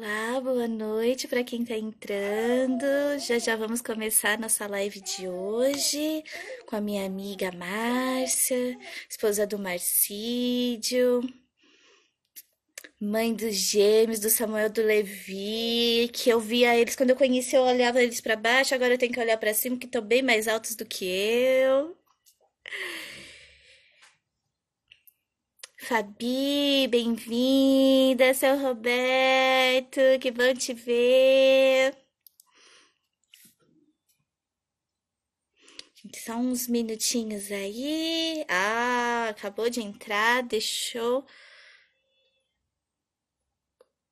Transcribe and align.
Olá, 0.00 0.40
boa 0.40 0.68
noite 0.68 1.26
para 1.26 1.42
quem 1.42 1.62
está 1.62 1.74
entrando. 1.76 2.84
Já 3.18 3.36
já 3.36 3.56
vamos 3.56 3.82
começar 3.82 4.38
nossa 4.38 4.64
live 4.68 5.00
de 5.00 5.28
hoje 5.28 6.22
com 6.66 6.76
a 6.76 6.80
minha 6.80 7.04
amiga 7.04 7.50
Márcia, 7.50 8.78
esposa 9.10 9.44
do 9.44 9.58
Marcídio, 9.58 11.20
mãe 13.00 13.34
dos 13.34 13.56
gêmeos, 13.56 14.20
do 14.20 14.30
Samuel 14.30 14.70
do 14.70 14.82
Levi, 14.82 16.08
que 16.12 16.30
eu 16.30 16.38
via 16.38 16.76
eles 16.76 16.94
quando 16.94 17.10
eu 17.10 17.16
conheci, 17.16 17.56
eu 17.56 17.62
olhava 17.62 18.00
eles 18.00 18.20
para 18.20 18.36
baixo, 18.36 18.74
agora 18.74 18.94
eu 18.94 18.98
tenho 18.98 19.12
que 19.12 19.20
olhar 19.20 19.36
para 19.36 19.52
cima, 19.52 19.76
que 19.76 19.86
estão 19.86 20.00
bem 20.02 20.22
mais 20.22 20.46
altos 20.46 20.76
do 20.76 20.84
que 20.86 21.06
eu. 21.06 21.96
Fabi, 25.88 26.86
bem-vinda, 26.86 28.34
seu 28.34 28.58
Roberto, 28.58 29.98
que 30.20 30.30
bom 30.30 30.52
te 30.52 30.74
ver. 30.74 31.96
Só 36.14 36.34
uns 36.34 36.68
minutinhos 36.68 37.50
aí. 37.50 38.44
Ah, 38.50 39.28
acabou 39.30 39.70
de 39.70 39.80
entrar, 39.80 40.42
deixou 40.42 41.24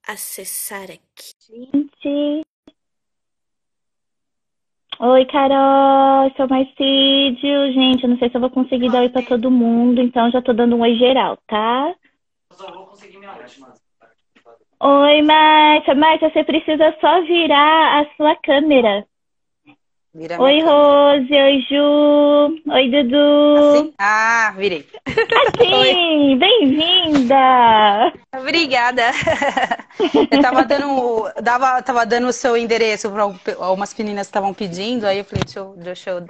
acessar 0.02 0.90
aqui. 0.90 1.34
Gente. 1.46 2.46
Oi, 4.98 5.26
Carol, 5.26 6.32
sou 6.36 6.48
Marcídio. 6.48 7.72
Gente, 7.72 8.04
eu 8.04 8.08
não 8.08 8.18
sei 8.18 8.30
se 8.30 8.36
eu 8.36 8.40
vou 8.40 8.48
conseguir 8.48 8.88
dar 8.88 9.00
oi 9.00 9.10
pra 9.10 9.22
todo 9.22 9.50
mundo, 9.50 10.00
então 10.00 10.30
já 10.30 10.40
tô 10.40 10.54
dando 10.54 10.74
um 10.74 10.80
oi 10.80 10.94
geral, 10.94 11.36
tá? 11.46 11.94
Só 12.52 12.72
vou 12.72 12.86
conseguir 12.86 13.18
minha 13.18 13.32
Oi, 14.80 15.22
Márcia. 15.22 15.94
Márcia, 15.94 16.30
você 16.30 16.44
precisa 16.44 16.96
só 16.98 17.20
virar 17.22 18.00
a 18.00 18.16
sua 18.16 18.34
câmera. 18.36 19.06
Vira 20.16 20.40
oi, 20.40 20.62
Rose. 20.62 21.30
Oi, 21.30 21.60
Ju. 21.68 22.72
Oi, 22.72 22.88
Dudu. 22.88 23.56
Assim? 23.58 23.92
Ah, 23.98 24.54
virei. 24.56 24.86
Assim, 25.06 26.38
bem-vinda. 26.38 28.14
Obrigada. 28.34 29.02
Eu 30.30 30.40
tava 30.40 30.64
dando, 30.64 31.30
dava, 31.42 31.82
tava 31.82 32.06
dando 32.06 32.28
o 32.28 32.32
seu 32.32 32.56
endereço 32.56 33.10
para 33.10 33.24
algumas 33.58 33.94
meninas 33.94 34.26
que 34.26 34.30
estavam 34.30 34.54
pedindo, 34.54 35.04
aí 35.04 35.18
eu 35.18 35.24
falei, 35.24 35.44
deixa 35.44 35.58
eu, 35.58 35.74
deixa 35.76 36.10
eu 36.10 36.24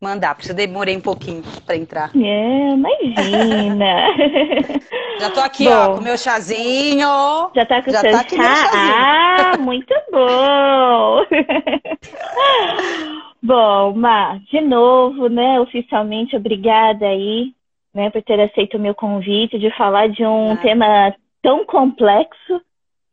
mandar, 0.00 0.36
porque 0.36 0.52
eu 0.52 0.54
demorei 0.54 0.96
um 0.96 1.00
pouquinho 1.00 1.42
para 1.66 1.76
entrar. 1.76 2.12
É, 2.14 2.74
imagina. 2.74 4.06
Já 5.18 5.30
tô 5.30 5.40
aqui, 5.40 5.64
bom, 5.64 5.70
ó, 5.70 5.94
com 5.94 6.00
o 6.00 6.02
meu 6.02 6.18
chazinho. 6.18 7.08
Já 7.54 7.64
tá 7.64 7.82
com 7.82 7.90
o 7.90 7.94
seu 7.94 8.10
tá 8.10 8.28
chá? 8.28 8.70
Ah, 8.74 9.56
muito 9.58 9.94
bom. 10.10 11.24
bom, 13.42 13.94
Má, 13.94 14.38
de 14.50 14.60
novo, 14.60 15.28
né, 15.28 15.60
oficialmente, 15.60 16.36
obrigada 16.36 17.06
aí, 17.06 17.52
né, 17.94 18.10
por 18.10 18.22
ter 18.22 18.40
aceito 18.40 18.76
o 18.76 18.80
meu 18.80 18.94
convite 18.94 19.58
de 19.58 19.70
falar 19.76 20.08
de 20.08 20.24
um 20.24 20.52
ah. 20.52 20.56
tema 20.56 21.14
tão 21.42 21.64
complexo, 21.64 22.60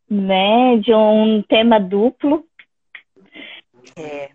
né, 0.09 0.77
de 0.77 0.93
um 0.93 1.41
tema 1.43 1.79
duplo. 1.79 2.43
É. 3.97 4.29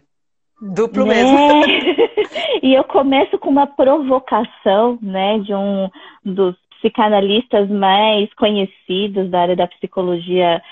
Duplo 0.61 1.07
né? 1.07 1.23
mesmo. 1.23 1.65
e 2.63 2.75
eu 2.75 2.85
começo 2.85 3.39
com 3.39 3.51
uma 3.51 3.67
provocação, 3.67 4.99
né, 5.03 5.39
de 5.39 5.55
um 5.55 5.91
dos 6.25 6.57
psicanalistas 6.79 7.69
mais 7.69 8.33
conhecidos 8.35 9.29
da 9.31 9.41
área 9.41 9.57
da 9.57 9.67
psicologia, 9.67 10.63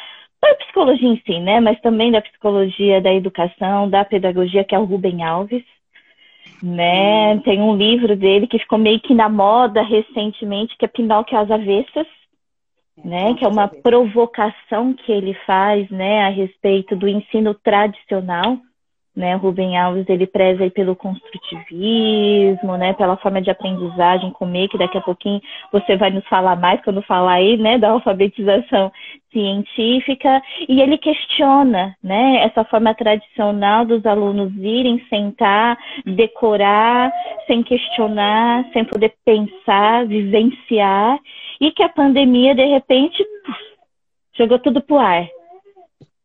da 0.40 0.54
psicologia 0.56 1.08
em 1.08 1.22
si, 1.24 1.38
né, 1.40 1.60
mas 1.60 1.80
também 1.80 2.10
da 2.10 2.20
psicologia 2.20 3.00
da 3.00 3.12
educação, 3.12 3.88
da 3.88 4.04
pedagogia, 4.04 4.64
que 4.64 4.74
é 4.74 4.78
o 4.78 4.84
Rubem 4.84 5.22
Alves. 5.22 5.64
Né? 6.62 7.34
Hum. 7.34 7.40
Tem 7.40 7.60
um 7.60 7.76
livro 7.76 8.16
dele 8.16 8.46
que 8.46 8.58
ficou 8.58 8.78
meio 8.78 9.00
que 9.00 9.14
na 9.14 9.28
moda 9.28 9.82
recentemente, 9.82 10.76
que 10.78 10.84
é 10.84 10.88
Pinóquio 10.88 11.38
às 11.38 11.50
Avessas, 11.50 12.06
é, 12.96 13.06
né? 13.06 13.34
Que 13.34 13.44
é 13.44 13.48
uma 13.48 13.68
provocação 13.68 14.94
que 14.94 15.12
ele 15.12 15.34
faz, 15.46 15.90
né, 15.90 16.24
a 16.24 16.30
respeito 16.30 16.96
do 16.96 17.06
ensino 17.06 17.52
tradicional 17.54 18.58
né, 19.16 19.34
Rubem 19.34 19.78
Alves 19.78 20.06
ele 20.08 20.26
preza 20.26 20.62
aí 20.62 20.70
pelo 20.70 20.94
construtivismo, 20.94 22.76
né, 22.76 22.92
pela 22.92 23.16
forma 23.16 23.40
de 23.40 23.50
aprendizagem 23.50 24.30
comer, 24.30 24.68
que 24.68 24.76
daqui 24.76 24.98
a 24.98 25.00
pouquinho 25.00 25.40
você 25.72 25.96
vai 25.96 26.10
nos 26.10 26.26
falar 26.28 26.54
mais 26.56 26.82
quando 26.82 27.00
falar 27.02 27.32
aí, 27.34 27.56
né, 27.56 27.78
da 27.78 27.90
alfabetização 27.90 28.92
científica, 29.32 30.42
e 30.68 30.80
ele 30.80 30.98
questiona, 30.98 31.96
né, 32.02 32.44
essa 32.44 32.62
forma 32.64 32.94
tradicional 32.94 33.86
dos 33.86 34.04
alunos 34.04 34.52
irem 34.56 35.02
sentar, 35.08 35.78
decorar, 36.04 37.10
sem 37.46 37.62
questionar, 37.62 38.66
sem 38.72 38.84
poder 38.84 39.14
pensar, 39.24 40.06
vivenciar, 40.06 41.18
e 41.60 41.70
que 41.70 41.82
a 41.82 41.88
pandemia 41.88 42.54
de 42.54 42.66
repente 42.66 43.24
jogou 44.34 44.58
tudo 44.58 44.82
pro 44.82 44.98
ar, 44.98 45.26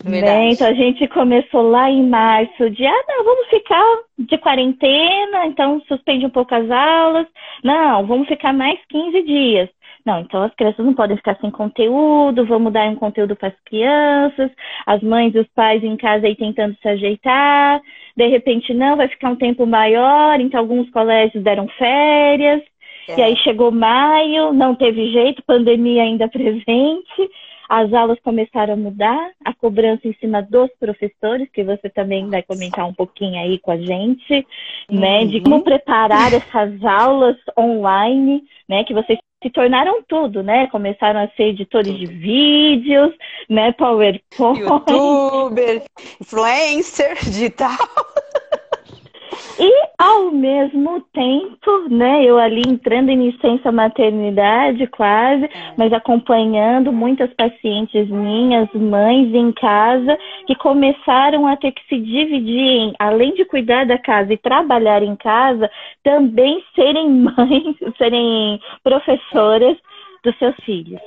né? 0.03 0.51
Então 0.51 0.67
a 0.67 0.73
gente 0.73 1.07
começou 1.07 1.61
lá 1.61 1.89
em 1.89 2.07
março 2.07 2.69
de 2.69 2.85
ah, 2.85 3.03
não, 3.07 3.23
vamos 3.23 3.47
ficar 3.47 3.83
de 4.17 4.37
quarentena, 4.37 5.45
então 5.47 5.81
suspende 5.87 6.25
um 6.25 6.29
pouco 6.29 6.53
as 6.55 6.69
aulas. 6.69 7.27
Não, 7.63 8.05
vamos 8.05 8.27
ficar 8.27 8.53
mais 8.53 8.79
15 8.89 9.23
dias. 9.23 9.69
Não, 10.05 10.21
então 10.21 10.41
as 10.41 10.53
crianças 10.55 10.83
não 10.83 10.95
podem 10.95 11.15
ficar 11.15 11.37
sem 11.39 11.51
conteúdo, 11.51 12.45
vamos 12.45 12.73
dar 12.73 12.87
um 12.89 12.95
conteúdo 12.95 13.35
para 13.35 13.49
as 13.49 13.59
crianças, 13.65 14.49
as 14.85 15.01
mães 15.03 15.33
e 15.35 15.39
os 15.39 15.47
pais 15.49 15.83
em 15.83 15.95
casa 15.95 16.25
aí 16.25 16.35
tentando 16.35 16.75
se 16.81 16.87
ajeitar. 16.87 17.79
De 18.17 18.27
repente, 18.27 18.73
não, 18.73 18.97
vai 18.97 19.07
ficar 19.07 19.29
um 19.29 19.35
tempo 19.35 19.65
maior, 19.65 20.39
então 20.39 20.59
alguns 20.59 20.89
colégios 20.89 21.43
deram 21.43 21.67
férias. 21.77 22.61
É. 23.09 23.19
E 23.19 23.21
aí 23.21 23.35
chegou 23.37 23.71
maio, 23.71 24.53
não 24.53 24.73
teve 24.73 25.11
jeito, 25.11 25.43
pandemia 25.43 26.03
ainda 26.03 26.27
presente 26.29 27.29
as 27.71 27.93
aulas 27.93 28.19
começaram 28.19 28.73
a 28.73 28.75
mudar, 28.75 29.31
a 29.45 29.53
cobrança 29.53 30.05
em 30.05 30.13
cima 30.15 30.41
dos 30.41 30.69
professores, 30.77 31.47
que 31.53 31.63
você 31.63 31.89
também 31.89 32.29
vai 32.29 32.43
comentar 32.43 32.85
um 32.85 32.93
pouquinho 32.93 33.41
aí 33.41 33.59
com 33.59 33.71
a 33.71 33.77
gente, 33.77 34.45
uhum. 34.89 34.99
né, 34.99 35.25
de 35.25 35.39
como 35.39 35.63
preparar 35.63 36.33
essas 36.33 36.83
aulas 36.83 37.37
online, 37.57 38.43
né, 38.67 38.83
que 38.83 38.93
vocês 38.93 39.17
se 39.41 39.49
tornaram 39.49 40.03
tudo, 40.03 40.43
né? 40.43 40.67
Começaram 40.67 41.21
a 41.21 41.27
ser 41.29 41.45
editores 41.45 41.93
tudo. 41.93 41.99
de 41.99 42.13
vídeos, 42.13 43.13
né, 43.49 43.71
PowerPoint, 43.71 44.59
youtuber, 44.59 45.81
influencer 46.19 47.15
digital. 47.23 47.71
E, 49.59 49.89
ao 49.97 50.31
mesmo 50.31 51.01
tempo, 51.13 51.87
né, 51.89 52.23
eu 52.23 52.37
ali 52.37 52.63
entrando 52.67 53.09
em 53.09 53.29
licença 53.29 53.71
maternidade 53.71 54.87
quase, 54.87 55.49
mas 55.77 55.93
acompanhando 55.93 56.91
muitas 56.91 57.31
pacientes 57.33 58.09
minhas, 58.09 58.67
mães 58.73 59.33
em 59.33 59.51
casa, 59.51 60.17
que 60.47 60.55
começaram 60.55 61.47
a 61.47 61.55
ter 61.55 61.71
que 61.71 61.87
se 61.87 61.97
dividir 61.97 62.59
em, 62.59 62.93
além 62.99 63.33
de 63.33 63.45
cuidar 63.45 63.85
da 63.85 63.97
casa 63.97 64.33
e 64.33 64.37
trabalhar 64.37 65.03
em 65.03 65.15
casa, 65.15 65.69
também 66.03 66.63
serem 66.75 67.09
mães, 67.09 67.75
serem 67.97 68.59
professoras 68.83 69.77
dos 70.23 70.37
seus 70.37 70.55
filhos. 70.65 70.99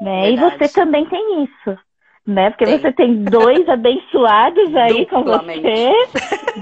Né? 0.00 0.32
E 0.32 0.36
você 0.36 0.68
também 0.72 1.04
tem 1.06 1.44
isso 1.44 1.87
né? 2.28 2.50
Porque 2.50 2.66
tem. 2.66 2.78
você 2.78 2.92
tem 2.92 3.24
dois 3.24 3.66
abençoados 3.70 4.76
aí 4.76 5.06
com 5.06 5.24
você, 5.24 5.90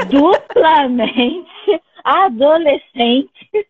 duplamente 0.09 1.83
adolescentes, 2.05 3.67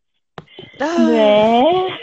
ah, 0.78 0.98
né? 0.98 1.98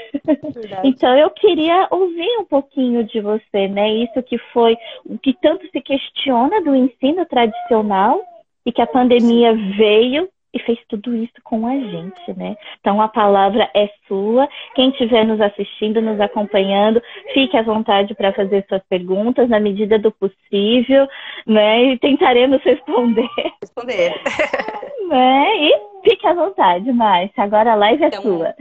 Então 0.84 1.16
eu 1.16 1.30
queria 1.30 1.88
ouvir 1.92 2.40
um 2.40 2.46
pouquinho 2.46 3.04
de 3.04 3.22
você, 3.22 3.68
né? 3.68 3.88
Isso 3.94 4.22
que 4.24 4.40
foi 4.52 4.76
o 5.06 5.18
que 5.20 5.34
tanto 5.40 5.70
se 5.70 5.80
questiona 5.80 6.60
do 6.62 6.76
ensino 6.76 7.24
tradicional 7.28 8.20
e 8.66 8.72
que 8.72 8.82
a 8.82 8.88
pandemia 8.88 9.54
veio 9.78 10.28
e 10.54 10.60
fez 10.60 10.80
tudo 10.88 11.16
isso 11.16 11.34
com 11.44 11.66
a 11.66 11.76
gente, 11.76 12.38
né? 12.38 12.56
Então 12.80 13.02
a 13.02 13.08
palavra 13.08 13.70
é 13.74 13.90
sua. 14.08 14.48
Quem 14.76 14.90
estiver 14.90 15.26
nos 15.26 15.42
assistindo, 15.42 16.02
nos 16.02 16.20
acompanhando, 16.22 17.02
fique 17.34 17.58
à 17.58 17.64
vontade 17.64 18.14
para 18.14 18.34
fazer 18.34 18.66
suas 18.70 18.84
perguntas 18.88 19.50
na 19.50 19.60
medida 19.60 19.98
do 19.98 20.12
possível, 20.12 21.08
né? 21.48 21.84
E 21.86 22.00
tentaremos 22.00 22.62
responder. 22.64 23.30
Responder. 23.62 24.14
né? 25.10 25.56
E 25.58 25.82
fique 26.04 26.28
à 26.28 26.34
vontade, 26.34 26.92
Márcia. 26.92 27.44
Agora 27.44 27.72
a 27.72 27.76
live 27.76 28.04
é 28.04 28.08
então, 28.08 28.22
sua. 28.22 28.54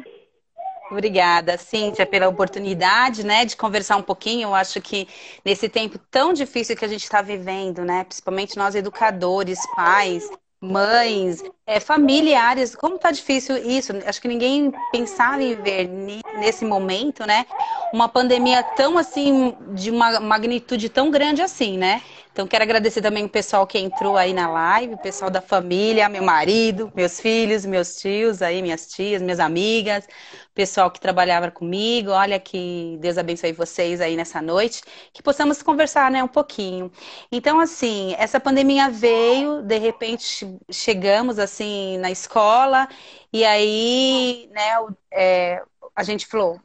Obrigada, 0.90 1.56
Cíntia, 1.56 2.04
pela 2.04 2.28
oportunidade, 2.28 3.24
né, 3.24 3.46
de 3.46 3.56
conversar 3.56 3.96
um 3.96 4.02
pouquinho. 4.02 4.48
Eu 4.48 4.54
acho 4.54 4.78
que 4.82 5.08
nesse 5.42 5.66
tempo 5.66 5.98
tão 6.10 6.34
difícil 6.34 6.76
que 6.76 6.84
a 6.84 6.88
gente 6.88 7.02
está 7.02 7.22
vivendo, 7.22 7.82
né, 7.82 8.04
principalmente 8.04 8.58
nós 8.58 8.74
educadores, 8.74 9.58
pais, 9.74 10.30
mães, 10.62 11.44
é, 11.66 11.80
familiares, 11.80 12.74
como 12.76 12.98
tá 12.98 13.10
difícil 13.10 13.56
isso? 13.58 13.92
Acho 14.06 14.20
que 14.20 14.28
ninguém 14.28 14.70
pensava 14.90 15.42
em 15.42 15.54
ver 15.60 15.88
nesse 16.32 16.64
momento, 16.64 17.26
né? 17.26 17.46
Uma 17.92 18.08
pandemia 18.08 18.62
tão 18.62 18.96
assim, 18.96 19.54
de 19.74 19.90
uma 19.90 20.18
magnitude 20.20 20.88
tão 20.88 21.10
grande 21.10 21.42
assim, 21.42 21.76
né? 21.76 22.02
Então, 22.32 22.46
quero 22.46 22.64
agradecer 22.64 23.02
também 23.02 23.26
o 23.26 23.28
pessoal 23.28 23.66
que 23.66 23.78
entrou 23.78 24.16
aí 24.16 24.32
na 24.32 24.48
live, 24.48 24.94
o 24.94 24.98
pessoal 24.98 25.30
da 25.30 25.42
família, 25.42 26.08
meu 26.08 26.22
marido, 26.22 26.90
meus 26.96 27.20
filhos, 27.20 27.66
meus 27.66 27.96
tios 27.96 28.40
aí, 28.40 28.62
minhas 28.62 28.86
tias, 28.86 29.20
minhas 29.20 29.38
amigas, 29.38 30.06
o 30.06 30.54
pessoal 30.54 30.90
que 30.90 30.98
trabalhava 30.98 31.50
comigo. 31.50 32.10
Olha 32.10 32.40
que 32.40 32.96
Deus 33.00 33.18
abençoe 33.18 33.52
vocês 33.52 34.00
aí 34.00 34.16
nessa 34.16 34.40
noite, 34.40 34.82
que 35.12 35.22
possamos 35.22 35.62
conversar, 35.62 36.10
né, 36.10 36.24
um 36.24 36.28
pouquinho. 36.28 36.90
Então, 37.30 37.60
assim, 37.60 38.14
essa 38.18 38.40
pandemia 38.40 38.88
veio, 38.88 39.60
de 39.62 39.76
repente 39.78 40.58
chegamos 40.70 41.38
assim 41.38 41.98
na 41.98 42.10
escola 42.10 42.88
e 43.30 43.44
aí, 43.44 44.48
né, 44.52 44.70
é, 45.12 45.62
a 45.94 46.02
gente 46.02 46.26
falou, 46.26 46.58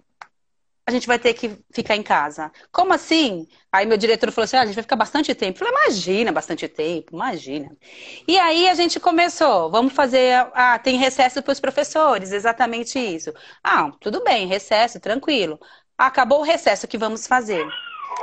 a 0.87 0.91
gente 0.91 1.05
vai 1.05 1.19
ter 1.19 1.33
que 1.33 1.51
ficar 1.69 1.97
em 1.97 2.01
casa. 2.01 2.49
Como 2.71 2.93
assim? 2.93 3.45
Aí 3.69 3.85
meu 3.85 3.97
diretor 3.97 4.31
falou 4.31 4.45
assim: 4.45 4.55
ah, 4.55 4.61
a 4.61 4.65
gente 4.65 4.75
vai 4.75 4.83
ficar 4.83 4.95
bastante 4.95 5.35
tempo. 5.35 5.61
Eu 5.61 5.67
falei, 5.67 5.83
imagina, 5.83 6.31
bastante 6.31 6.65
tempo, 6.69 7.13
imagina. 7.13 7.75
E 8.25 8.39
aí 8.39 8.69
a 8.69 8.73
gente 8.73 8.97
começou, 8.97 9.69
vamos 9.69 9.91
fazer. 9.91 10.47
Ah, 10.53 10.79
tem 10.79 10.97
recesso 10.97 11.43
para 11.43 11.51
os 11.51 11.59
professores, 11.59 12.31
exatamente 12.31 12.97
isso. 12.97 13.33
Ah, 13.61 13.91
tudo 13.99 14.23
bem, 14.23 14.47
recesso, 14.47 14.97
tranquilo. 14.97 15.59
Acabou 15.97 16.39
o 16.39 16.43
recesso, 16.43 16.87
que 16.87 16.97
vamos 16.97 17.27
fazer? 17.27 17.67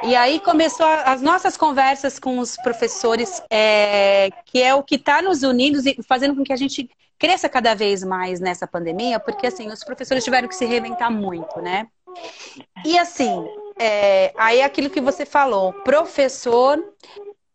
E 0.03 0.17
aí 0.17 0.41
começou 0.41 0.87
as 0.87 1.21
nossas 1.21 1.59
conversas 1.59 2.19
com 2.19 2.39
os 2.39 2.57
professores, 2.57 3.43
é, 3.51 4.31
que 4.47 4.63
é 4.63 4.75
o 4.75 4.83
que 4.83 4.95
está 4.95 5.21
nos 5.21 5.43
unindo 5.43 5.79
e 5.87 6.03
fazendo 6.03 6.35
com 6.35 6.43
que 6.43 6.53
a 6.53 6.57
gente 6.57 6.89
cresça 7.19 7.49
cada 7.49 7.75
vez 7.75 8.03
mais 8.03 8.41
nessa 8.41 8.67
pandemia, 8.67 9.21
porque 9.21 9.47
assim, 9.47 9.71
os 9.71 9.85
professores 9.85 10.25
tiveram 10.25 10.49
que 10.49 10.57
se 10.57 10.65
reinventar 10.65 11.11
muito, 11.13 11.61
né? 11.61 11.87
E 12.85 12.99
assim, 12.99 13.47
é, 13.79 14.33
aí 14.37 14.61
é 14.61 14.65
aquilo 14.65 14.91
que 14.91 15.01
você 15.01 15.25
falou, 15.25 15.73
professor 15.73 16.79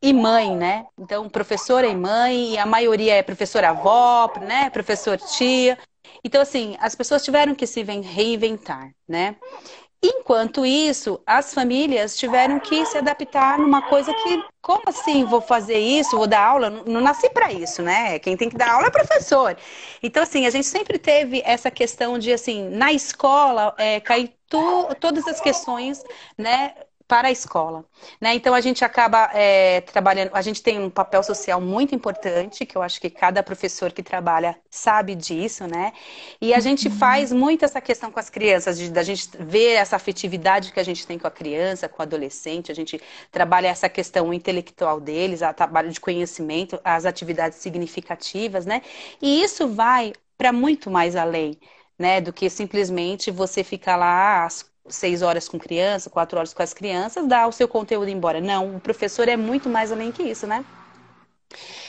e 0.01 0.13
mãe, 0.13 0.55
né? 0.55 0.85
Então, 0.97 1.29
professora 1.29 1.87
e 1.87 1.95
mãe, 1.95 2.53
e 2.53 2.57
a 2.57 2.65
maioria 2.65 3.15
é 3.15 3.23
professora 3.23 3.69
avó, 3.69 4.31
né? 4.41 4.69
Professor 4.69 5.17
tia. 5.17 5.77
Então, 6.23 6.41
assim, 6.41 6.75
as 6.79 6.95
pessoas 6.95 7.23
tiveram 7.23 7.53
que 7.53 7.67
se 7.67 7.83
reinventar, 7.83 8.91
né? 9.07 9.35
Enquanto 10.01 10.65
isso, 10.65 11.21
as 11.25 11.53
famílias 11.53 12.15
tiveram 12.17 12.57
que 12.59 12.85
se 12.85 12.97
adaptar 12.97 13.59
numa 13.59 13.81
coisa 13.81 14.13
que, 14.13 14.47
como 14.61 14.83
assim 14.87 15.25
vou 15.25 15.41
fazer 15.41 15.77
isso, 15.77 16.15
vou 16.15 16.25
dar 16.27 16.41
aula? 16.45 16.69
Não, 16.69 16.85
não 16.85 17.01
nasci 17.01 17.29
para 17.29 17.51
isso, 17.51 17.81
né? 17.81 18.17
Quem 18.19 18.37
tem 18.37 18.49
que 18.49 18.55
dar 18.57 18.71
aula 18.75 18.87
é 18.87 18.91
professor. 18.91 19.57
Então, 20.01 20.23
assim, 20.23 20.45
a 20.45 20.49
gente 20.49 20.67
sempre 20.67 20.97
teve 20.97 21.41
essa 21.45 21.69
questão 21.69 22.17
de, 22.17 22.31
assim, 22.31 22.69
na 22.69 22.93
escola, 22.93 23.75
é, 23.77 23.99
cair 23.99 24.33
todas 24.99 25.27
as 25.27 25.39
questões, 25.41 26.01
né? 26.37 26.73
Para 27.09 27.29
a 27.29 27.31
escola. 27.31 27.83
Né? 28.21 28.35
Então 28.35 28.53
a 28.53 28.61
gente 28.61 28.85
acaba 28.85 29.31
é, 29.33 29.81
trabalhando, 29.81 30.29
a 30.31 30.43
gente 30.43 30.61
tem 30.61 30.79
um 30.79 30.91
papel 30.91 31.23
social 31.23 31.59
muito 31.59 31.95
importante, 31.95 32.67
que 32.67 32.77
eu 32.77 32.83
acho 32.83 33.01
que 33.01 33.09
cada 33.09 33.41
professor 33.41 33.91
que 33.91 34.03
trabalha 34.03 34.55
sabe 34.69 35.15
disso, 35.15 35.65
né? 35.65 35.91
E 36.39 36.53
a 36.53 36.59
gente 36.59 36.87
uhum. 36.87 36.93
faz 36.93 37.33
muito 37.33 37.65
essa 37.65 37.81
questão 37.81 38.11
com 38.11 38.19
as 38.19 38.29
crianças, 38.29 38.77
de, 38.77 38.91
da 38.91 39.01
gente 39.01 39.27
ver 39.39 39.71
essa 39.73 39.95
afetividade 39.95 40.71
que 40.71 40.79
a 40.79 40.83
gente 40.83 41.07
tem 41.07 41.17
com 41.17 41.25
a 41.25 41.31
criança, 41.31 41.89
com 41.89 41.99
o 41.99 42.03
adolescente, 42.03 42.71
a 42.71 42.75
gente 42.75 43.01
trabalha 43.31 43.69
essa 43.69 43.89
questão 43.89 44.31
intelectual 44.31 45.01
deles, 45.01 45.41
a 45.41 45.51
trabalho 45.51 45.89
de 45.89 45.99
conhecimento, 45.99 46.79
as 46.83 47.05
atividades 47.07 47.57
significativas, 47.57 48.67
né? 48.67 48.83
E 49.19 49.41
isso 49.41 49.67
vai 49.67 50.13
para 50.37 50.53
muito 50.53 50.91
mais 50.91 51.15
além. 51.15 51.57
Né, 51.97 52.21
do 52.21 52.31
que 52.31 52.49
simplesmente 52.49 53.29
você 53.29 53.61
ficar 53.61 53.97
lá 53.97 54.47
seis 54.89 55.21
horas 55.21 55.47
com 55.47 55.59
criança, 55.59 56.09
quatro 56.09 56.37
horas 56.37 56.53
com 56.53 56.63
as 56.63 56.73
crianças, 56.73 57.27
dá 57.27 57.47
o 57.47 57.51
seu 57.51 57.67
conteúdo 57.67 58.09
embora. 58.09 58.41
Não, 58.41 58.75
o 58.75 58.79
professor 58.79 59.27
é 59.27 59.37
muito 59.37 59.69
mais 59.69 59.91
além 59.91 60.11
que 60.11 60.23
isso, 60.23 60.45
né? 60.45 60.65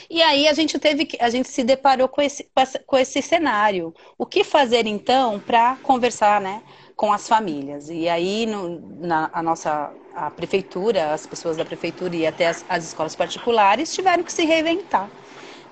E 0.09 0.21
aí 0.21 0.47
a 0.47 0.53
gente 0.53 0.77
teve 0.79 1.05
que, 1.05 1.17
a 1.21 1.29
gente 1.29 1.47
se 1.47 1.63
deparou 1.63 2.07
com 2.07 2.21
esse, 2.21 2.49
com 2.85 2.97
esse 2.97 3.21
cenário. 3.21 3.93
O 4.17 4.25
que 4.25 4.43
fazer 4.43 4.85
então 4.85 5.39
para 5.39 5.77
conversar, 5.77 6.41
né, 6.41 6.61
com 6.95 7.13
as 7.13 7.27
famílias? 7.27 7.89
E 7.89 8.09
aí 8.09 8.45
no, 8.45 8.79
na 8.99 9.29
a 9.31 9.41
nossa 9.41 9.93
a 10.13 10.29
prefeitura, 10.29 11.13
as 11.13 11.25
pessoas 11.25 11.55
da 11.55 11.63
prefeitura 11.63 12.15
e 12.15 12.27
até 12.27 12.47
as, 12.47 12.65
as 12.67 12.85
escolas 12.85 13.15
particulares 13.15 13.93
tiveram 13.93 14.23
que 14.23 14.33
se 14.33 14.43
reinventar, 14.43 15.09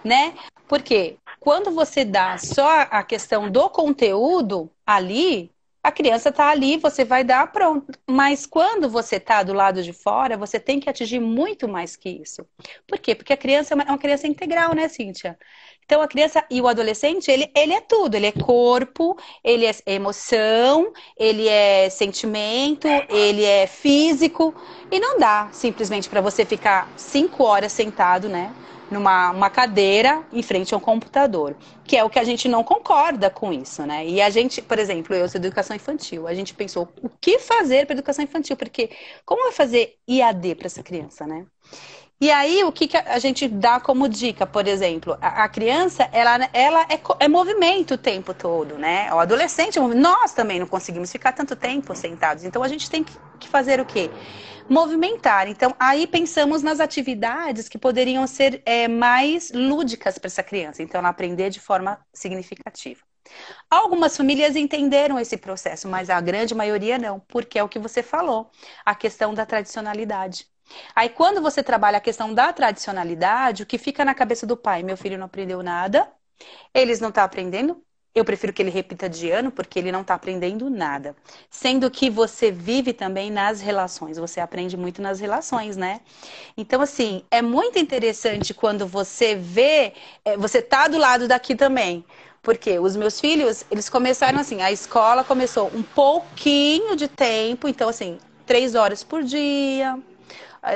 né? 0.04 0.34
Porque 0.68 1.18
quando 1.40 1.72
você 1.72 2.06
dá 2.06 2.38
só 2.38 2.88
a 2.90 3.04
questão 3.04 3.50
do 3.50 3.70
conteúdo 3.70 4.72
ali, 4.86 5.52
a 5.81 5.92
criança 5.92 6.30
está 6.30 6.50
ali, 6.50 6.78
você 6.78 7.06
vai 7.06 7.24
dar 7.24 7.52
pronto. 7.52 7.98
Mas 8.08 8.46
quando 8.46 8.90
você 8.90 9.16
está 9.16 9.44
do 9.44 9.54
lado 9.54 9.81
de 9.81 9.94
fora, 9.94 10.38
você 10.38 10.60
tem 10.60 10.80
que 10.80 10.90
atingir 10.90 11.20
muito 11.20 11.68
mais 11.68 11.96
que 11.96 12.10
isso. 12.10 12.46
Por 12.86 13.00
quê? 13.00 13.16
Porque 13.16 13.34
a 13.34 13.38
criança 13.38 13.74
é 13.74 13.76
uma, 13.76 13.84
é 13.84 13.88
uma 13.88 13.98
criança 13.98 14.28
integral, 14.28 14.74
né, 14.76 14.90
Cíntia? 14.90 15.38
Então, 15.86 16.02
a 16.02 16.08
criança 16.08 16.46
e 16.52 16.62
o 16.62 16.68
adolescente, 16.68 17.31
ele, 17.31 17.50
ele 17.56 17.74
é 17.74 17.81
tudo. 17.81 18.14
Ele 18.14 18.28
é 18.28 18.31
corpo, 18.31 19.18
ele 19.44 19.66
é 19.66 19.72
emoção, 19.88 20.94
ele 21.18 21.48
é 21.48 21.90
sentimento, 21.90 22.88
ele 23.10 23.44
é 23.44 23.66
físico. 23.66 24.54
E 24.92 25.00
não 25.00 25.18
dá 25.18 25.50
simplesmente 25.52 26.10
para 26.10 26.22
você 26.22 26.46
ficar 26.46 26.92
cinco 26.96 27.44
horas 27.44 27.72
sentado, 27.72 28.30
né? 28.30 28.54
Numa 28.91 29.31
uma 29.31 29.50
cadeira 29.50 30.24
em 30.31 30.41
frente 30.41 30.74
a 30.74 30.77
um 30.77 30.80
computador, 30.80 31.56
que 31.83 31.95
é 31.97 32.03
o 32.03 32.09
que 32.09 32.19
a 32.19 32.24
gente 32.24 32.47
não 32.47 32.63
concorda 32.63 33.30
com 33.30 33.51
isso, 33.53 33.86
né? 33.86 34.06
E 34.06 34.21
a 34.21 34.30
gente, 34.30 34.62
por 34.62 34.80
exemplo, 34.80 35.15
eu 35.15 35.27
sou 35.30 35.39
educação 35.39 35.75
infantil, 35.75 36.27
a 36.27 36.33
gente 36.33 36.53
pensou 36.53 36.88
o 37.01 37.09
que 37.09 37.39
fazer 37.39 37.86
para 37.86 37.94
educação 37.94 38.24
infantil, 38.24 38.56
porque 38.57 38.89
como 39.25 39.44
vai 39.44 39.51
fazer 39.51 39.97
IAD 40.07 40.56
para 40.56 40.68
essa 40.68 40.83
criança, 40.83 41.25
né? 41.27 41.45
E 42.21 42.30
aí, 42.31 42.66
o 42.66 42.71
que, 42.71 42.86
que 42.88 42.98
a 42.98 43.18
gente 43.18 43.48
dá 43.48 43.80
como 43.80 44.10
dica, 44.10 44.45
por 44.45 44.68
exemplo? 44.68 45.18
A, 45.21 45.45
a 45.45 45.50
criança, 45.50 46.04
ela, 46.12 46.50
ela 46.51 46.81
é, 46.89 47.00
é, 47.25 47.27
movimento 47.30 47.94
o 47.94 47.98
tempo 47.98 48.33
todo, 48.33 48.77
né? 48.77 49.12
O 49.13 49.19
adolescente, 49.19 49.80
nós 49.80 50.33
também 50.33 50.60
não 50.60 50.68
conseguimos 50.68 51.10
ficar 51.13 51.31
tanto 51.31 51.56
tempo 51.56 51.95
sentados. 51.95 52.44
Então, 52.44 52.62
a 52.62 52.68
gente 52.68 52.89
tem 52.89 53.06
que, 53.06 53.18
que 53.39 53.48
fazer 53.48 53.80
o 53.80 53.86
quê? 53.86 54.12
movimentar. 54.69 55.48
Então, 55.50 55.75
aí 55.80 56.07
pensamos 56.07 56.64
nas 56.64 56.80
atividades 56.80 57.69
que 57.69 57.78
poderiam 57.78 58.28
ser 58.28 58.61
é, 58.66 58.88
mais 58.88 59.52
lúdicas 59.52 60.18
para 60.19 60.28
essa 60.28 60.44
criança, 60.44 60.83
então 60.83 60.99
ela 60.99 61.09
aprender 61.09 61.49
de 61.49 61.59
forma 61.59 61.99
significativa. 62.14 63.02
Algumas 63.69 64.16
famílias 64.18 64.56
entenderam 64.56 65.19
esse 65.19 65.38
processo, 65.38 65.88
mas 65.88 66.09
a 66.09 66.19
grande 66.21 66.56
maioria 66.56 66.97
não, 66.97 67.19
porque 67.21 67.59
é 67.59 67.64
o 67.64 67.69
que 67.69 67.80
você 67.80 68.04
falou, 68.04 68.52
a 68.85 68.95
questão 68.95 69.33
da 69.33 69.45
tradicionalidade. 69.45 70.47
Aí, 70.95 71.09
quando 71.09 71.42
você 71.42 71.64
trabalha 71.64 71.97
a 71.97 72.02
questão 72.02 72.33
da 72.33 72.52
tradicionalidade, 72.54 73.64
o 73.64 73.66
que 73.66 73.78
fica 73.78 74.06
na 74.06 74.14
cabeça 74.14 74.45
do 74.45 74.57
pai? 74.57 74.83
Meu 74.83 74.97
filho 74.97 75.18
não 75.18 75.26
aprendeu 75.26 75.64
nada, 75.64 76.11
eles 76.73 76.99
não 76.99 77.09
estão 77.09 77.21
tá 77.21 77.26
aprendendo, 77.26 77.81
eu 78.14 78.26
prefiro 78.26 78.52
que 78.52 78.61
ele 78.61 78.71
repita 78.71 79.07
de 79.07 79.30
ano, 79.30 79.52
porque 79.52 79.78
ele 79.78 79.92
não 79.92 80.02
está 80.02 80.16
aprendendo 80.16 80.69
nada. 80.69 81.16
Sendo 81.49 81.90
que 81.92 82.09
você 82.09 82.52
vive 82.52 82.92
também 82.92 83.30
nas 83.30 83.61
relações, 83.61 84.18
você 84.18 84.40
aprende 84.40 84.76
muito 84.76 85.02
nas 85.02 85.19
relações, 85.19 85.78
né? 85.78 86.02
Então, 86.57 86.81
assim, 86.81 87.23
é 87.30 87.42
muito 87.42 87.78
interessante 87.78 88.54
quando 88.54 88.88
você 88.88 89.35
vê, 89.35 89.94
é, 90.26 90.35
você 90.38 90.61
tá 90.61 90.88
do 90.88 90.97
lado 90.97 91.28
daqui 91.28 91.56
também. 91.56 92.04
Porque 92.42 92.80
os 92.80 92.95
meus 92.95 93.19
filhos, 93.19 93.66
eles 93.69 93.90
começaram 93.90 94.40
assim, 94.40 94.61
a 94.61 94.71
escola 94.71 95.23
começou 95.23 95.69
um 95.73 95.83
pouquinho 95.83 96.95
de 96.95 97.07
tempo, 97.07 97.68
então, 97.68 97.90
assim, 97.90 98.18
três 98.45 98.76
horas 98.76 99.04
por 99.04 99.23
dia, 99.23 99.99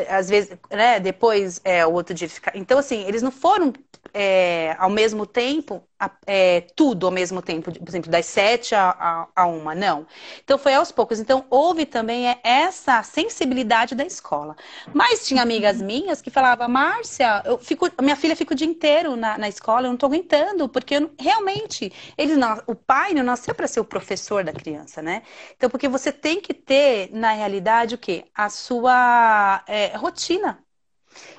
às 0.10 0.30
vezes, 0.30 0.52
né, 0.70 1.00
depois 1.00 1.62
é, 1.64 1.86
o 1.86 1.94
outro 1.94 2.14
dia 2.14 2.30
ficar. 2.30 2.56
Então, 2.56 2.78
assim, 2.78 3.04
eles 3.08 3.22
não 3.22 3.32
foram 3.32 3.74
é, 4.14 4.76
ao 4.80 4.90
mesmo 4.90 5.26
tempo, 5.26 5.84
é, 6.26 6.62
tudo 6.76 7.06
ao 7.06 7.12
mesmo 7.12 7.42
tempo, 7.42 7.72
por 7.72 7.90
exemplo, 7.90 8.12
das 8.12 8.26
sete 8.26 8.76
a, 8.76 8.90
a, 8.92 9.28
a, 9.36 9.46
uma, 9.48 9.74
não. 9.76 10.06
Então 10.44 10.58
foi 10.58 10.74
aos 10.74 10.92
poucos. 10.92 11.20
Então 11.20 11.46
houve 11.50 11.86
também 11.86 12.30
é, 12.30 12.40
essa 12.44 13.02
sensibilidade 13.04 13.96
da 13.96 14.06
escola. 14.06 14.56
Mas 14.94 15.26
tinha 15.28 15.42
amigas 15.42 15.82
minhas 15.82 16.22
que 16.22 16.30
falavam, 16.30 16.68
Márcia, 16.68 17.42
eu 17.46 17.58
fico, 17.58 17.88
minha 18.02 18.16
filha 18.16 18.36
fica 18.36 18.54
o 18.54 18.58
dia 18.58 18.68
inteiro 18.68 19.16
na, 19.16 19.38
na 19.38 19.48
escola, 19.50 19.82
eu 19.82 19.90
não 19.90 19.96
estou 19.96 20.08
aguentando, 20.08 20.68
porque 20.70 20.96
eu, 20.96 21.12
realmente 21.20 21.92
ele 22.18 22.36
não, 22.36 22.62
o 22.68 22.76
pai 22.76 23.14
não 23.14 23.24
nasceu 23.24 23.54
para 23.56 23.68
ser 23.68 23.80
o 23.80 23.86
professor 23.86 24.44
da 24.44 24.54
criança, 24.54 25.02
né? 25.02 25.24
Então, 25.56 25.70
porque 25.70 25.88
você 25.88 26.12
tem 26.12 26.42
que 26.42 26.54
ter, 26.54 27.10
na 27.12 27.32
realidade, 27.34 27.96
o 27.96 27.98
quê? 27.98 28.26
A 28.34 28.50
sua 28.50 29.64
é, 29.68 29.96
rotina. 29.98 30.64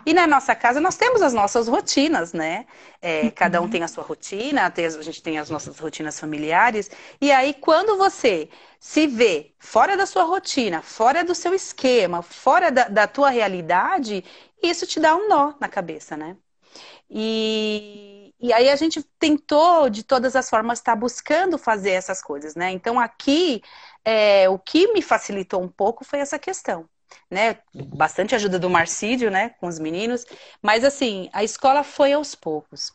E 0.07 0.13
na 0.13 0.27
nossa 0.27 0.55
casa 0.55 0.81
nós 0.81 0.97
temos 0.97 1.23
as 1.23 1.33
nossas 1.33 1.69
rotinas, 1.69 2.33
né? 2.33 2.67
É, 3.01 3.23
uhum. 3.23 3.31
Cada 3.31 3.61
um 3.61 3.69
tem 3.69 3.83
a 3.83 3.89
sua 3.89 4.05
rotina, 4.05 4.67
a 4.67 5.03
gente 5.03 5.23
tem 5.23 5.39
as 5.39 5.51
nossas 5.51 5.79
rotinas 5.79 6.19
familiares. 6.19 6.91
E 7.21 7.31
aí, 7.33 7.55
quando 7.55 7.97
você 7.97 8.49
se 8.79 9.07
vê 9.07 9.55
fora 9.59 9.97
da 9.97 10.07
sua 10.07 10.25
rotina, 10.25 10.83
fora 10.83 11.25
do 11.25 11.35
seu 11.35 11.55
esquema, 11.55 12.23
fora 12.23 12.71
da, 12.71 12.89
da 12.89 13.07
tua 13.07 13.31
realidade, 13.31 14.25
isso 14.63 14.87
te 14.87 15.01
dá 15.01 15.15
um 15.17 15.29
nó 15.29 15.55
na 15.61 15.69
cabeça, 15.69 16.17
né? 16.17 16.37
E, 17.11 18.35
e 18.41 18.53
aí 18.53 18.69
a 18.69 18.77
gente 18.77 19.03
tentou, 19.19 19.89
de 19.89 20.03
todas 20.03 20.35
as 20.37 20.49
formas, 20.51 20.79
estar 20.79 20.93
tá 20.93 20.97
buscando 20.97 21.59
fazer 21.59 21.93
essas 21.93 22.23
coisas, 22.23 22.55
né? 22.55 22.71
Então 22.71 22.99
aqui 22.99 23.63
é, 24.05 24.49
o 24.49 24.59
que 24.59 24.93
me 24.93 25.03
facilitou 25.03 25.63
um 25.63 25.69
pouco 25.69 26.05
foi 26.05 26.19
essa 26.19 26.39
questão. 26.39 26.89
Né, 27.31 27.59
bastante 27.75 28.35
ajuda 28.35 28.59
do 28.59 28.71
Marcídio, 28.71 29.31
né, 29.31 29.51
com 29.61 29.67
os 29.67 29.79
meninos, 29.79 30.25
mas 30.63 30.85
assim, 30.85 31.29
a 31.33 31.43
escola 31.45 31.83
foi 31.83 32.13
aos 32.13 32.35
poucos. 32.35 32.93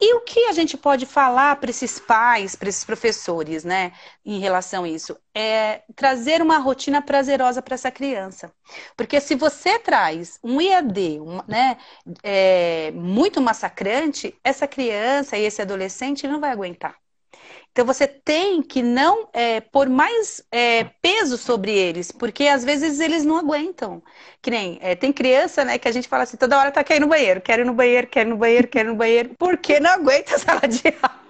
E 0.00 0.14
o 0.14 0.20
que 0.20 0.46
a 0.46 0.52
gente 0.52 0.76
pode 0.76 1.06
falar 1.06 1.56
para 1.56 1.70
esses 1.70 1.98
pais, 1.98 2.54
para 2.54 2.68
esses 2.68 2.84
professores, 2.84 3.64
né, 3.64 3.92
em 4.24 4.38
relação 4.38 4.84
a 4.84 4.88
isso? 4.88 5.18
É 5.34 5.82
trazer 5.96 6.40
uma 6.40 6.58
rotina 6.58 7.02
prazerosa 7.02 7.60
para 7.60 7.74
essa 7.74 7.90
criança. 7.90 8.52
Porque 8.96 9.20
se 9.20 9.34
você 9.34 9.76
traz 9.78 10.38
um 10.42 10.60
IAD, 10.60 11.20
um, 11.20 11.40
né, 11.48 11.78
é, 12.22 12.92
muito 12.92 13.40
massacrante, 13.40 14.38
essa 14.44 14.68
criança 14.68 15.36
e 15.36 15.42
esse 15.44 15.60
adolescente 15.62 16.28
não 16.28 16.40
vai 16.40 16.52
aguentar. 16.52 16.96
Então 17.78 17.86
você 17.86 18.08
tem 18.08 18.60
que 18.60 18.82
não 18.82 19.28
é, 19.32 19.60
pôr 19.60 19.88
mais 19.88 20.42
é, 20.50 20.82
peso 21.00 21.38
sobre 21.38 21.70
eles, 21.70 22.10
porque 22.10 22.48
às 22.48 22.64
vezes 22.64 22.98
eles 22.98 23.24
não 23.24 23.38
aguentam. 23.38 24.02
Que 24.42 24.50
nem 24.50 24.80
é, 24.82 24.96
tem 24.96 25.12
criança, 25.12 25.64
né, 25.64 25.78
que 25.78 25.86
a 25.86 25.92
gente 25.92 26.08
fala 26.08 26.24
assim, 26.24 26.36
toda 26.36 26.58
hora 26.58 26.72
tá 26.72 26.82
querendo 26.82 27.02
no 27.02 27.08
banheiro, 27.10 27.40
quero 27.40 27.62
ir 27.62 27.64
no 27.64 27.72
banheiro, 27.72 28.08
quero 28.08 28.30
ir 28.30 28.32
no 28.32 28.36
banheiro, 28.36 28.66
quero 28.66 28.88
ir 28.88 28.90
no 28.90 28.96
banheiro, 28.96 29.30
porque 29.38 29.78
não 29.78 29.90
aguenta 29.92 30.34
a 30.34 30.38
sala 30.40 30.62
de 30.66 30.88
aula. 31.00 31.20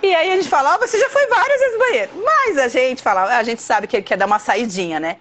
E 0.00 0.14
aí 0.14 0.30
a 0.30 0.36
gente 0.36 0.48
fala, 0.48 0.76
oh, 0.76 0.78
você 0.78 0.96
já 0.96 1.10
foi 1.10 1.26
várias 1.26 1.58
vezes 1.58 1.72
no 1.72 1.78
banheiro. 1.80 2.10
Mas 2.24 2.58
a 2.58 2.68
gente 2.68 3.02
fala, 3.02 3.36
a 3.36 3.42
gente 3.42 3.62
sabe 3.62 3.88
que 3.88 3.96
ele 3.96 4.04
quer 4.04 4.16
dar 4.16 4.26
uma 4.26 4.38
saidinha, 4.38 5.00
né? 5.00 5.16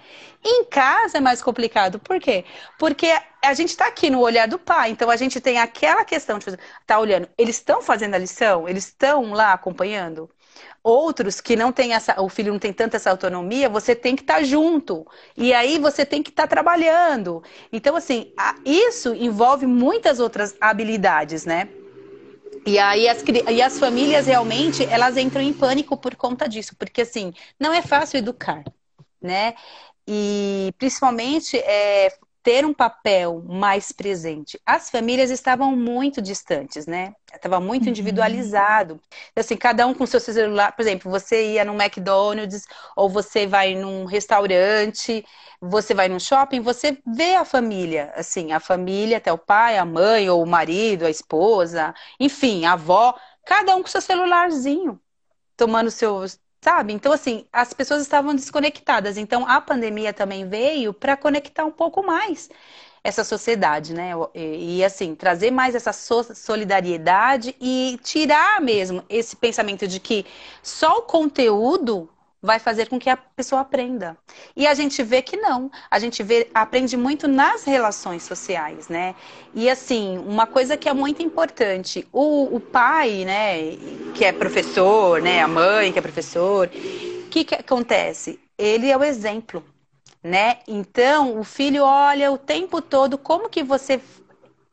Em 0.46 0.66
casa 0.66 1.18
é 1.18 1.22
mais 1.22 1.42
complicado. 1.42 1.98
Por 1.98 2.20
quê? 2.20 2.46
Porque 2.78 3.12
a 3.44 3.54
gente 3.54 3.70
está 3.70 3.88
aqui 3.88 4.10
no 4.10 4.20
olhar 4.20 4.48
do 4.48 4.60
pai, 4.60 4.92
então 4.92 5.10
a 5.10 5.16
gente 5.16 5.42
tem 5.42 5.58
aquela 5.58 6.06
questão 6.06 6.38
de 6.38 6.46
tá 6.86 7.00
olhando, 7.00 7.28
eles 7.38 7.56
estão 7.56 7.82
fazendo 7.82 8.14
a 8.14 8.18
lição, 8.18 8.70
eles 8.70 8.86
estão 8.86 9.34
lá 9.34 9.54
acompanhando. 9.54 10.30
Outros 10.84 11.40
que 11.40 11.56
não 11.56 11.72
tem 11.72 11.94
essa, 11.94 12.20
o 12.22 12.28
filho 12.28 12.52
não 12.52 12.60
tem 12.60 12.74
tanta 12.74 12.98
essa 12.98 13.12
autonomia, 13.12 13.70
você 13.70 13.96
tem 13.96 14.16
que 14.16 14.24
estar 14.24 14.36
tá 14.36 14.44
junto. 14.44 15.06
E 15.38 15.54
aí 15.54 15.78
você 15.78 16.06
tem 16.06 16.24
que 16.24 16.30
estar 16.30 16.44
tá 16.44 16.50
trabalhando. 16.50 17.44
Então, 17.72 17.96
assim, 17.96 18.34
isso 18.66 19.14
envolve 19.14 19.66
muitas 19.66 20.20
outras 20.20 20.56
habilidades, 20.60 21.46
né? 21.46 21.70
E 22.66 22.78
aí 22.78 23.08
as, 23.08 23.24
e 23.50 23.62
as 23.62 23.80
famílias 23.80 24.28
realmente 24.28 24.86
elas 24.86 25.18
entram 25.18 25.42
em 25.42 25.54
pânico 25.54 25.98
por 25.98 26.16
conta 26.16 26.48
disso, 26.48 26.76
porque 26.78 27.02
assim, 27.02 27.34
não 27.60 27.74
é 27.74 27.82
fácil 27.82 28.18
educar, 28.20 28.64
né? 29.22 29.56
E 30.08 30.74
principalmente 30.78 31.58
é, 31.58 32.14
ter 32.44 32.66
um 32.66 32.74
papel 32.74 33.44
mais 33.48 33.92
presente. 33.92 34.60
As 34.66 34.90
famílias 34.90 35.30
estavam 35.30 35.76
muito 35.76 36.22
distantes, 36.22 36.88
né? 36.88 37.14
Estava 37.34 37.60
muito 37.60 37.84
uhum. 37.84 37.90
individualizado. 37.90 39.00
Assim, 39.36 39.56
cada 39.56 39.86
um 39.86 39.94
com 39.94 40.06
seu 40.06 40.20
celular. 40.20 40.72
Por 40.76 40.82
exemplo, 40.82 41.12
você 41.12 41.54
ia 41.54 41.64
no 41.64 41.80
McDonald's 41.80 42.66
ou 42.96 43.08
você 43.10 43.46
vai 43.46 43.76
num 43.76 44.06
restaurante, 44.06 45.24
você 45.62 45.94
vai 45.94 46.10
num 46.10 46.20
shopping, 46.20 46.62
você 46.62 46.98
vê 47.06 47.36
a 47.36 47.46
família, 47.46 48.12
assim, 48.16 48.52
a 48.52 48.60
família, 48.60 49.18
até 49.18 49.32
o 49.32 49.38
pai, 49.38 49.78
a 49.78 49.86
mãe, 49.86 50.28
ou 50.30 50.42
o 50.42 50.48
marido, 50.48 51.06
a 51.06 51.10
esposa, 51.10 51.94
enfim, 52.20 52.66
a 52.66 52.74
avó, 52.74 53.16
cada 53.46 53.76
um 53.76 53.82
com 53.84 53.88
seu 53.88 54.02
celularzinho, 54.02 55.00
tomando 55.56 55.92
seus, 55.92 56.40
Sabe? 56.64 56.94
Então, 56.94 57.12
assim, 57.12 57.46
as 57.52 57.74
pessoas 57.74 58.02
estavam 58.04 58.36
desconectadas. 58.36 59.18
Então, 59.18 59.48
a 59.48 59.60
pandemia 59.60 60.14
também 60.14 60.48
veio 60.48 60.94
para 60.94 61.18
conectar 61.18 61.66
um 61.66 61.72
pouco 61.72 62.04
mais 62.04 62.50
essa 63.04 63.24
sociedade, 63.24 63.94
né? 63.96 64.12
E, 64.36 64.84
assim, 64.84 65.16
trazer 65.16 65.50
mais 65.50 65.74
essa 65.74 65.92
solidariedade 65.92 67.56
e 67.60 68.00
tirar 68.04 68.62
mesmo 68.62 69.04
esse 69.10 69.36
pensamento 69.36 69.88
de 69.88 70.00
que 70.00 70.24
só 70.62 71.00
o 71.00 71.02
conteúdo 71.04 72.08
vai 72.42 72.58
fazer 72.58 72.90
com 72.90 72.98
que 72.98 73.10
a 73.10 73.16
pessoa 73.16 73.62
aprenda. 73.62 74.18
E 74.56 74.66
a 74.66 74.74
gente 74.74 75.04
vê 75.04 75.22
que 75.22 75.38
não. 75.38 75.70
A 75.90 76.00
gente 76.00 76.24
vê, 76.24 76.50
aprende 76.54 76.98
muito 76.98 77.28
nas 77.28 77.64
relações 77.64 78.24
sociais, 78.24 78.88
né? 78.88 79.14
E 79.54 79.70
assim, 79.70 80.18
uma 80.18 80.48
coisa 80.48 80.76
que 80.76 80.90
é 80.90 80.94
muito 80.94 81.22
importante, 81.22 82.08
o, 82.12 82.56
o 82.56 82.60
pai, 82.60 83.26
né, 83.26 83.78
que 84.16 84.26
é 84.26 84.32
professor, 84.32 85.22
né, 85.22 85.42
a 85.42 85.48
mãe 85.48 85.92
que 85.94 86.00
é 86.00 86.02
professor, 86.02 86.68
o 86.68 87.30
que, 87.30 87.44
que 87.44 87.56
acontece? 87.56 88.40
Ele 88.58 88.90
é 88.90 88.98
o 88.98 89.04
exemplo. 89.04 89.64
Né? 90.24 90.60
Então, 90.68 91.40
o 91.40 91.44
filho 91.44 91.84
olha 91.84 92.32
o 92.32 92.38
tempo 92.38 92.80
todo 92.80 93.18
como 93.18 93.50
que 93.50 93.64
você 93.64 94.00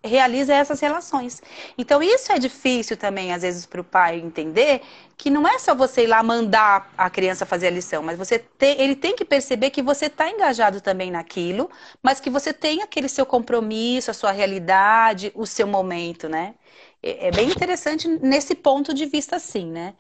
realiza 0.05 0.55
essas 0.55 0.81
relações. 0.81 1.43
Então, 1.77 2.03
isso 2.03 2.31
é 2.31 2.39
difícil 2.39 2.97
também, 2.97 3.33
às 3.33 3.43
vezes, 3.43 3.67
para 3.67 3.81
o 3.81 3.85
pai 3.85 4.21
entender 4.21 4.83
que 5.19 5.31
não 5.31 5.47
é 5.49 5.59
só 5.59 5.75
você 5.75 6.05
ir 6.05 6.09
lá 6.09 6.23
mandar 6.23 6.93
a 6.97 7.11
criança 7.11 7.45
fazer 7.47 7.69
a 7.69 7.71
lição, 7.71 8.03
mas 8.03 8.17
você 8.19 8.39
tem, 8.39 8.81
ele 8.81 8.97
tem 8.97 9.17
que 9.17 9.25
perceber 9.25 9.71
que 9.71 9.83
você 9.83 10.07
está 10.07 10.31
engajado 10.31 10.81
também 10.81 11.11
naquilo, 11.11 11.71
mas 12.03 12.21
que 12.21 12.31
você 12.31 12.55
tem 12.55 12.83
aquele 12.83 13.09
seu 13.09 13.27
compromisso, 13.27 14.11
a 14.11 14.15
sua 14.15 14.33
realidade, 14.33 15.33
o 15.35 15.47
seu 15.47 15.67
momento, 15.67 16.29
né? 16.29 16.55
É, 17.03 17.29
é 17.29 17.33
bem 17.33 17.51
interessante 17.51 18.09
nesse 18.09 18.55
ponto 18.55 18.95
de 18.95 19.07
vista, 19.07 19.39
sim, 19.41 19.71
né? 19.73 19.95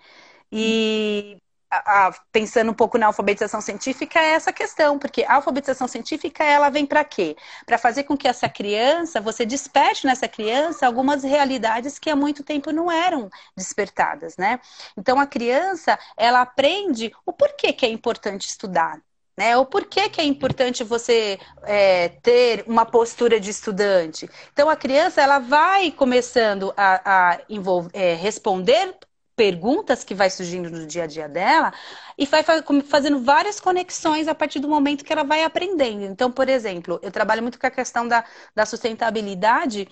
E 0.52 1.38
a, 1.70 2.12
pensando 2.32 2.70
um 2.70 2.74
pouco 2.74 2.98
na 2.98 3.06
alfabetização 3.06 3.60
científica, 3.60 4.18
é 4.18 4.30
essa 4.30 4.52
questão, 4.52 4.98
porque 4.98 5.24
a 5.24 5.34
alfabetização 5.34 5.86
científica 5.86 6.44
ela 6.44 6.70
vem 6.70 6.86
para 6.86 7.04
quê? 7.04 7.36
Para 7.66 7.78
fazer 7.78 8.04
com 8.04 8.16
que 8.16 8.28
essa 8.28 8.48
criança, 8.48 9.20
você 9.20 9.44
desperte 9.44 10.06
nessa 10.06 10.28
criança 10.28 10.86
algumas 10.86 11.22
realidades 11.22 11.98
que 11.98 12.10
há 12.10 12.16
muito 12.16 12.42
tempo 12.42 12.72
não 12.72 12.90
eram 12.90 13.30
despertadas, 13.56 14.36
né? 14.36 14.60
Então 14.96 15.20
a 15.20 15.26
criança, 15.26 15.98
ela 16.16 16.40
aprende 16.40 17.12
o 17.26 17.32
porquê 17.32 17.72
que 17.72 17.84
é 17.86 17.88
importante 17.88 18.48
estudar. 18.48 19.00
Né? 19.36 19.56
O 19.56 19.64
porquê 19.64 20.08
que 20.08 20.20
é 20.20 20.24
importante 20.24 20.82
você 20.82 21.38
é, 21.62 22.08
ter 22.08 22.64
uma 22.66 22.84
postura 22.84 23.38
de 23.38 23.50
estudante. 23.50 24.28
Então, 24.52 24.68
a 24.68 24.74
criança 24.74 25.22
ela 25.22 25.38
vai 25.38 25.92
começando 25.92 26.74
a, 26.76 27.30
a 27.30 27.40
envolver, 27.48 27.90
é, 27.94 28.14
responder 28.14 28.96
perguntas 29.38 30.02
que 30.02 30.16
vai 30.16 30.28
surgindo 30.28 30.68
no 30.68 30.84
dia 30.84 31.04
a 31.04 31.06
dia 31.06 31.28
dela 31.28 31.72
e 32.18 32.26
vai 32.26 32.42
fazendo 32.84 33.20
várias 33.22 33.60
conexões 33.60 34.26
a 34.26 34.34
partir 34.34 34.58
do 34.58 34.68
momento 34.68 35.04
que 35.04 35.12
ela 35.12 35.22
vai 35.22 35.44
aprendendo. 35.44 36.02
Então, 36.02 36.28
por 36.28 36.48
exemplo, 36.48 36.98
eu 37.00 37.12
trabalho 37.12 37.40
muito 37.40 37.56
com 37.56 37.66
a 37.68 37.70
questão 37.70 38.08
da, 38.08 38.24
da 38.52 38.66
sustentabilidade, 38.66 39.86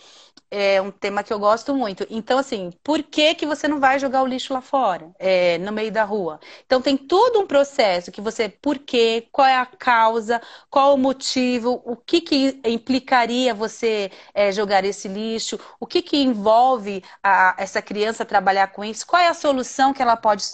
é 0.50 0.80
um 0.80 0.90
tema 0.90 1.22
que 1.22 1.32
eu 1.32 1.38
gosto 1.38 1.74
muito. 1.74 2.06
Então, 2.10 2.38
assim, 2.38 2.72
por 2.82 3.02
que, 3.02 3.34
que 3.34 3.46
você 3.46 3.68
não 3.68 3.78
vai 3.80 3.98
jogar 3.98 4.22
o 4.22 4.26
lixo 4.26 4.52
lá 4.52 4.60
fora, 4.60 5.10
é, 5.18 5.58
no 5.58 5.72
meio 5.72 5.92
da 5.92 6.04
rua? 6.04 6.40
Então, 6.64 6.80
tem 6.80 6.96
todo 6.96 7.40
um 7.40 7.46
processo 7.46 8.10
que 8.12 8.20
você, 8.20 8.48
por 8.48 8.78
quê, 8.78 9.28
qual 9.30 9.46
é 9.46 9.56
a 9.56 9.66
causa, 9.66 10.40
qual 10.70 10.94
o 10.94 10.98
motivo, 10.98 11.80
o 11.84 11.96
que, 11.96 12.20
que 12.20 12.60
implicaria 12.64 13.54
você 13.54 14.10
é, 14.34 14.50
jogar 14.52 14.84
esse 14.84 15.08
lixo, 15.08 15.58
o 15.80 15.86
que, 15.86 16.02
que 16.02 16.18
envolve 16.18 17.02
a, 17.22 17.54
essa 17.58 17.82
criança 17.82 18.24
trabalhar 18.24 18.68
com 18.68 18.84
isso, 18.84 19.06
qual 19.06 19.22
é 19.22 19.28
a 19.28 19.34
solução 19.36 19.94
que 19.94 20.02
ela 20.02 20.16
pode 20.16 20.44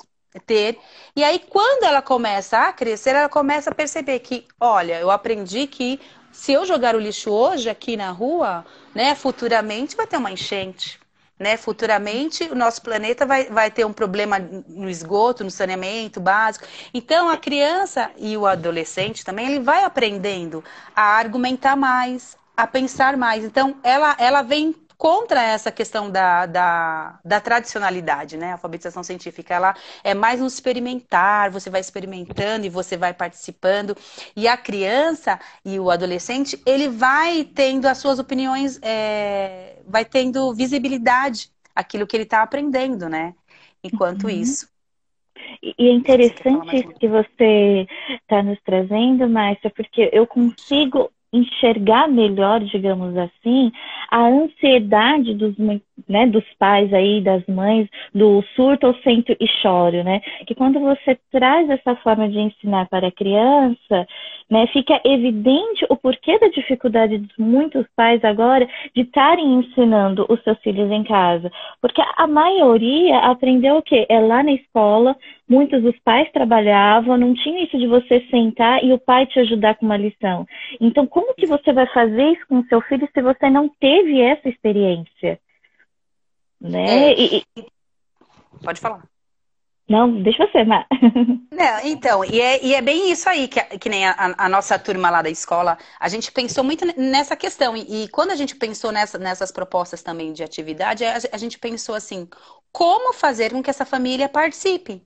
ter. 0.47 0.79
E 1.17 1.25
aí, 1.25 1.39
quando 1.39 1.85
ela 1.85 2.03
começa 2.03 2.59
a 2.59 2.73
crescer, 2.73 3.15
ela 3.15 3.29
começa 3.29 3.71
a 3.71 3.75
perceber 3.75 4.19
que, 4.21 4.47
olha, 4.61 5.01
eu 5.01 5.11
aprendi 5.11 5.67
que 5.67 5.99
se 6.31 6.53
eu 6.53 6.65
jogar 6.65 6.95
o 6.95 6.99
lixo 6.99 7.31
hoje 7.31 7.69
aqui 7.69 7.97
na 7.97 8.11
rua, 8.11 8.65
né, 8.95 9.15
futuramente 9.15 9.95
vai 9.95 10.07
ter 10.07 10.17
uma 10.17 10.33
enchente. 10.33 10.99
Né? 11.39 11.57
Futuramente 11.57 12.45
o 12.45 12.55
nosso 12.55 12.81
planeta 12.83 13.27
vai, 13.27 13.47
vai 13.47 13.71
ter 13.71 13.85
um 13.85 13.93
problema 13.93 14.39
no 14.39 14.89
esgoto, 14.89 15.43
no 15.43 15.51
saneamento 15.51 16.21
básico. 16.21 16.65
Então 16.95 17.29
a 17.29 17.37
criança 17.37 18.11
e 18.17 18.37
o 18.37 18.47
adolescente 18.47 19.25
também 19.25 19.47
ele 19.47 19.61
vai 19.61 19.83
aprendendo 19.83 20.63
a 20.95 21.03
argumentar 21.03 21.75
mais, 21.77 22.37
a 22.57 22.67
pensar 22.67 23.17
mais. 23.17 23.45
Então 23.45 23.77
ela, 23.83 24.15
ela 24.19 24.43
vem 24.43 24.75
contra 25.03 25.43
essa 25.43 25.73
questão 25.73 26.09
da, 26.09 26.47
da, 26.47 27.19
da, 27.25 27.41
tradicionalidade, 27.41 28.37
né? 28.37 28.51
A 28.51 28.53
alfabetização 28.53 29.03
científica, 29.03 29.53
ela 29.53 29.75
é 30.05 30.15
mais 30.15 30.41
um 30.41 30.47
experimentar, 30.47 31.51
você 31.51 31.69
vai 31.69 31.81
experimentando 31.81 32.67
e 32.67 32.69
você 32.69 32.97
vai 32.97 33.13
participando. 33.13 33.97
E 34.37 34.47
a 34.47 34.57
criança 34.57 35.41
e 35.65 35.81
o 35.81 35.91
adolescente, 35.91 36.57
ele 36.65 36.89
vai 36.89 37.43
tendo 37.43 37.87
as 37.87 37.99
suas 37.99 38.21
opiniões, 38.21 38.79
é, 38.81 39.81
vai 39.89 40.05
tendo 40.05 40.55
visibilidade, 40.55 41.51
aquilo 41.75 42.07
que 42.07 42.15
ele 42.15 42.23
está 42.23 42.41
aprendendo, 42.41 43.09
né? 43.09 43.35
Enquanto 43.83 44.29
uhum. 44.29 44.31
isso. 44.31 44.69
E 45.61 45.89
é 45.89 45.93
interessante 45.93 46.77
isso 46.77 46.95
que 46.95 47.09
você 47.09 47.89
está 48.23 48.41
nos 48.41 48.61
trazendo, 48.65 49.29
Márcia, 49.29 49.69
porque 49.69 50.11
eu 50.13 50.29
consigo 50.29 51.11
enxergar 51.33 52.09
melhor, 52.09 52.61
digamos 52.61 53.17
assim, 53.17 53.73
a 54.11 54.27
ansiedade 54.27 55.35
dos, 55.35 55.55
né, 56.09 56.27
dos 56.27 56.45
pais 56.59 56.93
aí, 56.93 57.21
das 57.21 57.45
mães, 57.47 57.89
do 58.15 58.43
surto 58.55 58.87
ou 58.87 58.95
centro 58.97 59.37
e 59.39 59.47
choro, 59.47 60.03
né? 60.05 60.21
Que 60.47 60.55
quando 60.55 60.81
você 60.81 61.19
traz 61.31 61.69
essa 61.71 61.97
forma 61.97 62.29
de 62.29 62.39
ensinar 62.39 62.89
para 62.89 63.09
a 63.09 63.13
criança, 63.13 64.07
né, 64.51 64.67
fica 64.67 65.01
evidente 65.05 65.87
o 65.89 65.97
porquê 65.97 66.39
da 66.39 66.49
dificuldade 66.49 67.19
de 67.19 67.29
muitos 67.39 67.87
pais 67.97 68.23
agora 68.23 68.69
de 68.95 69.01
estarem 69.03 69.55
ensinando 69.55 70.27
os 70.29 70.43
seus 70.43 70.59
filhos 70.61 70.91
em 70.91 71.03
casa. 71.05 71.51
Porque 71.81 72.03
a 72.17 72.27
maioria 72.27 73.19
aprendeu 73.21 73.77
o 73.77 73.83
quê? 73.83 74.05
É 74.11 74.21
lá 74.21 74.43
na 74.43 74.53
escola, 74.53 75.17
muitos 75.49 75.83
dos 75.83 75.99
pais 76.01 76.31
trabalhavam, 76.33 77.17
não 77.17 77.35
tinha 77.35 77.65
isso 77.65 77.79
de 77.79 77.87
você 77.87 78.21
sentar 78.31 78.85
e 78.85 78.93
o 78.93 78.99
pai 78.99 79.27
te 79.27 79.39
ajudar 79.41 79.75
com 79.77 79.87
uma 79.87 79.97
lição. 79.97 80.47
Então, 80.81 81.07
como 81.07 81.35
que 81.35 81.47
você 81.47 81.73
vai 81.73 81.87
fazer 81.87 82.33
isso 82.33 82.47
com 82.47 82.59
o 82.59 82.67
seu 82.67 82.81
filho 82.83 83.09
se 83.13 83.23
você 83.23 83.49
não 83.49 83.71
teve 83.81 84.21
essa 84.21 84.49
experiência? 84.49 85.39
Né? 86.63 87.11
É. 87.11 87.21
E, 87.21 87.45
e... 87.57 87.67
Pode 88.63 88.81
falar. 88.81 89.03
Não, 89.89 90.23
deixa 90.23 90.47
você, 90.47 90.65
Mar. 90.65 90.87
Não, 91.51 91.81
então, 91.85 92.25
e 92.25 92.41
é, 92.41 92.65
e 92.65 92.75
é 92.75 92.81
bem 92.81 93.11
isso 93.11 93.29
aí, 93.29 93.49
que, 93.49 93.61
que 93.79 93.89
nem 93.89 94.07
a, 94.07 94.35
a, 94.39 94.49
nossa 94.49 94.79
turma 94.79 95.11
lá 95.11 95.21
da 95.21 95.29
escola, 95.29 95.77
a 96.01 96.09
gente 96.09 96.31
pensou 96.31 96.63
muito 96.63 96.87
nessa 96.99 97.37
questão. 97.37 97.77
E, 97.77 98.05
e 98.05 98.09
quando 98.09 98.31
a 98.31 98.37
gente 98.37 98.57
pensou 98.57 98.93
nessa, 98.93 99.19
nessas 99.19 99.51
propostas 99.51 100.03
também 100.03 100.33
de 100.33 100.43
atividade, 100.43 101.05
a, 101.05 101.19
a 101.33 101.37
gente 101.37 101.59
pensou 101.59 101.95
assim, 101.95 102.29
como 102.71 103.13
fazer 103.13 103.53
com 103.53 103.63
que 103.63 103.69
essa 103.69 103.85
família 103.85 104.29
participe? 104.29 105.03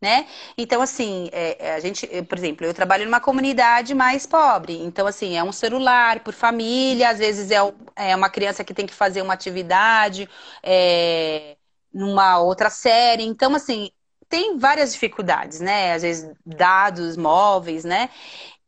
Né? 0.00 0.26
Então, 0.56 0.80
assim, 0.80 1.28
é, 1.32 1.68
é, 1.70 1.74
a 1.74 1.80
gente, 1.80 2.06
por 2.24 2.38
exemplo, 2.38 2.66
eu 2.66 2.74
trabalho 2.74 3.04
numa 3.04 3.20
comunidade 3.20 3.94
mais 3.94 4.26
pobre, 4.26 4.78
então, 4.82 5.06
assim, 5.06 5.36
é 5.36 5.42
um 5.42 5.52
celular 5.52 6.20
por 6.20 6.32
família, 6.34 7.10
às 7.10 7.18
vezes 7.18 7.50
é, 7.50 7.58
é 7.96 8.14
uma 8.14 8.30
criança 8.30 8.62
que 8.64 8.74
tem 8.74 8.86
que 8.86 8.94
fazer 8.94 9.22
uma 9.22 9.34
atividade, 9.34 10.28
é, 10.62 11.56
numa 11.92 12.38
outra 12.38 12.70
série, 12.70 13.24
então, 13.24 13.54
assim, 13.54 13.90
tem 14.28 14.58
várias 14.58 14.92
dificuldades, 14.92 15.60
né? 15.60 15.94
Às 15.94 16.02
vezes, 16.02 16.30
dados 16.44 17.16
móveis, 17.16 17.84
né? 17.84 18.10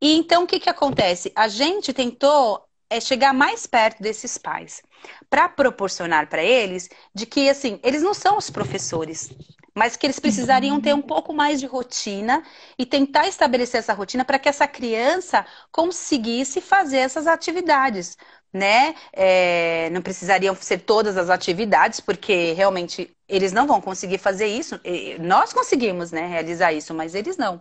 E 0.00 0.14
então, 0.16 0.44
o 0.44 0.46
que 0.46 0.60
que 0.60 0.70
acontece? 0.70 1.32
A 1.36 1.48
gente 1.48 1.92
tentou 1.92 2.64
é 2.90 3.00
chegar 3.00 3.32
mais 3.32 3.66
perto 3.66 4.02
desses 4.02 4.36
pais, 4.36 4.82
para 5.30 5.48
proporcionar 5.48 6.28
para 6.28 6.42
eles 6.42 6.88
de 7.14 7.24
que 7.24 7.48
assim, 7.48 7.78
eles 7.84 8.02
não 8.02 8.12
são 8.12 8.36
os 8.36 8.50
professores, 8.50 9.30
mas 9.74 9.96
que 9.96 10.06
eles 10.06 10.18
precisariam 10.18 10.80
ter 10.80 10.94
um 10.94 11.02
pouco 11.02 11.32
mais 11.32 11.60
de 11.60 11.66
rotina 11.66 12.42
e 12.78 12.84
tentar 12.86 13.26
estabelecer 13.28 13.78
essa 13.80 13.92
rotina 13.94 14.24
para 14.24 14.38
que 14.38 14.48
essa 14.48 14.66
criança 14.66 15.44
conseguisse 15.70 16.60
fazer 16.60 16.98
essas 16.98 17.26
atividades, 17.26 18.16
né? 18.52 18.94
É, 19.12 19.88
não 19.90 20.02
precisariam 20.02 20.54
ser 20.56 20.78
todas 20.78 21.16
as 21.16 21.30
atividades, 21.30 22.00
porque 22.00 22.52
realmente 22.52 23.10
eles 23.28 23.52
não 23.52 23.66
vão 23.66 23.80
conseguir 23.80 24.18
fazer 24.18 24.46
isso. 24.46 24.80
Nós 25.20 25.52
conseguimos, 25.52 26.10
né, 26.10 26.26
realizar 26.26 26.72
isso, 26.72 26.92
mas 26.92 27.14
eles 27.14 27.36
não 27.36 27.60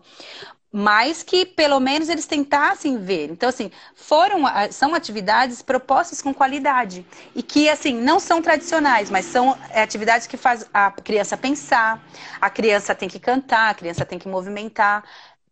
mas 0.72 1.24
que 1.24 1.46
pelo 1.46 1.80
menos 1.80 2.10
eles 2.10 2.26
tentassem 2.26 2.98
ver. 2.98 3.30
Então, 3.32 3.50
assim, 3.50 3.72
foram 3.96 4.44
são 4.72 4.94
atividades 4.94 5.62
propostas 5.62 6.22
com 6.22 6.34
qualidade 6.34 7.06
e 7.36 7.42
que 7.42 7.70
assim 7.70 7.94
não 8.00 8.20
são 8.20 8.42
tradicionais, 8.42 9.10
mas 9.10 9.26
são 9.26 9.58
é, 9.72 9.82
atividades 9.82 10.28
que 10.28 10.38
faz 10.38 10.68
a 10.74 10.92
criança 10.92 11.36
pensar, 11.36 12.04
a 12.40 12.50
criança 12.50 12.94
tem 12.94 13.10
que 13.10 13.20
cantar, 13.20 13.72
a 13.72 13.74
criança 13.74 14.06
tem 14.06 14.20
que 14.20 14.28
movimentar. 14.28 15.04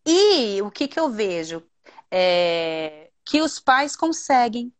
E 0.05 0.61
o 0.61 0.71
que, 0.71 0.87
que 0.87 0.99
eu 0.99 1.09
vejo 1.09 1.63
é 2.11 3.09
que 3.25 3.41
os 3.41 3.59
pais 3.59 3.95
conseguem 3.95 4.71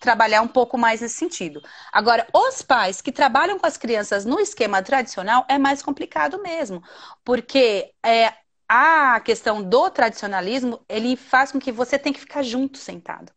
trabalhar 0.00 0.42
um 0.42 0.48
pouco 0.48 0.76
mais 0.76 1.00
nesse 1.00 1.14
sentido. 1.14 1.62
Agora, 1.92 2.26
os 2.34 2.60
pais 2.60 3.00
que 3.00 3.12
trabalham 3.12 3.58
com 3.58 3.66
as 3.66 3.76
crianças 3.76 4.24
no 4.24 4.40
esquema 4.40 4.82
tradicional 4.82 5.44
é 5.48 5.58
mais 5.58 5.80
complicado 5.80 6.42
mesmo, 6.42 6.82
porque 7.24 7.92
é, 8.04 8.32
a 8.72 9.20
questão 9.20 9.62
do 9.62 9.90
tradicionalismo, 9.90 10.80
ele 10.88 11.14
faz 11.16 11.52
com 11.52 11.58
que 11.60 11.70
você 11.70 11.98
tenha 11.98 12.14
que 12.14 12.20
ficar 12.20 12.42
junto 12.42 12.78
sentado, 12.78 13.30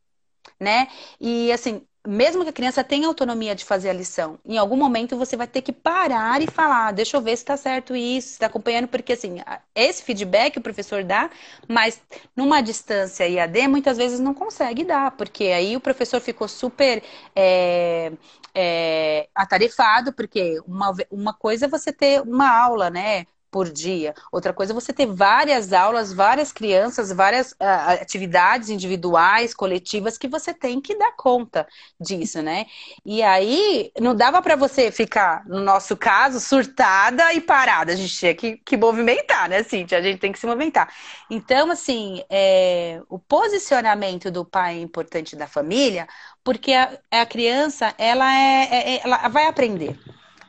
né? 0.59 0.87
E 1.19 1.51
assim, 1.51 1.81
mesmo 2.07 2.43
que 2.43 2.49
a 2.49 2.53
criança 2.53 2.83
tenha 2.83 3.07
autonomia 3.07 3.55
de 3.55 3.65
fazer 3.65 3.89
a 3.89 3.93
lição, 3.93 4.39
em 4.45 4.57
algum 4.57 4.77
momento 4.77 5.17
você 5.17 5.37
vai 5.37 5.47
ter 5.47 5.61
que 5.61 5.73
parar 5.73 6.41
e 6.41 6.47
falar, 6.47 6.91
deixa 6.93 7.17
eu 7.17 7.21
ver 7.21 7.37
se 7.37 7.43
está 7.43 7.57
certo 7.57 7.95
isso, 7.95 8.29
se 8.29 8.33
está 8.35 8.47
acompanhando, 8.47 8.87
porque 8.87 9.13
assim, 9.13 9.37
esse 9.75 10.03
feedback 10.03 10.57
o 10.57 10.61
professor 10.61 11.03
dá, 11.03 11.29
mas 11.67 12.01
numa 12.35 12.61
distância 12.61 13.27
IAD 13.27 13.67
muitas 13.67 13.97
vezes 13.97 14.19
não 14.19 14.33
consegue 14.33 14.83
dar, 14.83 15.11
porque 15.11 15.45
aí 15.45 15.75
o 15.75 15.81
professor 15.81 16.21
ficou 16.21 16.47
super 16.47 17.03
é, 17.35 18.11
é, 18.53 19.29
atarefado, 19.35 20.13
porque 20.13 20.59
uma, 20.67 20.93
uma 21.11 21.33
coisa 21.33 21.65
é 21.65 21.69
você 21.69 21.91
ter 21.93 22.21
uma 22.21 22.49
aula, 22.49 22.89
né? 22.89 23.25
Por 23.55 23.71
dia. 23.71 24.13
Outra 24.33 24.51
coisa 24.51 24.73
é 24.73 24.75
você 24.75 24.91
ter 24.91 25.05
várias 25.05 25.71
aulas, 25.71 26.11
várias 26.11 26.51
crianças, 26.51 27.09
várias 27.09 27.53
uh, 27.53 28.01
atividades 28.01 28.69
individuais, 28.69 29.53
coletivas 29.53 30.17
que 30.17 30.27
você 30.27 30.53
tem 30.53 30.81
que 30.81 30.93
dar 30.97 31.13
conta 31.15 31.65
disso, 31.97 32.41
né? 32.41 32.65
E 33.05 33.23
aí 33.23 33.93
não 33.97 34.13
dava 34.13 34.41
para 34.41 34.57
você 34.57 34.91
ficar, 34.91 35.45
no 35.47 35.61
nosso 35.61 35.95
caso, 35.95 36.41
surtada 36.41 37.31
e 37.31 37.39
parada. 37.39 37.93
A 37.93 37.95
gente 37.95 38.13
tinha 38.13 38.35
que, 38.35 38.57
que 38.57 38.75
movimentar, 38.75 39.47
né, 39.47 39.63
Cíntia? 39.63 39.99
A 39.99 40.01
gente 40.01 40.19
tem 40.19 40.33
que 40.33 40.39
se 40.39 40.45
movimentar. 40.45 40.93
Então, 41.29 41.71
assim, 41.71 42.25
é, 42.29 43.01
o 43.07 43.17
posicionamento 43.17 44.29
do 44.29 44.43
pai 44.43 44.79
é 44.79 44.81
importante 44.81 45.33
da 45.33 45.47
família, 45.47 46.09
porque 46.43 46.73
a, 46.73 46.99
a 47.09 47.25
criança, 47.25 47.95
ela, 47.97 48.29
é, 48.33 48.67
é, 48.69 48.95
é 48.95 49.01
ela 49.01 49.29
vai 49.29 49.47
aprender. 49.47 49.97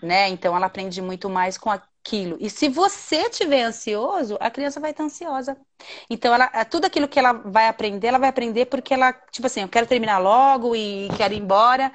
Né? 0.02 0.28
Então 0.28 0.54
ela 0.56 0.66
aprende 0.66 1.00
muito 1.00 1.30
mais 1.30 1.56
com 1.56 1.70
a, 1.70 1.80
aquilo. 2.06 2.36
E 2.40 2.48
se 2.48 2.68
você 2.68 3.28
tiver 3.28 3.62
ansioso, 3.62 4.36
a 4.40 4.50
criança 4.50 4.78
vai 4.78 4.92
estar 4.92 5.04
ansiosa. 5.04 5.56
Então, 6.08 6.32
ela, 6.32 6.50
é, 6.54 6.64
tudo 6.64 6.86
aquilo 6.86 7.08
que 7.08 7.18
ela 7.18 7.32
vai 7.32 7.66
aprender, 7.68 8.08
ela 8.08 8.18
vai 8.18 8.28
aprender 8.28 8.66
porque 8.66 8.94
ela, 8.94 9.12
tipo 9.12 9.46
assim, 9.46 9.62
eu 9.62 9.68
quero 9.68 9.86
terminar 9.86 10.18
logo 10.18 10.74
e 10.76 11.08
quero 11.16 11.34
ir 11.34 11.38
embora. 11.38 11.92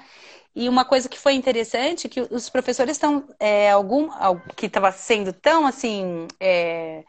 E 0.54 0.68
uma 0.68 0.84
coisa 0.84 1.08
que 1.08 1.18
foi 1.18 1.34
interessante, 1.34 2.10
que 2.10 2.22
os 2.22 2.50
professores 2.50 2.98
estão, 2.98 3.26
é, 3.40 3.72
algum, 3.72 4.10
que 4.56 4.66
estava 4.66 4.92
sendo 4.92 5.32
tão, 5.32 5.66
assim, 5.66 6.28
é, 6.40 7.04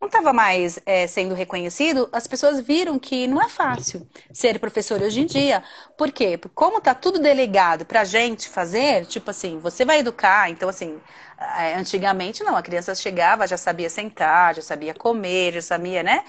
não 0.00 0.06
estava 0.08 0.32
mais 0.32 0.78
é, 0.84 1.06
sendo 1.06 1.34
reconhecido, 1.34 2.08
as 2.12 2.26
pessoas 2.26 2.60
viram 2.60 2.98
que 2.98 3.26
não 3.26 3.42
é 3.42 3.48
fácil 3.48 4.06
ser 4.32 4.58
professor 4.60 5.00
hoje 5.02 5.20
em 5.22 5.26
dia. 5.26 5.64
Por 5.96 6.12
quê? 6.12 6.38
Como 6.54 6.78
está 6.78 6.94
tudo 6.94 7.18
delegado 7.18 7.86
para 7.86 8.02
a 8.02 8.04
gente 8.04 8.48
fazer, 8.48 9.06
tipo 9.06 9.30
assim, 9.30 9.58
você 9.58 9.84
vai 9.84 10.00
educar, 10.00 10.50
então 10.50 10.68
assim, 10.68 11.00
é, 11.33 11.33
antigamente 11.78 12.42
não, 12.44 12.56
a 12.56 12.62
criança 12.62 12.94
chegava, 12.94 13.46
já 13.46 13.56
sabia 13.56 13.90
sentar, 13.90 14.54
já 14.54 14.62
sabia 14.62 14.94
comer, 14.94 15.54
já 15.54 15.62
sabia, 15.62 16.02
né? 16.02 16.24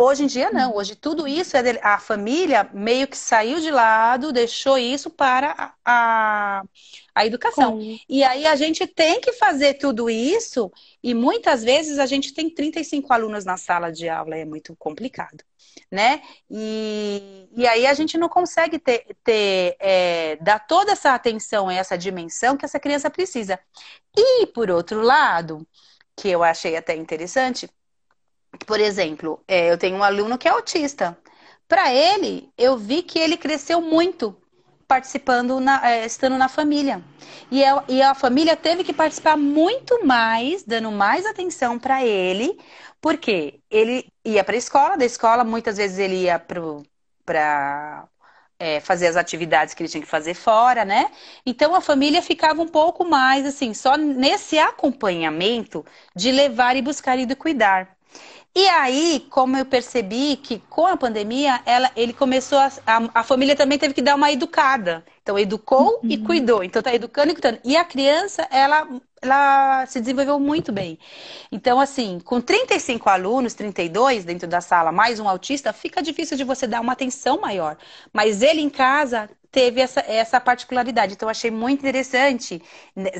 Hoje 0.00 0.24
em 0.24 0.26
dia 0.28 0.50
não, 0.52 0.74
hoje 0.76 0.94
tudo 0.96 1.26
isso 1.26 1.56
é 1.56 1.62
dele. 1.62 1.80
a 1.82 1.98
família 1.98 2.70
meio 2.72 3.08
que 3.08 3.16
saiu 3.16 3.60
de 3.60 3.70
lado, 3.70 4.32
deixou 4.32 4.78
isso 4.78 5.10
para 5.10 5.74
a, 5.84 6.62
a 7.14 7.26
educação. 7.26 7.76
Sim. 7.76 7.98
E 8.08 8.22
aí 8.24 8.46
a 8.46 8.56
gente 8.56 8.86
tem 8.86 9.20
que 9.20 9.32
fazer 9.34 9.74
tudo 9.74 10.08
isso 10.10 10.70
e 11.02 11.14
muitas 11.14 11.64
vezes 11.64 11.98
a 11.98 12.06
gente 12.06 12.32
tem 12.32 12.48
35 12.52 13.12
alunos 13.12 13.44
na 13.44 13.56
sala 13.56 13.90
de 13.92 14.08
aula, 14.08 14.36
é 14.36 14.44
muito 14.44 14.76
complicado, 14.76 15.44
né? 15.90 16.22
E, 16.50 17.48
e 17.56 17.66
aí 17.66 17.86
a 17.86 17.94
gente 17.94 18.16
não 18.18 18.28
consegue 18.28 18.78
ter, 18.78 19.06
ter 19.24 19.76
é, 19.80 20.36
dar 20.36 20.60
toda 20.60 20.92
essa 20.92 21.14
atenção, 21.14 21.70
essa 21.70 21.96
dimensão 21.96 22.56
que 22.56 22.64
essa 22.64 22.80
criança 22.80 23.10
precisa. 23.10 23.58
E 24.16 24.46
por 24.46 24.70
outro 24.70 25.00
lado, 25.02 25.66
que 26.16 26.28
eu 26.28 26.42
achei 26.42 26.76
até 26.76 26.94
interessante, 26.96 27.68
por 28.66 28.80
exemplo, 28.80 29.42
é, 29.46 29.70
eu 29.70 29.78
tenho 29.78 29.96
um 29.96 30.04
aluno 30.04 30.38
que 30.38 30.48
é 30.48 30.50
autista. 30.50 31.16
Para 31.68 31.92
ele, 31.92 32.50
eu 32.56 32.76
vi 32.76 33.02
que 33.02 33.18
ele 33.18 33.36
cresceu 33.36 33.80
muito 33.80 34.36
participando, 34.88 35.60
na, 35.60 35.86
é, 35.86 36.06
estando 36.06 36.38
na 36.38 36.48
família. 36.48 37.04
E, 37.50 37.62
é, 37.62 37.70
e 37.88 38.00
a 38.00 38.14
família 38.14 38.56
teve 38.56 38.82
que 38.82 38.92
participar 38.92 39.36
muito 39.36 40.04
mais, 40.04 40.64
dando 40.64 40.90
mais 40.90 41.26
atenção 41.26 41.78
para 41.78 42.02
ele, 42.04 42.58
porque 43.00 43.60
ele 43.70 44.06
ia 44.24 44.42
para 44.44 44.54
a 44.54 44.58
escola, 44.58 44.96
da 44.96 45.04
escola 45.04 45.44
muitas 45.44 45.76
vezes 45.76 45.98
ele 45.98 46.22
ia 46.22 46.38
para 46.38 48.08
é, 48.58 48.80
fazer 48.80 49.06
as 49.06 49.16
atividades 49.16 49.74
que 49.74 49.82
ele 49.82 49.90
tinha 49.90 50.02
que 50.02 50.08
fazer 50.08 50.34
fora, 50.34 50.84
né? 50.84 51.10
Então 51.46 51.74
a 51.74 51.80
família 51.80 52.20
ficava 52.22 52.60
um 52.60 52.68
pouco 52.68 53.04
mais 53.04 53.46
assim, 53.46 53.72
só 53.74 53.96
nesse 53.96 54.58
acompanhamento 54.58 55.84
de 56.14 56.32
levar 56.32 56.76
e 56.76 56.82
buscar 56.82 57.18
e 57.18 57.26
de 57.26 57.36
cuidar. 57.36 57.96
E 58.54 58.66
aí, 58.66 59.26
como 59.30 59.56
eu 59.56 59.64
percebi 59.64 60.36
que 60.36 60.58
com 60.68 60.86
a 60.86 60.96
pandemia, 60.96 61.60
ela, 61.64 61.90
ele 61.94 62.12
começou 62.12 62.58
a, 62.58 62.72
a, 62.86 63.20
a 63.20 63.22
família 63.22 63.54
também 63.54 63.78
teve 63.78 63.94
que 63.94 64.02
dar 64.02 64.16
uma 64.16 64.32
educada. 64.32 65.04
Então, 65.22 65.38
educou 65.38 66.00
uhum. 66.02 66.10
e 66.10 66.18
cuidou. 66.18 66.64
Então, 66.64 66.82
tá 66.82 66.92
educando 66.92 67.30
e 67.30 67.34
cuidando. 67.34 67.60
E 67.64 67.76
a 67.76 67.84
criança, 67.84 68.48
ela, 68.50 68.88
ela 69.22 69.86
se 69.86 70.00
desenvolveu 70.00 70.38
muito 70.40 70.72
bem. 70.72 70.98
Então, 71.50 71.80
assim, 71.80 72.18
com 72.20 72.40
35 72.40 73.08
alunos, 73.08 73.54
32 73.54 74.24
dentro 74.24 74.48
da 74.48 74.60
sala, 74.60 74.92
mais 74.92 75.20
um 75.20 75.28
autista, 75.28 75.72
fica 75.72 76.02
difícil 76.02 76.36
de 76.36 76.44
você 76.44 76.66
dar 76.66 76.80
uma 76.80 76.92
atenção 76.92 77.40
maior. 77.40 77.76
Mas 78.12 78.42
ele 78.42 78.60
em 78.60 78.70
casa 78.70 79.28
teve 79.50 79.80
essa, 79.80 80.00
essa 80.00 80.40
particularidade. 80.40 81.14
Então, 81.14 81.28
achei 81.28 81.50
muito 81.50 81.80
interessante 81.80 82.62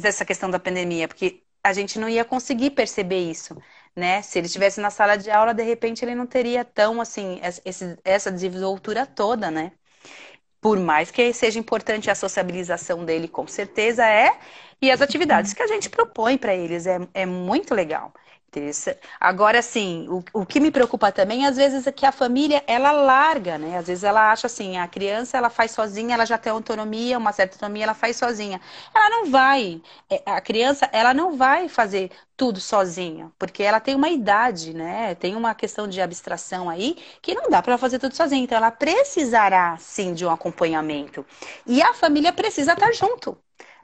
essa 0.05 0.25
questão 0.25 0.51
da 0.51 0.59
pandemia, 0.59 1.09
porque 1.09 1.43
a 1.63 1.73
gente 1.73 1.99
não 1.99 2.09
ia 2.09 2.25
conseguir 2.25 2.71
perceber 2.71 3.19
isso, 3.31 3.57
né? 3.97 4.23
Se 4.23 4.39
ele 4.39 4.47
estivesse 4.47 4.81
na 4.81 4.91
sala 4.91 5.17
de 5.17 5.31
aula, 5.31 5.53
de 5.55 5.63
repente 5.63 6.05
ele 6.05 6.15
não 6.15 6.27
teria 6.27 6.65
tão, 6.65 7.01
assim, 7.01 7.41
esse, 7.65 7.99
essa 8.05 8.31
desenvoltura 8.31 9.07
toda, 9.07 9.51
né? 9.51 9.73
Por 10.61 10.79
mais 10.81 11.11
que 11.11 11.33
seja 11.33 11.59
importante 11.59 12.11
a 12.11 12.15
sociabilização 12.15 13.05
dele, 13.05 13.29
com 13.29 13.47
certeza 13.47 14.05
é, 14.07 14.39
e 14.81 14.91
as 14.91 15.01
atividades 15.03 15.53
que 15.53 15.63
a 15.63 15.67
gente 15.67 15.89
propõe 15.91 16.37
para 16.39 16.55
eles 16.55 16.87
é, 16.87 16.99
é 17.15 17.27
muito 17.27 17.75
legal. 17.75 18.13
Agora, 19.21 19.59
assim, 19.59 20.07
o, 20.09 20.23
o 20.41 20.47
que 20.47 20.61
me 20.61 20.71
preocupa 20.71 21.13
também, 21.13 21.47
às 21.47 21.57
vezes, 21.57 21.87
é 21.87 21.93
que 21.93 22.07
a 22.07 22.13
família, 22.13 22.63
ela 22.67 22.93
larga, 22.93 23.59
né? 23.59 23.77
Às 23.79 23.87
vezes 23.87 24.05
ela 24.05 24.31
acha 24.33 24.47
assim, 24.47 24.77
a 24.79 24.87
criança, 24.89 25.37
ela 25.37 25.51
faz 25.51 25.71
sozinha, 25.73 26.15
ela 26.15 26.25
já 26.25 26.39
tem 26.39 26.53
autonomia, 26.53 27.19
uma 27.19 27.33
certa 27.33 27.57
autonomia, 27.57 27.85
ela 27.85 27.95
faz 27.95 28.17
sozinha. 28.17 28.61
Ela 28.95 29.11
não 29.11 29.31
vai, 29.31 29.83
é, 30.11 30.23
a 30.27 30.41
criança, 30.41 30.89
ela 30.93 31.13
não 31.15 31.37
vai 31.37 31.69
fazer 31.69 32.11
tudo 32.37 32.61
sozinha, 32.61 33.33
porque 33.39 33.63
ela 33.63 33.81
tem 33.81 33.95
uma 33.95 34.09
idade, 34.09 34.73
né? 34.75 35.15
Tem 35.17 35.35
uma 35.37 35.55
questão 35.55 35.89
de 35.89 36.01
abstração 36.01 36.69
aí 36.71 36.97
que 37.21 37.35
não 37.35 37.51
dá 37.51 37.61
para 37.63 37.77
fazer 37.79 37.99
tudo 37.99 38.15
sozinha. 38.15 38.43
Então, 38.43 38.57
ela 38.59 38.71
precisará, 38.71 39.77
sim, 39.79 40.15
de 40.15 40.25
um 40.25 40.31
acompanhamento. 40.31 41.25
E 41.67 41.83
a 41.83 41.93
família 41.95 42.33
precisa 42.33 42.73
estar 42.75 42.93
junto 42.93 43.37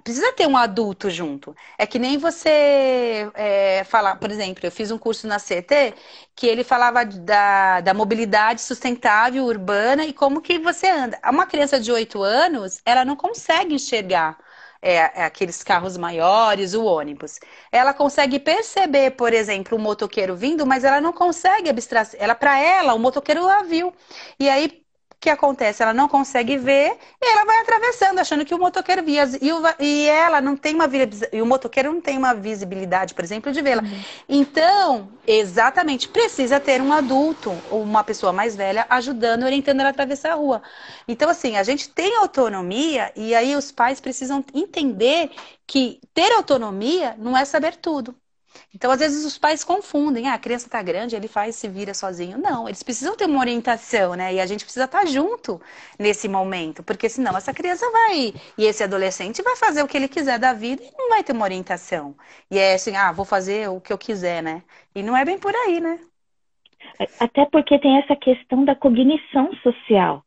precisa 0.04 0.32
ter 0.34 0.46
um 0.46 0.56
adulto 0.56 1.10
junto. 1.10 1.56
É 1.78 1.86
que 1.86 1.98
nem 1.98 2.18
você 2.18 3.30
é, 3.34 3.84
falar, 3.84 4.16
por 4.16 4.30
exemplo, 4.30 4.64
eu 4.66 4.70
fiz 4.70 4.90
um 4.90 4.98
curso 4.98 5.26
na 5.26 5.38
CT 5.38 5.94
que 6.36 6.46
ele 6.46 6.62
falava 6.64 7.04
da, 7.04 7.80
da 7.80 7.94
mobilidade 7.94 8.60
sustentável 8.60 9.44
urbana 9.44 10.04
e 10.04 10.12
como 10.12 10.42
que 10.42 10.58
você 10.58 10.88
anda. 10.88 11.18
Uma 11.24 11.46
criança 11.46 11.80
de 11.80 11.90
8 11.90 12.22
anos, 12.22 12.80
ela 12.84 13.04
não 13.04 13.16
consegue 13.16 13.74
enxergar 13.74 14.38
é, 14.82 14.96
é, 15.22 15.24
aqueles 15.24 15.62
carros 15.62 15.96
maiores, 15.96 16.74
o 16.74 16.84
ônibus. 16.84 17.40
Ela 17.72 17.94
consegue 17.94 18.38
perceber, 18.38 19.12
por 19.12 19.32
exemplo, 19.32 19.78
o 19.78 19.80
motoqueiro 19.80 20.36
vindo, 20.36 20.66
mas 20.66 20.84
ela 20.84 21.00
não 21.00 21.12
consegue 21.12 21.70
abstrair. 21.70 22.08
Ela, 22.18 22.34
para 22.34 22.58
ela, 22.60 22.92
o 22.94 22.98
motoqueiro 22.98 23.48
a 23.48 23.62
viu. 23.62 23.94
E 24.38 24.48
aí, 24.48 24.83
que 25.24 25.30
acontece? 25.30 25.82
Ela 25.82 25.94
não 25.94 26.06
consegue 26.06 26.58
ver 26.58 26.98
e 27.20 27.32
ela 27.32 27.46
vai 27.46 27.58
atravessando, 27.60 28.18
achando 28.18 28.44
que 28.44 28.54
o 28.54 28.58
motoqueiro 28.58 29.02
via. 29.02 29.24
E, 29.40 29.50
o, 29.50 29.62
e 29.80 30.06
ela 30.06 30.38
não 30.38 30.54
tem 30.54 30.74
uma 30.74 30.84
e 31.32 31.40
o 31.40 31.46
motoqueiro 31.46 31.90
não 31.90 32.00
tem 32.00 32.18
uma 32.18 32.34
visibilidade, 32.34 33.14
por 33.14 33.24
exemplo, 33.24 33.50
de 33.50 33.62
vê-la. 33.62 33.82
Uhum. 33.82 34.04
Então, 34.28 35.08
exatamente, 35.26 36.08
precisa 36.08 36.60
ter 36.60 36.82
um 36.82 36.92
adulto 36.92 37.50
ou 37.70 37.82
uma 37.82 38.04
pessoa 38.04 38.34
mais 38.34 38.54
velha 38.54 38.86
ajudando, 38.90 39.44
orientando 39.44 39.80
ela 39.80 39.88
a 39.88 39.92
atravessar 39.92 40.32
a 40.32 40.34
rua. 40.34 40.62
Então, 41.08 41.30
assim, 41.30 41.56
a 41.56 41.62
gente 41.62 41.88
tem 41.88 42.16
autonomia 42.16 43.10
e 43.16 43.34
aí 43.34 43.56
os 43.56 43.72
pais 43.72 44.00
precisam 44.00 44.44
entender 44.52 45.30
que 45.66 46.00
ter 46.12 46.32
autonomia 46.32 47.14
não 47.18 47.34
é 47.34 47.46
saber 47.46 47.76
tudo. 47.76 48.14
Então, 48.74 48.90
às 48.90 48.98
vezes, 48.98 49.24
os 49.24 49.38
pais 49.38 49.62
confundem. 49.62 50.28
Ah, 50.28 50.34
a 50.34 50.38
criança 50.38 50.66
está 50.66 50.82
grande, 50.82 51.14
ele 51.14 51.28
faz, 51.28 51.56
se 51.56 51.68
vira 51.68 51.94
sozinho. 51.94 52.38
Não, 52.38 52.68
eles 52.68 52.82
precisam 52.82 53.16
ter 53.16 53.26
uma 53.26 53.40
orientação, 53.40 54.14
né? 54.14 54.34
E 54.34 54.40
a 54.40 54.46
gente 54.46 54.64
precisa 54.64 54.84
estar 54.84 55.00
tá 55.00 55.06
junto 55.06 55.60
nesse 55.98 56.28
momento, 56.28 56.82
porque 56.82 57.08
senão 57.08 57.36
essa 57.36 57.52
criança 57.54 57.88
vai, 57.90 58.34
e 58.58 58.64
esse 58.64 58.82
adolescente 58.82 59.42
vai 59.42 59.56
fazer 59.56 59.82
o 59.82 59.88
que 59.88 59.96
ele 59.96 60.08
quiser 60.08 60.38
da 60.38 60.52
vida 60.52 60.82
e 60.82 60.92
não 60.96 61.08
vai 61.08 61.22
ter 61.22 61.32
uma 61.32 61.44
orientação. 61.44 62.14
E 62.50 62.58
é 62.58 62.74
assim, 62.74 62.96
ah, 62.96 63.12
vou 63.12 63.24
fazer 63.24 63.68
o 63.68 63.80
que 63.80 63.92
eu 63.92 63.98
quiser, 63.98 64.42
né? 64.42 64.62
E 64.94 65.02
não 65.02 65.16
é 65.16 65.24
bem 65.24 65.38
por 65.38 65.54
aí, 65.54 65.80
né? 65.80 65.98
Até 67.18 67.44
porque 67.46 67.78
tem 67.78 67.98
essa 67.98 68.14
questão 68.14 68.64
da 68.64 68.74
cognição 68.74 69.52
social, 69.62 70.22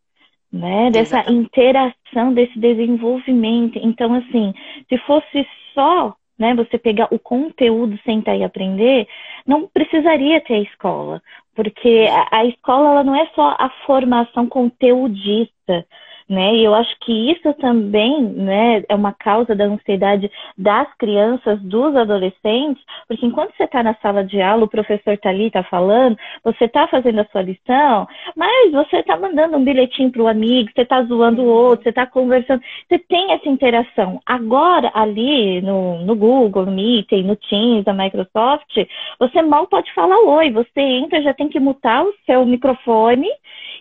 né? 0.52 0.90
Dessa 0.92 1.20
Exatamente. 1.20 1.46
interação, 1.46 2.34
desse 2.34 2.60
desenvolvimento. 2.60 3.78
Então, 3.82 4.14
assim, 4.14 4.54
se 4.90 4.98
fosse 5.00 5.48
só 5.74 6.16
né, 6.38 6.54
você 6.54 6.78
pegar 6.78 7.08
o 7.12 7.20
conteúdo, 7.20 8.00
sentar 8.04 8.38
e 8.38 8.44
aprender, 8.44 9.08
não 9.46 9.68
precisaria 9.68 10.42
ter 10.42 10.56
a 10.56 10.62
escola, 10.62 11.22
porque 11.56 12.08
a, 12.10 12.40
a 12.40 12.46
escola 12.46 12.90
ela 12.92 13.04
não 13.04 13.16
é 13.16 13.28
só 13.34 13.56
a 13.60 13.70
formação 13.86 14.48
conteudista, 14.48 15.86
né? 16.30 16.56
E 16.56 16.64
eu 16.64 16.74
acho 16.74 16.94
que 17.00 17.32
isso 17.32 17.54
também, 17.56 18.22
né, 18.22 18.84
é 18.90 18.96
uma 18.96 19.14
causa 19.14 19.56
da 19.56 19.66
ansiedade 19.66 20.30
das 20.58 20.88
crianças, 20.98 21.62
dos 21.62 21.96
adolescentes, 21.96 22.84
porque 23.08 23.26
enquanto 23.26 23.56
você 23.56 23.64
está 23.64 23.82
na 23.82 23.96
sala 23.96 24.24
de 24.24 24.42
aula, 24.42 24.66
o 24.66 24.70
professor 24.70 25.14
está 25.14 25.30
ali, 25.30 25.48
está 25.48 25.64
falando, 25.64 26.18
você 26.44 26.66
está 26.66 26.88
fazendo 26.88 27.20
a 27.20 27.26
sua 27.26 27.42
lição, 27.42 28.08
mas 28.36 28.72
você 28.72 28.98
está 28.98 29.18
mandando 29.18 29.58
um 29.58 29.64
bilhetinho 29.64 30.12
para 30.12 30.22
o 30.22 30.28
amigo, 30.28 30.70
você 30.74 30.82
está 30.82 31.02
zoando 31.04 31.44
o 31.44 31.48
outro, 31.48 31.84
você 31.84 31.90
está 31.90 32.06
conversando, 32.06 32.62
você 32.88 33.00
tem 33.00 33.32
essa 33.32 33.48
interação. 33.48 34.20
Agora, 34.26 34.92
ali 34.94 35.62
no, 35.62 36.00
no 36.06 36.16
Google, 36.16 36.66
no 36.66 36.72
Meeting, 36.72 37.24
no 37.24 37.36
Teams, 37.36 37.86
da 37.86 37.94
Microsoft, 37.94 38.76
você 39.20 39.42
mal 39.42 39.68
pode 39.68 39.94
falar 39.94 40.18
oi, 40.20 40.52
você 40.52 40.82
entra, 40.82 41.22
já 41.22 41.34
tem 41.34 41.48
que 41.48 41.60
mutar 41.60 42.04
o 42.04 42.14
seu 42.26 42.46
microfone 42.46 43.28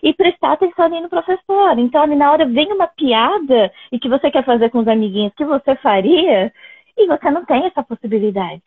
e 0.01 0.13
prestar 0.13 0.53
atenção 0.53 0.85
ali 0.85 1.01
no 1.01 1.09
professor. 1.09 1.77
Então, 1.77 2.03
ali 2.03 2.15
na 2.15 2.31
hora 2.31 2.36
vem 2.45 2.71
uma 2.71 2.87
piada 2.87 3.71
e 3.91 3.99
que 3.99 4.09
você 4.09 4.29
quer 4.31 4.45
fazer 4.45 4.69
com 4.69 4.79
os 4.79 4.87
amiguinhos 4.87 5.33
que 5.35 5.45
você 5.45 5.75
faria 5.77 6.51
e 6.97 7.07
você 7.07 7.31
não 7.31 7.45
tem 7.45 7.65
essa 7.65 7.83
possibilidade. 7.83 8.61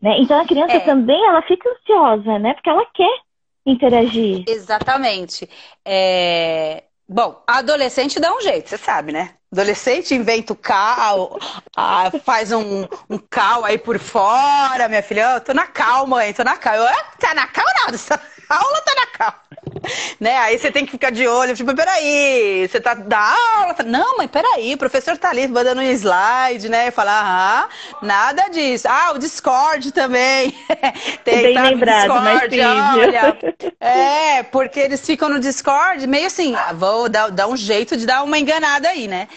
Né? 0.00 0.18
Então, 0.20 0.40
a 0.40 0.46
criança 0.46 0.74
é. 0.74 0.80
também 0.80 1.24
ela 1.26 1.42
fica 1.42 1.68
ansiosa, 1.68 2.38
né? 2.38 2.54
Porque 2.54 2.68
ela 2.68 2.84
quer 2.92 3.20
interagir. 3.64 4.44
Exatamente. 4.46 5.48
É... 5.84 6.84
Bom, 7.08 7.42
adolescente 7.46 8.18
dá 8.18 8.34
um 8.34 8.40
jeito, 8.40 8.68
você 8.68 8.78
sabe, 8.78 9.12
né? 9.12 9.34
Adolescente 9.52 10.14
inventa 10.14 10.52
o 10.52 10.56
cal, 10.56 11.38
ah, 11.76 12.10
faz 12.24 12.50
um, 12.50 12.86
um 13.08 13.18
cal 13.18 13.64
aí 13.64 13.78
por 13.78 13.98
fora, 13.98 14.88
minha 14.88 15.02
filha. 15.02 15.34
Eu 15.34 15.40
tô 15.40 15.54
na 15.54 15.66
calma, 15.66 16.16
mãe, 16.16 16.32
tô 16.32 16.42
na 16.42 16.56
calma. 16.56 16.84
Eu, 16.84 17.18
tá 17.18 17.34
na 17.34 17.46
calma 17.46 17.70
nada, 17.84 17.94
essa 17.94 18.20
aula 18.48 18.80
tá 18.80 18.94
na 18.94 19.06
calma 19.06 19.43
né? 20.20 20.36
Aí 20.38 20.58
você 20.58 20.70
tem 20.70 20.84
que 20.84 20.92
ficar 20.92 21.10
de 21.10 21.26
olho, 21.26 21.54
tipo, 21.54 21.74
peraí, 21.74 22.66
você 22.68 22.80
tá 22.80 22.94
da 22.94 23.34
aula? 23.58 23.76
Não, 23.84 24.18
mas 24.18 24.30
peraí, 24.30 24.74
o 24.74 24.78
professor 24.78 25.16
tá 25.16 25.30
ali 25.30 25.46
mandando 25.46 25.80
um 25.80 25.90
slide, 25.92 26.68
né? 26.68 26.90
Falar, 26.90 27.22
ah, 27.24 27.68
nada 28.02 28.48
disso. 28.48 28.86
Ah, 28.88 29.12
o 29.14 29.18
Discord 29.18 29.92
também. 29.92 30.54
tem 31.24 31.42
Bem 31.42 31.54
tá 31.54 31.62
lembrado, 31.62 32.48
Discord, 32.48 32.60
olha. 32.60 33.38
É, 33.80 34.42
porque 34.44 34.80
eles 34.80 35.04
ficam 35.04 35.28
no 35.28 35.38
Discord 35.38 36.06
meio 36.06 36.26
assim, 36.26 36.54
ah, 36.54 36.72
vou 36.72 37.08
dar, 37.08 37.30
dar 37.30 37.48
um 37.48 37.56
jeito 37.56 37.96
de 37.96 38.06
dar 38.06 38.22
uma 38.22 38.38
enganada 38.38 38.88
aí, 38.88 39.08
né? 39.08 39.28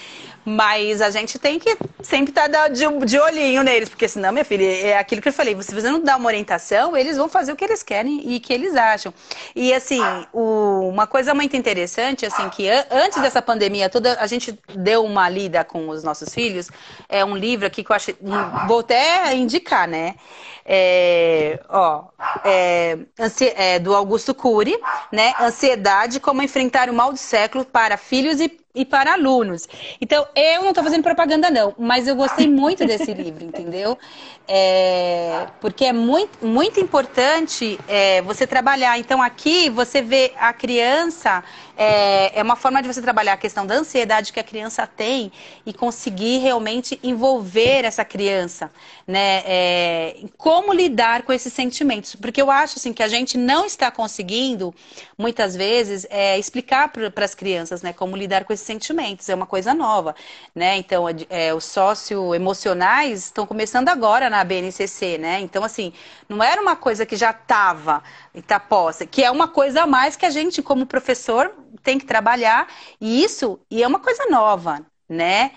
Mas 0.50 1.02
a 1.02 1.10
gente 1.10 1.38
tem 1.38 1.60
que 1.60 1.78
sempre 2.02 2.32
estar 2.32 2.48
tá 2.48 2.70
de, 2.70 2.88
de 3.06 3.20
olhinho 3.20 3.64
neles, 3.64 3.90
porque 3.90 4.08
senão, 4.08 4.32
minha 4.32 4.46
filha, 4.46 4.64
é 4.64 4.98
aquilo 4.98 5.22
que 5.22 5.28
eu 5.28 5.34
falei, 5.34 5.62
se 5.62 5.76
você 5.76 5.92
não 5.92 6.02
dá 6.02 6.16
uma 6.16 6.28
orientação, 6.28 6.96
eles 6.96 7.18
vão 7.18 7.28
fazer 7.28 7.52
o 7.52 7.56
que 7.58 7.66
eles 7.66 7.84
querem 7.84 8.22
e 8.32 8.40
que 8.40 8.54
eles 8.54 8.74
acham. 8.74 9.14
E 9.54 9.74
assim, 9.74 10.00
o, 10.32 10.88
uma 10.88 11.06
coisa 11.06 11.34
muito 11.34 11.58
interessante, 11.58 12.26
assim, 12.26 12.48
que 12.48 12.70
antes 12.90 13.22
dessa 13.22 13.42
pandemia 13.42 13.90
toda, 13.90 14.18
a 14.22 14.26
gente 14.26 14.58
deu 14.74 15.04
uma 15.04 15.28
lida 15.28 15.66
com 15.66 15.90
os 15.90 16.02
nossos 16.02 16.34
filhos, 16.34 16.70
é 17.10 17.26
um 17.26 17.36
livro 17.36 17.68
aqui 17.68 17.84
que 17.84 17.92
eu 17.92 17.96
acho, 17.98 18.14
vou 18.70 18.80
até 18.80 19.36
indicar, 19.36 19.86
né? 19.86 20.16
É, 20.70 21.60
ó, 21.68 22.06
é, 22.46 22.98
é, 23.56 23.80
do 23.80 23.94
Augusto 23.94 24.34
Cury, 24.34 24.78
né? 25.12 25.34
Ansiedade, 25.42 26.22
como 26.22 26.42
enfrentar 26.42 26.90
o 26.90 26.94
mal 26.94 27.12
do 27.12 27.18
século 27.18 27.66
para 27.66 27.98
filhos 27.98 28.40
e 28.40 28.48
e 28.78 28.86
para 28.86 29.14
alunos. 29.14 29.68
Então, 30.00 30.28
eu 30.36 30.62
não 30.62 30.70
estou 30.70 30.84
fazendo 30.84 31.04
propaganda, 31.04 31.50
não, 31.50 31.74
mas 31.78 32.08
eu 32.08 32.16
gostei 32.16 32.48
muito 32.48 32.86
desse 32.86 33.14
livro, 33.14 33.44
entendeu? 33.44 33.98
É, 34.48 35.48
porque 35.60 35.86
é 35.86 35.94
muito, 35.94 36.46
muito 36.46 36.80
importante 36.80 37.80
é, 37.88 38.22
você 38.22 38.46
trabalhar. 38.46 38.98
Então, 39.00 39.22
aqui 39.22 39.70
você 39.70 40.02
vê 40.02 40.32
a 40.38 40.54
criança, 40.54 41.44
é, 41.76 42.40
é 42.40 42.44
uma 42.44 42.56
forma 42.56 42.82
de 42.82 42.88
você 42.88 43.02
trabalhar 43.02 43.34
a 43.34 43.38
questão 43.38 43.66
da 43.66 43.76
ansiedade 43.76 44.32
que 44.32 44.40
a 44.40 44.44
criança 44.44 44.86
tem 44.86 45.32
e 45.66 45.74
conseguir 45.74 46.38
realmente 46.38 47.00
envolver 47.04 47.84
essa 47.84 48.06
criança, 48.06 48.72
né? 49.08 49.44
É, 49.46 50.18
como 50.38 50.72
lidar 50.72 51.24
com 51.24 51.34
esses 51.34 51.52
sentimentos. 51.52 52.16
Porque 52.16 52.42
eu 52.42 52.52
acho 52.52 52.78
assim, 52.78 52.94
que 52.94 53.04
a 53.04 53.08
gente 53.08 53.38
não 53.38 53.66
está 53.66 53.90
conseguindo, 53.90 54.74
muitas 55.18 55.56
vezes, 55.56 56.06
é, 56.10 56.38
explicar 56.38 56.90
para 56.90 57.26
as 57.26 57.34
crianças 57.34 57.82
né, 57.82 57.92
como 57.92 58.16
lidar 58.16 58.46
com 58.46 58.54
esses 58.54 58.67
sentimentos, 58.68 59.30
é 59.30 59.36
uma 59.36 59.48
coisa 59.48 59.74
nova, 59.74 60.16
né? 60.54 60.78
Então, 60.78 61.06
é, 61.30 61.54
os 61.54 61.64
socioemocionais 61.66 63.26
estão 63.26 63.46
começando 63.46 63.90
agora 63.90 64.30
na 64.30 64.44
BNCC, 64.44 65.18
né? 65.18 65.40
Então, 65.40 65.64
assim, 65.64 65.94
não 66.30 66.44
era 66.44 66.62
uma 66.62 66.76
coisa 66.76 67.06
que 67.06 67.16
já 67.16 67.32
estava 67.32 68.04
está 68.34 68.60
posta, 68.60 69.06
que 69.06 69.24
é 69.24 69.32
uma 69.32 69.48
coisa 69.48 69.84
a 69.84 69.88
mais 69.88 70.16
que 70.16 70.26
a 70.26 70.30
gente, 70.30 70.62
como 70.62 70.86
professor, 70.86 71.54
tem 71.82 71.98
que 71.98 72.06
trabalhar, 72.06 72.68
e 73.02 73.24
isso, 73.24 73.60
e 73.72 73.82
é 73.82 73.88
uma 73.88 74.00
coisa 74.00 74.26
nova, 74.30 74.86
né? 75.10 75.52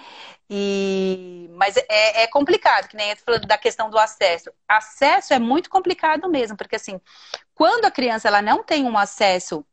E, 0.53 1.49
mas 1.55 1.77
é, 1.77 2.23
é 2.25 2.27
complicado, 2.27 2.88
que 2.88 2.96
nem 2.96 3.11
eu 3.11 3.16
falando 3.18 3.46
da 3.46 3.57
questão 3.57 3.88
do 3.88 3.96
acesso. 3.99 4.51
Acesso 4.68 5.33
é 5.33 5.38
muito 5.38 5.70
complicado 5.70 6.29
mesmo, 6.29 6.57
porque 6.57 6.75
assim, 6.77 7.01
quando 7.55 7.85
a 7.85 7.90
criança 7.90 8.27
ela 8.27 8.42
não 8.42 8.64
tem 8.64 8.85
um 8.85 8.99
acesso 8.99 9.64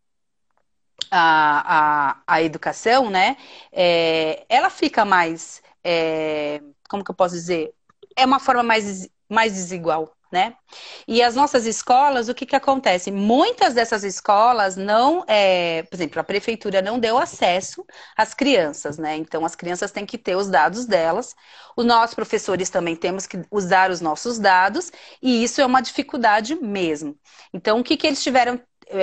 a, 1.12 2.12
a, 2.12 2.22
a 2.28 2.42
educação, 2.42 3.10
né, 3.10 3.38
é, 3.72 4.46
ela 4.50 4.70
fica 4.70 5.06
mais, 5.06 5.62
é, 5.84 6.62
como 6.90 7.04
que 7.04 7.12
eu 7.12 7.16
posso 7.16 7.36
dizer? 7.36 7.74
É 8.16 8.26
uma 8.26 8.40
forma 8.40 8.64
mais, 8.64 9.08
mais 9.30 9.54
desigual, 9.54 10.12
né? 10.32 10.56
E 11.08 11.22
as 11.24 11.36
nossas 11.36 11.66
escolas, 11.66 12.28
o 12.30 12.34
que 12.36 12.46
que 12.46 12.56
acontece? 12.56 13.12
Muitas 13.12 13.74
dessas 13.74 14.04
escolas 14.04 14.76
não, 14.76 15.24
é, 15.28 15.84
por 15.84 15.96
exemplo, 15.96 16.20
a 16.20 16.24
prefeitura 16.24 16.82
não 16.82 17.00
deu 17.00 17.18
acesso 17.18 17.86
às 18.16 18.34
crianças, 18.34 18.98
né? 18.98 19.16
Então 19.16 19.46
as 19.46 19.56
crianças 19.56 19.92
têm 19.92 20.06
que 20.06 20.18
ter 20.18 20.36
os 20.36 20.50
dados 20.50 20.86
delas. 20.86 21.36
Os 21.76 21.86
nossos 21.86 22.16
professores 22.16 22.70
também 22.70 22.96
temos 22.96 23.26
que 23.28 23.42
usar 23.52 23.92
os 23.92 24.02
nossos 24.02 24.40
dados 24.40 24.92
e 25.22 25.44
isso 25.44 25.62
é 25.62 25.66
uma 25.66 25.82
dificuldade 25.82 26.56
mesmo. 26.56 27.18
Então 27.54 27.80
o 27.80 27.84
que 27.84 27.96
que 27.98 28.08
eles 28.08 28.22
tiveram 28.24 28.60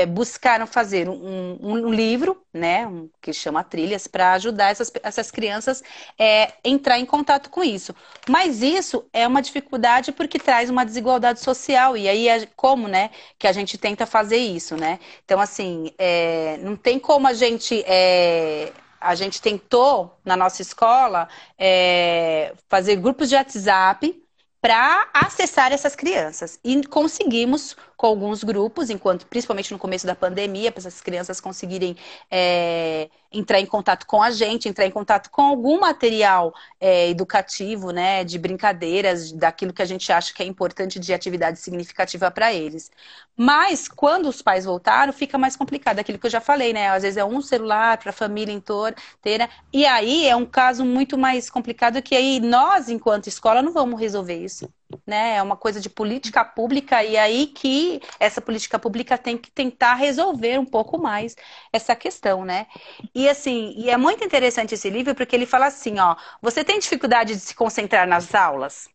buscaram 0.08 0.66
fazer 0.66 1.08
um, 1.08 1.58
um, 1.60 1.92
livro, 1.92 2.42
né, 2.52 2.86
um, 2.86 3.08
que 3.20 3.32
chama 3.32 3.62
Trilhas, 3.62 4.06
para 4.06 4.32
ajudar 4.32 4.70
essas, 4.70 4.90
essas 5.02 5.30
crianças 5.30 5.82
é, 6.18 6.52
entrar 6.64 6.98
em 6.98 7.06
contato 7.06 7.50
com 7.50 7.62
isso. 7.62 7.94
Mas 8.28 8.62
isso 8.62 9.04
é 9.12 9.26
uma 9.26 9.42
dificuldade 9.42 10.12
porque 10.12 10.38
traz 10.38 10.70
uma 10.70 10.84
desigualdade 10.84 11.40
social 11.40 11.96
e 11.96 12.08
aí 12.08 12.28
é 12.28 12.46
como, 12.56 12.88
né, 12.88 13.10
que 13.38 13.46
a 13.46 13.52
gente 13.52 13.76
tenta 13.76 14.06
fazer 14.06 14.38
isso, 14.38 14.76
né? 14.76 14.98
Então 15.24 15.40
assim, 15.40 15.92
é, 15.98 16.58
não 16.62 16.76
tem 16.76 16.98
como 16.98 17.26
a 17.26 17.34
gente 17.34 17.82
é, 17.86 18.72
a 19.00 19.14
gente 19.14 19.40
tentou 19.40 20.18
na 20.24 20.36
nossa 20.36 20.62
escola 20.62 21.28
é, 21.58 22.54
fazer 22.68 22.96
grupos 22.96 23.28
de 23.28 23.34
WhatsApp 23.36 24.24
para 24.64 25.10
acessar 25.12 25.72
essas 25.72 25.94
crianças. 25.94 26.58
E 26.64 26.82
conseguimos, 26.86 27.76
com 28.04 28.08
alguns 28.08 28.44
grupos, 28.44 28.90
enquanto, 28.90 29.26
principalmente 29.26 29.72
no 29.72 29.78
começo 29.78 30.06
da 30.06 30.14
pandemia, 30.14 30.70
para 30.70 30.78
essas 30.78 31.00
crianças 31.00 31.40
conseguirem 31.40 31.96
é, 32.30 33.08
entrar 33.32 33.58
em 33.60 33.64
contato 33.64 34.06
com 34.06 34.22
a 34.22 34.30
gente, 34.30 34.68
entrar 34.68 34.84
em 34.84 34.90
contato 34.90 35.30
com 35.30 35.40
algum 35.40 35.80
material 35.80 36.52
é, 36.78 37.08
educativo, 37.08 37.92
né, 37.92 38.22
de 38.22 38.38
brincadeiras, 38.38 39.32
daquilo 39.32 39.72
que 39.72 39.80
a 39.80 39.86
gente 39.86 40.12
acha 40.12 40.34
que 40.34 40.42
é 40.42 40.46
importante 40.46 41.00
de 41.00 41.14
atividade 41.14 41.58
significativa 41.58 42.30
para 42.30 42.52
eles. 42.52 42.90
Mas 43.34 43.88
quando 43.88 44.28
os 44.28 44.42
pais 44.42 44.66
voltaram, 44.66 45.10
fica 45.10 45.38
mais 45.38 45.56
complicado, 45.56 45.98
aquilo 45.98 46.18
que 46.18 46.26
eu 46.26 46.30
já 46.30 46.42
falei, 46.42 46.74
né? 46.74 46.90
Às 46.90 47.04
vezes 47.04 47.16
é 47.16 47.24
um 47.24 47.40
celular 47.40 47.96
para 47.96 48.10
a 48.10 48.12
família 48.12 48.52
inteira, 48.52 49.48
e 49.72 49.86
aí 49.86 50.28
é 50.28 50.36
um 50.36 50.44
caso 50.44 50.84
muito 50.84 51.16
mais 51.16 51.48
complicado 51.48 52.02
que 52.02 52.14
aí 52.14 52.38
nós, 52.38 52.90
enquanto 52.90 53.28
escola, 53.28 53.62
não 53.62 53.72
vamos 53.72 53.98
resolver 53.98 54.36
isso 54.36 54.70
né? 55.06 55.36
É 55.36 55.42
uma 55.42 55.56
coisa 55.56 55.80
de 55.80 55.90
política 55.90 56.44
pública 56.44 57.02
e 57.04 57.16
aí 57.16 57.46
que 57.46 58.00
essa 58.18 58.40
política 58.40 58.78
pública 58.78 59.18
tem 59.18 59.36
que 59.36 59.50
tentar 59.50 59.94
resolver 59.94 60.58
um 60.58 60.64
pouco 60.64 60.98
mais 60.98 61.36
essa 61.72 61.94
questão, 61.94 62.44
né? 62.44 62.66
E 63.14 63.28
assim, 63.28 63.74
e 63.76 63.90
é 63.90 63.96
muito 63.96 64.24
interessante 64.24 64.74
esse 64.74 64.88
livro 64.90 65.14
porque 65.14 65.36
ele 65.36 65.46
fala 65.46 65.66
assim, 65.66 65.98
ó, 65.98 66.16
você 66.40 66.64
tem 66.64 66.78
dificuldade 66.78 67.34
de 67.34 67.40
se 67.40 67.54
concentrar 67.54 68.06
nas 68.06 68.34
aulas? 68.34 68.88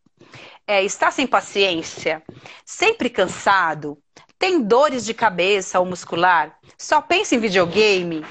É, 0.66 0.82
está 0.84 1.10
sem 1.10 1.26
paciência? 1.26 2.22
Sempre 2.64 3.10
cansado? 3.10 3.98
Tem 4.38 4.62
dores 4.62 5.04
de 5.04 5.12
cabeça 5.14 5.78
ou 5.80 5.86
muscular? 5.86 6.58
Só 6.78 7.00
pensa 7.00 7.34
em 7.34 7.40
videogame? 7.40 8.24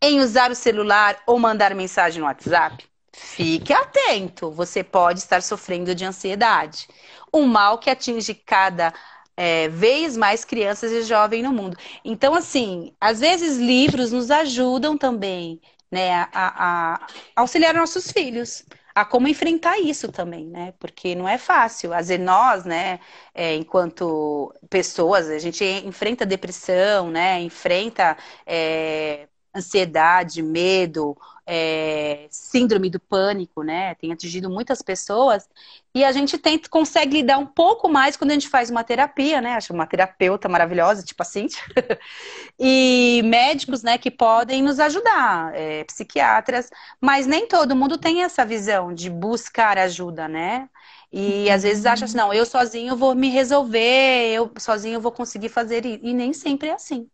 Em 0.00 0.20
usar 0.20 0.50
o 0.50 0.54
celular 0.54 1.18
ou 1.26 1.38
mandar 1.38 1.74
mensagem 1.74 2.20
no 2.20 2.26
WhatsApp? 2.26 2.86
Fique 3.18 3.72
atento, 3.72 4.50
você 4.50 4.84
pode 4.84 5.20
estar 5.20 5.42
sofrendo 5.42 5.94
de 5.94 6.04
ansiedade. 6.04 6.86
Um 7.32 7.46
mal 7.46 7.78
que 7.78 7.88
atinge 7.88 8.34
cada 8.34 8.92
é, 9.36 9.68
vez 9.68 10.16
mais 10.16 10.44
crianças 10.44 10.92
e 10.92 11.02
jovens 11.02 11.42
no 11.42 11.52
mundo. 11.52 11.76
Então, 12.04 12.34
assim, 12.34 12.94
às 13.00 13.20
vezes 13.20 13.56
livros 13.58 14.12
nos 14.12 14.30
ajudam 14.30 14.98
também, 14.98 15.60
né, 15.90 16.28
a, 16.32 16.94
a 16.94 17.06
auxiliar 17.34 17.74
nossos 17.74 18.10
filhos 18.12 18.64
a 18.94 19.04
como 19.04 19.28
enfrentar 19.28 19.78
isso 19.78 20.10
também, 20.10 20.46
né? 20.46 20.72
Porque 20.78 21.14
não 21.14 21.28
é 21.28 21.36
fácil. 21.36 21.92
Às 21.92 22.08
vezes 22.08 22.24
nós, 22.24 22.64
né, 22.64 22.98
é, 23.34 23.54
enquanto 23.54 24.54
pessoas, 24.70 25.28
a 25.28 25.38
gente 25.38 25.62
enfrenta 25.64 26.24
depressão, 26.24 27.10
né? 27.10 27.40
Enfrenta 27.42 28.16
é, 28.46 29.28
ansiedade, 29.54 30.42
medo, 30.42 31.16
é, 31.46 32.26
síndrome 32.30 32.90
do 32.90 32.98
pânico, 32.98 33.62
né? 33.62 33.94
Tem 33.94 34.12
atingido 34.12 34.50
muitas 34.50 34.82
pessoas. 34.82 35.48
E 35.94 36.04
a 36.04 36.10
gente 36.12 36.36
tenta, 36.36 36.68
consegue 36.68 37.18
lidar 37.18 37.38
um 37.38 37.46
pouco 37.46 37.88
mais 37.88 38.16
quando 38.16 38.32
a 38.32 38.34
gente 38.34 38.48
faz 38.48 38.68
uma 38.70 38.82
terapia, 38.84 39.40
né? 39.40 39.54
Acho 39.54 39.72
uma 39.72 39.86
terapeuta 39.86 40.48
maravilhosa, 40.48 41.02
tipo 41.04 41.22
assim. 41.22 41.46
e 42.58 43.22
médicos, 43.24 43.82
né, 43.82 43.96
que 43.98 44.10
podem 44.10 44.62
nos 44.62 44.80
ajudar, 44.80 45.54
é, 45.54 45.84
psiquiatras. 45.84 46.68
Mas 47.00 47.26
nem 47.26 47.46
todo 47.46 47.76
mundo 47.76 47.96
tem 47.98 48.22
essa 48.24 48.44
visão 48.44 48.92
de 48.92 49.08
buscar 49.08 49.78
ajuda, 49.78 50.28
né? 50.28 50.68
E 51.12 51.48
às 51.50 51.62
vezes 51.62 51.86
acha 51.86 52.04
assim, 52.04 52.16
não, 52.16 52.32
eu 52.34 52.44
sozinho 52.44 52.96
vou 52.96 53.14
me 53.14 53.28
resolver, 53.30 54.32
eu 54.34 54.50
sozinho 54.58 55.00
vou 55.00 55.12
conseguir 55.12 55.48
fazer. 55.48 55.84
E 55.86 56.12
nem 56.12 56.32
sempre 56.32 56.68
é 56.68 56.72
assim 56.74 57.08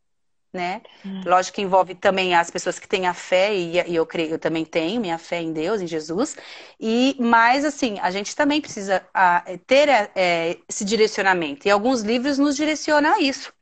né? 0.52 0.82
Hum. 1.04 1.22
Lógico 1.24 1.56
que 1.56 1.62
envolve 1.62 1.94
também 1.94 2.34
as 2.34 2.50
pessoas 2.50 2.78
que 2.78 2.88
têm 2.88 3.06
a 3.06 3.14
fé, 3.14 3.54
e, 3.54 3.72
e 3.90 3.94
eu 3.96 4.06
creio, 4.06 4.32
eu 4.32 4.38
também 4.38 4.64
tenho 4.64 5.00
minha 5.00 5.18
fé 5.18 5.40
em 5.40 5.52
Deus, 5.52 5.80
em 5.80 5.86
Jesus, 5.86 6.36
e 6.78 7.16
mas 7.18 7.64
assim, 7.64 7.98
a 8.00 8.10
gente 8.10 8.36
também 8.36 8.60
precisa 8.60 9.06
a, 9.14 9.42
ter 9.66 9.88
é, 10.14 10.58
esse 10.68 10.84
direcionamento, 10.84 11.66
e 11.66 11.70
alguns 11.70 12.02
livros 12.02 12.38
nos 12.38 12.56
direcionam 12.56 13.14
a 13.14 13.20
isso. 13.20 13.52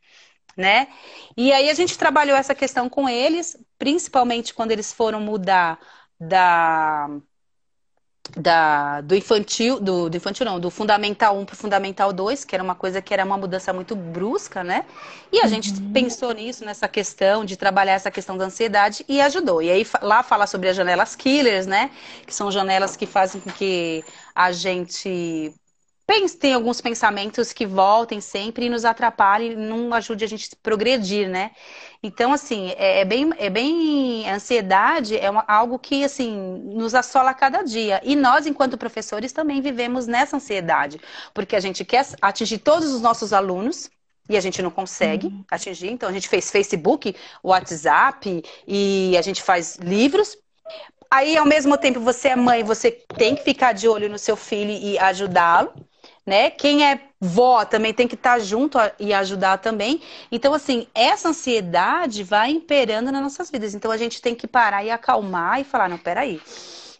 Né? 0.57 0.88
E 1.37 1.53
aí 1.53 1.70
a 1.70 1.74
gente 1.74 1.96
trabalhou 1.96 2.37
essa 2.37 2.55
questão 2.55 2.88
com 2.88 3.09
eles, 3.09 3.57
principalmente 3.79 4.53
quando 4.53 4.72
eles 4.72 4.92
foram 4.92 5.20
mudar 5.20 5.79
da 6.18 7.09
da, 8.37 9.01
do 9.01 9.14
infantil, 9.14 9.81
do, 9.81 10.09
do, 10.09 10.16
infantil 10.16 10.47
não, 10.47 10.61
do 10.61 10.71
fundamental 10.71 11.38
1 11.38 11.45
para 11.45 11.55
o 11.55 11.57
fundamental 11.57 12.12
2, 12.12 12.45
que 12.45 12.55
era 12.55 12.62
uma 12.62 12.75
coisa 12.75 13.01
que 13.01 13.12
era 13.12 13.25
uma 13.25 13.37
mudança 13.37 13.73
muito 13.73 13.95
brusca, 13.97 14.62
né? 14.62 14.85
E 15.33 15.38
a 15.38 15.45
uhum. 15.45 15.49
gente 15.49 15.73
pensou 15.93 16.33
nisso, 16.33 16.64
nessa 16.64 16.88
questão 16.88 17.45
de 17.45 17.57
trabalhar 17.57 17.93
essa 17.93 18.11
questão 18.11 18.37
da 18.37 18.45
ansiedade 18.45 19.05
e 19.09 19.21
ajudou. 19.21 19.62
E 19.62 19.71
aí 19.71 19.87
lá 20.03 20.23
fala 20.23 20.47
sobre 20.47 20.69
as 20.69 20.77
janelas 20.77 21.16
killers, 21.16 21.66
né? 21.66 21.90
Que 22.27 22.35
são 22.35 22.51
janelas 22.51 22.97
que 22.97 23.07
fazem 23.07 23.40
com 23.40 23.51
que 23.51 24.05
a 24.35 24.53
gente 24.53 25.55
tem 26.35 26.55
alguns 26.55 26.81
pensamentos 26.81 27.53
que 27.53 27.64
voltem 27.64 28.20
sempre 28.20 28.66
e 28.66 28.68
nos 28.68 28.85
atrapalhem, 28.85 29.55
não 29.55 29.94
ajude 29.94 30.25
a 30.25 30.29
gente 30.29 30.51
a 30.53 30.57
progredir, 30.61 31.29
né? 31.29 31.53
Então, 32.03 32.33
assim, 32.33 32.73
é, 32.77 33.03
é, 33.03 33.05
bem, 33.05 33.31
é 33.38 33.49
bem. 33.49 34.29
A 34.29 34.35
ansiedade 34.35 35.16
é 35.16 35.31
uma, 35.31 35.44
algo 35.46 35.79
que, 35.79 36.03
assim, 36.03 36.62
nos 36.75 36.96
assola 36.96 37.31
a 37.31 37.35
cada 37.35 37.62
dia. 37.62 38.01
E 38.03 38.16
nós, 38.16 38.44
enquanto 38.44 38.77
professores, 38.77 39.31
também 39.33 39.61
vivemos 39.61 40.09
nessa 40.09 40.37
ansiedade, 40.37 41.01
porque 41.33 41.55
a 41.55 41.61
gente 41.61 41.85
quer 41.85 42.05
atingir 42.20 42.59
todos 42.59 42.92
os 42.92 43.01
nossos 43.01 43.33
alunos. 43.33 43.88
E 44.29 44.37
a 44.37 44.40
gente 44.40 44.62
não 44.62 44.70
consegue 44.70 45.27
uhum. 45.27 45.44
atingir. 45.51 45.90
Então, 45.90 46.09
a 46.09 46.12
gente 46.12 46.29
fez 46.29 46.51
Facebook, 46.51 47.14
WhatsApp 47.42 48.42
e 48.66 49.16
a 49.16 49.23
gente 49.23 49.42
faz 49.42 49.77
livros 49.77 50.37
aí 51.11 51.37
ao 51.37 51.44
mesmo 51.44 51.77
tempo 51.77 51.99
você 51.99 52.29
é 52.29 52.37
mãe, 52.37 52.62
você 52.62 52.92
tem 53.18 53.35
que 53.35 53.42
ficar 53.42 53.73
de 53.73 53.88
olho 53.88 54.09
no 54.09 54.16
seu 54.18 54.37
filho 54.37 54.70
e 54.70 54.96
ajudá-lo 55.01 55.73
né? 56.31 56.49
Quem 56.49 56.87
é 56.87 57.01
vó 57.21 57.64
também 57.64 57.93
tem 57.93 58.07
que 58.07 58.14
estar 58.14 58.35
tá 58.35 58.38
junto 58.38 58.79
e 59.01 59.12
ajudar 59.12 59.59
também. 59.59 60.01
Então, 60.31 60.55
assim, 60.55 60.87
essa 60.95 61.31
ansiedade 61.31 62.23
vai 62.23 62.53
imperando 62.53 63.11
nas 63.11 63.21
nossas 63.21 63.51
vidas. 63.51 63.75
Então, 63.75 63.90
a 63.90 63.97
gente 63.97 64.23
tem 64.23 64.33
que 64.33 64.47
parar 64.47 64.85
e 64.85 64.90
acalmar 64.93 65.61
e 65.61 65.64
falar: 65.64 65.88
não, 65.88 65.99
peraí. 65.99 66.40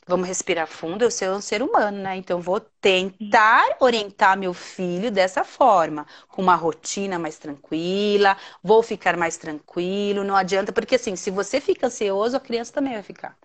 Vamos 0.05 0.27
respirar 0.27 0.66
fundo, 0.66 1.03
eu 1.03 1.11
sou 1.12 1.29
um 1.29 1.40
ser 1.40 1.62
humano, 1.62 1.99
né? 1.99 2.16
Então, 2.16 2.40
vou 2.40 2.59
tentar 2.59 3.77
orientar 3.79 4.37
meu 4.37 4.53
filho 4.53 5.09
dessa 5.12 5.45
forma, 5.45 6.05
com 6.27 6.43
uma 6.43 6.57
rotina 6.57 7.16
mais 7.16 7.38
tranquila, 7.38 8.37
vou 8.64 8.83
ficar 8.83 9.16
mais 9.16 9.37
tranquilo, 9.37 10.25
não 10.25 10.35
adianta, 10.35 10.73
porque 10.73 10.97
assim, 10.97 11.14
se 11.14 11.31
você 11.31 11.61
fica 11.61 11.87
ansioso, 11.87 12.37
a 12.37 12.40
criança 12.40 12.73
também 12.73 12.95
vai 12.95 13.05
ficar. 13.05 13.37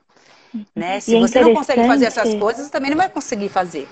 Né? 0.75 0.99
Se 0.99 1.15
é 1.15 1.19
você 1.19 1.41
não 1.41 1.53
consegue 1.53 1.85
fazer 1.85 2.05
essas 2.05 2.33
coisas, 2.33 2.71
também 2.71 2.89
não 2.89 2.97
vai 2.97 3.09
conseguir 3.09 3.49
fazer. 3.49 3.87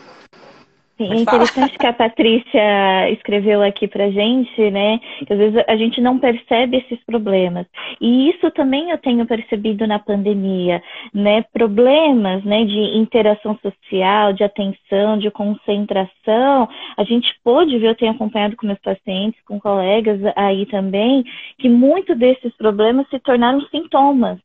Sim, 0.97 1.11
é 1.11 1.15
interessante 1.15 1.75
que 1.75 1.87
a 1.87 1.93
Patrícia 1.93 3.09
escreveu 3.09 3.63
aqui 3.63 3.87
pra 3.87 4.11
gente, 4.11 4.69
né? 4.69 4.99
Que 5.25 5.33
às 5.33 5.39
vezes 5.39 5.63
a 5.67 5.75
gente 5.75 5.99
não 5.99 6.19
percebe 6.19 6.77
esses 6.77 7.03
problemas. 7.03 7.65
E 7.99 8.29
isso 8.29 8.51
também 8.51 8.91
eu 8.91 8.97
tenho 8.99 9.25
percebido 9.25 9.87
na 9.87 9.97
pandemia, 9.97 10.83
né? 11.11 11.41
Problemas, 11.51 12.43
né, 12.43 12.63
de 12.63 12.97
interação 12.97 13.57
social, 13.57 14.33
de 14.33 14.43
atenção, 14.43 15.17
de 15.17 15.31
concentração. 15.31 16.69
A 16.95 17.03
gente 17.03 17.33
pôde 17.43 17.79
ver, 17.79 17.89
eu 17.89 17.95
tenho 17.95 18.11
acompanhado 18.11 18.55
com 18.55 18.67
meus 18.67 18.79
pacientes, 18.79 19.41
com 19.45 19.59
colegas 19.59 20.19
aí 20.35 20.67
também, 20.67 21.23
que 21.57 21.69
muitos 21.69 22.15
desses 22.17 22.55
problemas 22.55 23.09
se 23.09 23.19
tornaram 23.19 23.61
sintomas 23.61 24.37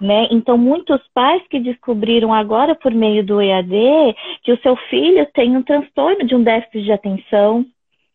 né? 0.00 0.28
Então, 0.30 0.56
muitos 0.56 1.00
pais 1.14 1.42
que 1.48 1.60
descobriram 1.60 2.32
agora 2.32 2.74
por 2.74 2.92
meio 2.92 3.24
do 3.24 3.40
EAD 3.40 3.70
que 4.42 4.52
o 4.52 4.60
seu 4.62 4.76
filho 4.88 5.26
tem 5.34 5.56
um 5.56 5.62
transtorno 5.62 6.26
de 6.26 6.34
um 6.34 6.42
déficit 6.42 6.82
de 6.84 6.92
atenção. 6.92 7.64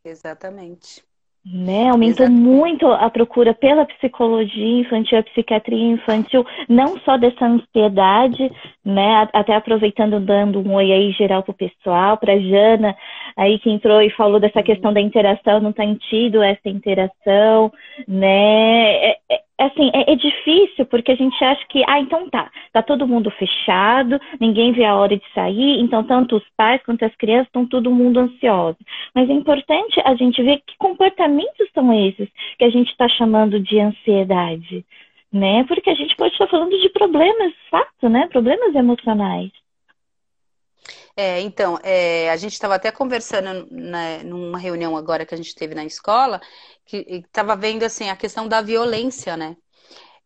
Exatamente. 0.04 1.04
né? 1.46 1.90
Aumentou 1.90 2.26
Exato. 2.26 2.32
muito 2.32 2.88
a 2.88 3.10
procura 3.10 3.54
pela 3.54 3.86
psicologia 3.86 4.82
infantil, 4.82 5.20
a 5.20 5.24
psiquiatria 5.24 5.92
infantil, 5.94 6.46
não 6.68 7.00
só 7.02 7.18
dessa 7.18 7.46
ansiedade, 7.46 8.52
né? 8.84 9.28
Até 9.32 9.56
aproveitando, 9.56 10.20
dando 10.20 10.60
um 10.60 10.74
oi 10.74 10.92
aí 10.92 11.12
geral 11.12 11.44
pro 11.44 11.54
pessoal, 11.54 12.18
pra 12.18 12.40
Jana, 12.40 12.96
aí 13.38 13.60
que 13.60 13.70
entrou 13.70 14.02
e 14.02 14.10
falou 14.12 14.40
dessa 14.40 14.64
questão 14.64 14.92
da 14.92 15.02
interação, 15.02 15.60
não 15.60 15.72
tem 15.72 15.94
tido 15.96 16.42
essa 16.42 16.68
interação, 16.68 17.72
né? 18.08 19.10
É, 19.10 19.18
é, 19.30 19.42
assim, 19.64 19.90
é, 19.94 20.12
é, 20.12 20.16
difícil 20.16 20.86
porque 20.86 21.12
a 21.12 21.16
gente 21.16 21.44
acha 21.44 21.66
que, 21.68 21.84
ah, 21.88 22.00
então 22.00 22.30
tá, 22.30 22.52
tá 22.74 22.82
todo 22.82 23.08
mundo 23.08 23.32
fechado, 23.32 24.20
ninguém 24.40 24.72
vê 24.72 24.84
a 24.84 24.96
hora 24.96 25.16
de 25.16 25.24
sair, 25.34 25.80
então 25.80 26.04
tanto 26.04 26.38
os 26.38 26.44
pais 26.58 26.82
quanto 26.84 27.04
as 27.06 27.16
crianças 27.16 27.48
estão 27.48 27.66
todo 27.66 27.92
mundo 27.92 28.20
ansioso. 28.20 28.78
Mas 29.14 29.30
é 29.30 29.34
importante 29.34 30.02
a 30.04 30.16
gente 30.16 30.42
ver 30.44 30.62
que 30.66 30.78
comportamentos 30.78 31.70
são 31.74 31.94
esses 31.94 32.30
que 32.58 32.66
a 32.66 32.70
gente 32.70 32.90
está 32.90 33.08
chamando 33.08 33.60
de 33.60 33.80
ansiedade, 33.80 34.86
né? 35.32 35.64
Porque 35.66 35.90
a 35.90 35.96
gente 35.96 36.16
pode 36.16 36.34
estar 36.34 36.48
falando 36.48 36.78
de 36.80 36.90
problemas, 36.90 37.54
fato, 37.70 38.10
né? 38.10 38.28
Problemas 38.28 38.76
emocionais. 38.76 39.52
É, 41.18 41.40
então, 41.42 41.80
é, 41.82 42.30
a 42.30 42.36
gente 42.36 42.54
estava 42.54 42.76
até 42.76 42.92
conversando 42.92 43.66
numa 43.72 44.58
reunião 44.58 44.98
agora 44.98 45.26
que 45.26 45.34
a 45.34 45.38
gente 45.38 45.56
teve 45.56 45.74
na 45.74 45.86
escola, 45.86 46.42
que 46.86 46.98
estava 47.10 47.56
vendo 47.56 47.84
assim 47.84 48.10
a 48.10 48.18
questão 48.18 48.48
da 48.48 48.62
violência, 48.62 49.38
né? 49.38 49.56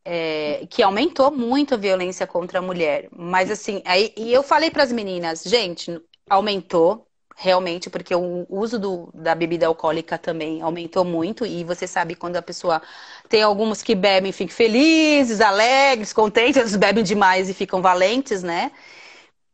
É, 0.06 0.66
que 0.70 0.84
aumentou 0.84 1.32
muito 1.32 1.76
a 1.76 1.78
violência 1.78 2.28
contra 2.28 2.60
a 2.60 2.62
mulher. 2.62 3.10
Mas 3.12 3.52
assim, 3.52 3.82
aí, 3.86 4.14
e 4.18 4.34
eu 4.34 4.44
falei 4.44 4.72
para 4.72 4.84
as 4.84 4.92
meninas, 4.92 5.44
gente, 5.44 6.02
aumentou 6.30 7.08
realmente, 7.38 7.90
porque 7.90 8.14
o 8.16 8.46
uso 8.50 8.80
do, 8.80 9.12
da 9.14 9.36
bebida 9.36 9.68
alcoólica 9.68 10.18
também 10.18 10.62
aumentou 10.62 11.06
muito, 11.06 11.46
e 11.46 11.64
você 11.64 11.88
sabe 11.88 12.16
quando 12.16 12.36
a 12.38 12.42
pessoa 12.42 12.82
tem 13.30 13.42
alguns 13.44 13.82
que 13.84 13.96
bebem, 13.96 14.32
ficam 14.32 14.56
felizes, 14.56 15.42
alegres, 15.42 16.14
contentes, 16.14 16.76
bebem 16.78 17.04
demais 17.04 17.50
e 17.50 17.54
ficam 17.54 17.82
valentes, 17.82 18.44
né? 18.44 18.72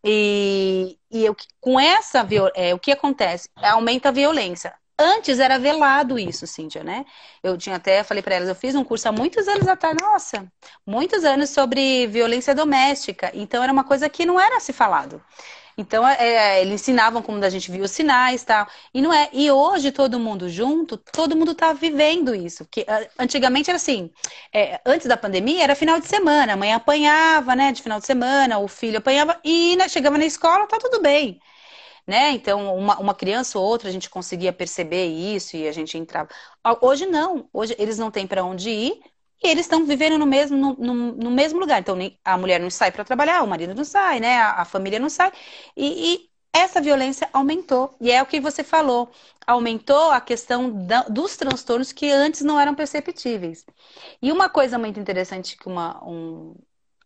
E, 0.06 1.00
e 1.10 1.26
eu, 1.26 1.36
com 1.60 1.80
essa, 1.80 2.26
é, 2.56 2.76
o 2.76 2.80
que 2.80 2.92
acontece? 2.92 3.50
Aumenta 3.56 4.10
a 4.10 4.12
violência. 4.12 4.74
Antes 4.98 5.40
era 5.40 5.58
velado 5.60 6.18
isso, 6.20 6.48
Cíntia, 6.48 6.84
né? 6.84 7.06
Eu 7.44 7.58
tinha 7.58 7.76
até, 7.76 8.04
falei 8.04 8.24
para 8.24 8.36
elas, 8.36 8.48
eu 8.48 8.56
fiz 8.56 8.76
um 8.76 8.84
curso 8.84 9.10
há 9.10 9.12
muitos 9.12 9.48
anos 9.48 9.68
atrás, 9.68 9.96
nossa, 10.02 10.48
muitos 10.88 11.26
anos 11.26 11.50
sobre 11.50 12.08
violência 12.08 12.56
doméstica. 12.56 13.32
Então 13.34 13.62
era 13.64 13.74
uma 13.74 13.84
coisa 13.84 14.08
que 14.08 14.26
não 14.26 14.40
era 14.40 14.60
se 14.62 14.72
falado. 14.72 15.22
Então, 15.78 16.08
é, 16.08 16.16
é, 16.20 16.62
eles 16.62 16.82
ensinavam 16.82 17.22
como 17.22 17.44
a 17.44 17.50
gente 17.50 17.70
viu 17.70 17.84
os 17.84 17.92
sinais 17.92 18.44
tal. 18.44 18.68
E 18.94 19.02
não 19.02 19.14
é. 19.14 19.30
E 19.34 19.52
hoje, 19.52 19.92
todo 19.92 20.20
mundo 20.20 20.50
junto, 20.50 20.98
todo 20.98 21.36
mundo 21.36 21.52
está 21.52 21.74
vivendo 21.74 22.34
isso. 22.34 22.66
Que, 22.72 22.86
antigamente 23.20 23.70
era 23.70 23.76
assim, 23.78 24.10
é, 24.54 24.80
antes 24.86 25.08
da 25.08 25.18
pandemia, 25.18 25.64
era 25.64 25.76
final 25.76 26.00
de 26.00 26.08
semana, 26.08 26.54
a 26.54 26.58
mãe 26.58 26.74
apanhava, 26.74 27.56
né, 27.56 27.72
de 27.72 27.82
final 27.82 28.00
de 28.00 28.06
semana, 28.06 28.58
o 28.60 28.68
filho 28.68 28.98
apanhava, 29.00 29.40
e 29.44 29.76
né, 29.76 29.90
chegava 29.90 30.18
na 30.18 30.26
escola, 30.26 30.68
tá 30.68 30.78
tudo 30.80 31.02
bem. 31.02 31.40
Né? 32.08 32.32
Então, 32.32 32.78
uma, 32.78 33.00
uma 33.00 33.16
criança 33.16 33.58
ou 33.60 33.66
outra, 33.66 33.90
a 33.90 33.92
gente 33.92 34.10
conseguia 34.10 34.54
perceber 34.54 35.06
isso 35.08 35.58
e 35.58 35.68
a 35.68 35.72
gente 35.72 35.98
entrava. 35.98 36.30
Hoje 36.82 37.06
não, 37.06 37.50
hoje 37.54 37.76
eles 37.80 37.98
não 37.98 38.12
têm 38.12 38.28
para 38.28 38.44
onde 38.44 38.70
ir, 38.70 39.02
eles 39.48 39.66
estão 39.66 39.86
vivendo 39.86 40.18
no 40.18 40.26
mesmo, 40.26 40.58
no, 40.58 40.74
no, 40.74 40.94
no, 41.14 41.32
mesmo 41.32 41.60
lugar. 41.60 41.80
Então, 41.80 41.98
a 42.24 42.38
mulher 42.38 42.60
não 42.60 42.70
sai 42.70 42.92
para 42.92 43.04
trabalhar, 43.04 43.44
o 43.44 43.48
marido 43.48 43.74
não 43.76 43.84
sai, 43.86 44.20
né? 44.20 44.38
A, 44.38 44.62
a 44.62 44.66
família 44.66 45.00
não 45.00 45.10
sai. 45.10 45.32
E, 45.76 46.14
e, 46.14 46.30
essa 46.54 46.80
violência 46.82 47.30
aumentou. 47.34 47.96
E 48.00 48.12
é 48.12 48.22
o 48.22 48.26
que 48.26 48.40
você 48.40 48.64
falou. 48.64 49.12
Aumentou 49.46 50.12
a 50.12 50.22
questão 50.22 50.86
da, 50.86 51.04
dos 51.04 51.36
transtornos 51.36 51.92
que 51.92 52.10
antes 52.12 52.42
não 52.42 52.60
eram 52.60 52.74
perceptíveis. 52.74 53.66
E 54.22 54.32
uma 54.32 54.50
coisa 54.50 54.78
muito 54.78 55.00
interessante 55.00 55.58
que 55.58 55.68
uma, 55.68 56.02
um, 56.06 56.56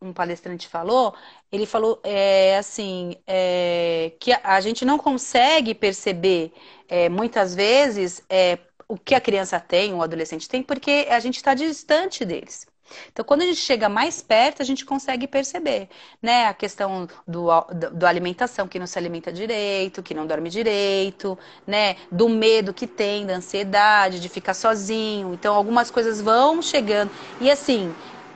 um 0.02 0.14
palestrante 0.14 0.68
falou, 0.68 1.16
ele 1.52 1.66
falou 1.66 2.00
é, 2.04 2.58
assim, 2.58 3.16
é, 3.28 4.14
que 4.20 4.32
a, 4.32 4.40
a, 4.44 4.62
gente 4.62 4.86
não 4.86 4.98
consegue 4.98 5.74
perceber 5.74 6.54
é, 6.88 7.10
muitas 7.10 7.54
vezes 7.56 8.24
é, 8.30 8.60
o 8.90 8.98
que 8.98 9.14
a 9.14 9.22
criança 9.22 9.60
tem, 9.60 9.94
o 9.94 10.02
adolescente 10.02 10.50
tem, 10.50 10.64
porque 10.64 11.08
a 11.10 11.20
gente 11.20 11.38
está 11.38 11.54
distante 11.54 12.26
deles. 12.26 12.68
Então, 13.14 13.24
quando 13.24 13.44
a 13.44 13.46
gente 13.46 13.60
chega 13.60 13.88
mais 13.88 14.20
perto, 14.20 14.64
a 14.64 14.66
gente 14.66 14.84
consegue 14.84 15.28
perceber, 15.28 15.88
né? 16.20 16.48
A 16.48 16.56
questão 16.56 17.08
do, 17.28 17.48
do, 17.72 17.92
do, 17.92 18.06
alimentação, 18.08 18.68
que 18.68 18.80
não 18.80 18.88
se 18.88 18.98
alimenta 18.98 19.32
direito, 19.32 20.02
que 20.02 20.16
não 20.16 20.26
dorme 20.26 20.50
direito, 20.50 21.38
né? 21.68 21.98
Do 22.12 22.28
medo 22.28 22.74
que 22.74 22.88
tem, 22.88 23.28
da 23.28 23.36
ansiedade, 23.36 24.20
de 24.20 24.28
ficar 24.28 24.56
sozinho. 24.56 25.36
Então, 25.36 25.54
algumas 25.54 25.92
coisas 25.92 26.20
vão 26.20 26.60
chegando. 26.64 27.12
E 27.40 27.52
assim, 27.52 27.94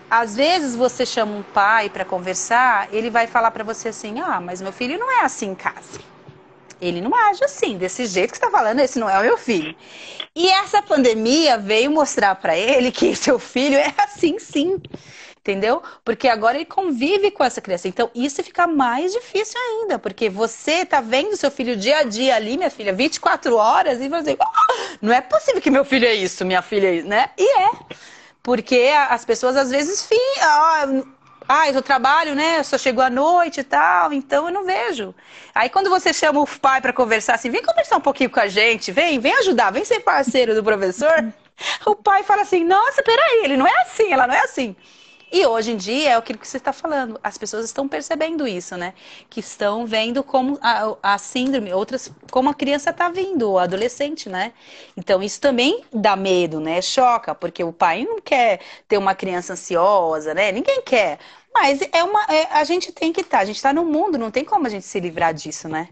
às 0.07 0.35
vezes 0.35 0.75
você 0.75 1.03
chama 1.03 1.35
um 1.35 1.41
pai 1.41 1.89
para 1.89 2.05
conversar, 2.05 2.93
ele 2.93 3.09
vai 3.09 3.25
falar 3.25 3.49
para 3.49 3.63
você 3.63 3.89
assim: 3.89 4.19
ah, 4.19 4.39
mas 4.39 4.61
meu 4.61 4.71
filho 4.71 4.99
não 4.99 5.11
é 5.19 5.25
assim 5.25 5.49
em 5.49 5.55
casa. 5.55 6.12
Ele 6.87 7.01
não 7.01 7.15
age 7.15 7.43
assim, 7.43 7.77
desse 7.77 8.05
jeito 8.05 8.31
que 8.31 8.37
está 8.37 8.49
falando, 8.49 8.79
esse 8.79 8.99
não 8.99 9.09
é 9.09 9.19
o 9.19 9.23
meu 9.23 9.37
filho. 9.37 9.75
E 10.35 10.49
essa 10.49 10.81
pandemia 10.81 11.57
veio 11.57 11.91
mostrar 11.91 12.35
para 12.35 12.57
ele 12.57 12.91
que 12.91 13.15
seu 13.15 13.39
filho 13.39 13.77
é 13.77 13.93
assim, 13.97 14.37
sim. 14.39 14.81
Entendeu? 15.37 15.83
Porque 16.05 16.29
agora 16.29 16.55
ele 16.55 16.65
convive 16.65 17.29
com 17.29 17.43
essa 17.43 17.59
criança. 17.59 17.87
Então, 17.87 18.09
isso 18.15 18.41
fica 18.41 18.65
mais 18.65 19.11
difícil 19.11 19.59
ainda, 19.59 19.99
porque 19.99 20.29
você 20.29 20.85
tá 20.85 21.01
vendo 21.01 21.35
seu 21.35 21.51
filho 21.51 21.75
dia 21.75 21.97
a 21.97 22.03
dia 22.03 22.35
ali, 22.35 22.55
minha 22.55 22.69
filha, 22.69 22.93
24 22.93 23.53
horas, 23.55 23.99
e 23.99 24.07
você, 24.07 24.37
oh, 24.39 24.95
não 25.01 25.11
é 25.11 25.19
possível 25.19 25.61
que 25.61 25.69
meu 25.69 25.83
filho 25.83 26.05
é 26.05 26.13
isso, 26.13 26.45
minha 26.45 26.61
filha 26.61 26.87
é 26.87 26.95
isso, 26.95 27.07
né? 27.09 27.29
E 27.37 27.59
é. 27.59 27.71
Porque 28.41 28.93
as 29.09 29.25
pessoas 29.25 29.57
às 29.57 29.69
vezes, 29.69 30.05
fim, 30.05 30.15
oh, 30.15 31.03
ah, 31.47 31.69
eu 31.69 31.82
trabalho, 31.82 32.36
né? 32.36 32.63
Só 32.63 32.77
chegou 32.77 33.03
à 33.03 33.10
noite 33.10 33.60
e 33.60 33.63
tal, 33.63 34.13
então 34.13 34.47
eu 34.47 34.53
não 34.53 34.65
vejo. 34.65 35.13
Aí 35.53 35.69
quando 35.69 35.89
você 35.89 36.13
chama 36.13 36.39
o 36.41 36.47
pai 36.47 36.82
para 36.82 36.93
conversar 36.93 37.36
assim, 37.36 37.49
vem 37.49 37.62
conversar 37.62 37.97
um 37.97 38.01
pouquinho 38.01 38.29
com 38.29 38.39
a 38.39 38.47
gente, 38.47 38.91
vem, 38.91 39.19
vem 39.19 39.34
ajudar, 39.39 39.71
vem 39.71 39.86
ser 39.86 39.99
parceiro 40.01 40.56
do 40.56 40.63
professor. 40.63 41.34
O 41.86 41.95
pai 41.95 42.23
fala 42.23 42.41
assim: 42.41 42.63
Nossa, 42.63 43.03
peraí, 43.03 43.41
ele 43.43 43.56
não 43.56 43.67
é 43.67 43.82
assim, 43.84 44.12
ela 44.12 44.25
não 44.25 44.34
é 44.34 44.39
assim. 44.39 44.75
E 45.35 45.47
hoje 45.47 45.71
em 45.71 45.77
dia 45.77 46.11
é 46.11 46.15
aquilo 46.15 46.37
que 46.37 46.47
você 46.47 46.57
está 46.57 46.71
falando. 46.71 47.19
As 47.23 47.39
pessoas 47.39 47.65
estão 47.65 47.87
percebendo 47.87 48.47
isso, 48.47 48.77
né? 48.77 48.93
Que 49.27 49.39
estão 49.39 49.83
vendo 49.83 50.23
como 50.23 50.59
a, 50.61 50.95
a 51.01 51.17
síndrome, 51.17 51.73
outras, 51.73 52.11
como 52.29 52.49
a 52.49 52.53
criança 52.53 52.91
está 52.91 53.09
vindo, 53.09 53.49
o 53.49 53.57
adolescente, 53.57 54.29
né? 54.29 54.53
Então 54.95 55.23
isso 55.23 55.41
também 55.41 55.83
dá 55.91 56.15
medo, 56.15 56.59
né? 56.59 56.79
Choca, 56.83 57.33
porque 57.33 57.63
o 57.63 57.73
pai 57.73 58.05
não 58.05 58.21
quer 58.21 58.59
ter 58.87 58.99
uma 58.99 59.15
criança 59.15 59.53
ansiosa, 59.53 60.35
né? 60.35 60.51
Ninguém 60.51 60.83
quer. 60.83 61.17
Mas 61.51 61.79
é 61.91 62.03
uma, 62.03 62.23
é, 62.25 62.47
a 62.51 62.63
gente 62.63 62.91
tem 62.91 63.11
que 63.11 63.21
estar, 63.21 63.37
tá, 63.37 63.43
a 63.43 63.45
gente 63.45 63.55
está 63.55 63.73
no 63.73 63.83
mundo, 63.85 64.19
não 64.19 64.29
tem 64.29 64.45
como 64.45 64.67
a 64.67 64.69
gente 64.69 64.85
se 64.85 64.99
livrar 64.99 65.33
disso, 65.33 65.67
né? 65.67 65.89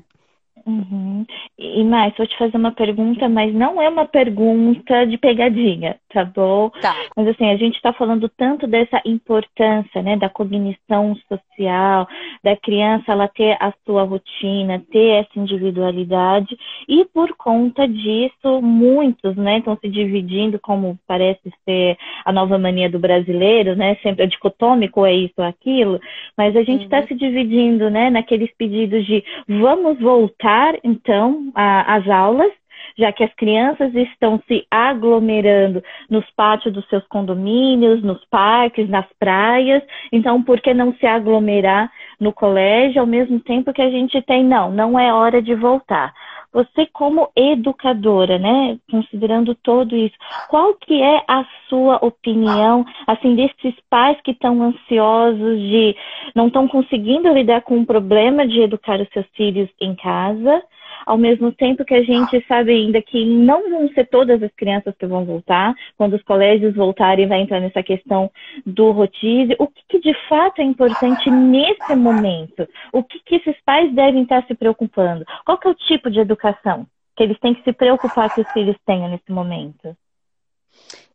Uhum. 0.66 1.26
E 1.58 1.84
mais, 1.84 2.14
vou 2.18 2.28
te 2.28 2.38
fazer 2.38 2.58
uma 2.58 2.72
pergunta, 2.72 3.28
mas 3.28 3.54
não 3.54 3.82
é 3.82 3.90
uma 3.90 4.06
pergunta 4.06 5.06
de 5.06 5.18
pegadinha, 5.18 5.98
tá 6.14 6.26
bom? 6.26 6.70
Tá. 6.82 6.96
Mas 7.16 7.28
assim, 7.28 7.50
a 7.50 7.58
gente 7.58 7.76
está 7.76 7.94
falando 7.94 8.30
tanto 8.30 8.68
dessa 8.68 9.02
importância, 9.06 10.02
né, 10.02 10.18
da 10.18 10.30
cognição 10.30 11.16
social, 11.28 12.08
da 12.44 12.56
criança 12.56 13.12
ela 13.12 13.28
ter 13.28 13.58
a 13.60 13.74
sua 13.86 14.04
rotina, 14.04 14.84
ter 14.92 15.22
essa 15.22 15.40
individualidade, 15.40 16.58
e 16.88 17.06
por 17.06 17.36
conta 17.36 17.88
disso, 17.88 18.62
muitos, 18.62 19.36
né, 19.36 19.60
estão 19.60 19.78
se 19.78 19.88
dividindo, 19.90 20.60
como 20.60 20.98
parece 21.08 21.52
ser 21.66 21.98
a 22.26 22.32
nova 22.32 22.58
mania 22.58 22.90
do 22.90 23.00
brasileiro, 23.00 23.76
né, 23.76 23.96
sempre 24.04 24.24
é 24.24 24.28
dicotômico, 24.28 25.06
é 25.06 25.14
isso 25.14 25.36
ou 25.38 25.46
aquilo, 25.46 26.00
mas 26.38 26.56
a 26.56 26.64
gente 26.64 26.84
está 26.84 27.00
uhum. 27.00 27.08
se 27.08 27.16
dividindo, 27.16 27.90
né, 27.90 28.10
naqueles 28.10 28.52
pedidos 28.58 29.06
de 29.06 29.24
vamos 29.48 30.00
voltar, 30.00 30.51
então, 30.84 31.52
às 31.56 32.08
aulas, 32.10 32.52
já 32.98 33.12
que 33.12 33.24
as 33.24 33.34
crianças 33.36 33.94
estão 33.96 34.42
se 34.48 34.66
aglomerando 34.70 35.84
nos 36.10 36.30
pátios 36.32 36.74
dos 36.74 36.88
seus 36.90 37.06
condomínios, 37.08 38.04
nos 38.04 38.24
parques, 38.26 38.90
nas 38.90 39.06
praias. 39.20 39.82
Então, 40.12 40.44
por 40.44 40.60
que 40.60 40.74
não 40.74 40.94
se 40.96 41.06
aglomerar 41.06 41.92
no 42.20 42.34
colégio 42.34 43.02
ao 43.02 43.08
mesmo 43.08 43.40
tempo 43.40 43.74
que 43.74 43.82
a 43.82 43.90
gente 43.90 44.22
tem? 44.22 44.44
Não, 44.44 44.72
não 44.72 45.00
é 45.00 45.14
hora 45.14 45.42
de 45.42 45.56
voltar. 45.56 46.14
Você 46.54 46.86
como 46.88 47.30
educadora, 47.36 48.38
né, 48.38 48.78
considerando 48.90 49.56
todo 49.56 49.96
isso, 49.96 50.16
qual 50.50 50.74
que 50.76 51.02
é 51.02 51.24
a 51.28 51.46
sua 51.70 52.04
opinião, 52.06 52.86
assim, 53.08 53.36
desses 53.36 53.74
pais 53.90 54.20
que 54.22 54.32
estão 54.32 54.62
ansiosos 54.62 55.60
de 55.60 55.96
não 56.36 56.48
estão 56.48 56.68
conseguindo 56.68 57.32
lidar 57.34 57.62
com 57.62 57.80
o 57.80 57.86
problema 57.86 58.46
de 58.46 58.60
educar 58.62 59.00
os 59.00 59.08
seus 59.10 59.26
filhos 59.34 59.70
em 59.80 59.96
casa, 59.96 60.62
ao 61.06 61.18
mesmo 61.18 61.52
tempo 61.52 61.86
que 61.86 61.94
a 61.94 62.04
gente 62.04 62.44
sabe 62.48 62.72
ainda 62.72 63.02
que 63.02 63.26
não 63.26 63.70
vão 63.70 63.90
ser 63.94 64.08
todas 64.08 64.42
as 64.42 64.52
crianças 64.54 64.96
que 64.98 65.06
vão 65.06 65.26
voltar, 65.26 65.74
quando 65.98 66.16
os 66.16 66.24
colégios 66.24 66.76
voltarem 66.76 67.28
vai 67.28 67.42
entrar 67.42 67.60
nessa 67.60 67.84
questão 67.84 68.32
do 68.66 68.92
rodízio, 68.92 69.56
o 69.60 69.68
que, 69.68 69.82
que 69.90 70.00
de 70.00 70.14
fato 70.28 70.62
é 70.62 70.64
importante 70.64 71.30
nesse 71.30 71.96
momento? 71.96 72.68
O 72.92 73.04
que, 73.04 73.20
que 73.26 73.36
esses 73.36 73.56
pais 73.66 73.94
devem 73.94 74.24
estar 74.24 74.46
se 74.46 74.54
preocupando? 74.54 75.26
Qual 75.46 75.60
é 75.64 75.68
o 75.68 75.76
tipo 75.76 76.10
de 76.10 76.20
educação 76.20 76.86
que 77.16 77.24
eles 77.24 77.40
têm 77.40 77.54
que 77.54 77.64
se 77.64 77.74
preocupar 77.74 78.34
que 78.34 78.42
os 78.42 78.52
filhos 78.52 78.76
tenham 78.86 79.10
nesse 79.10 79.32
momento? 79.32 79.96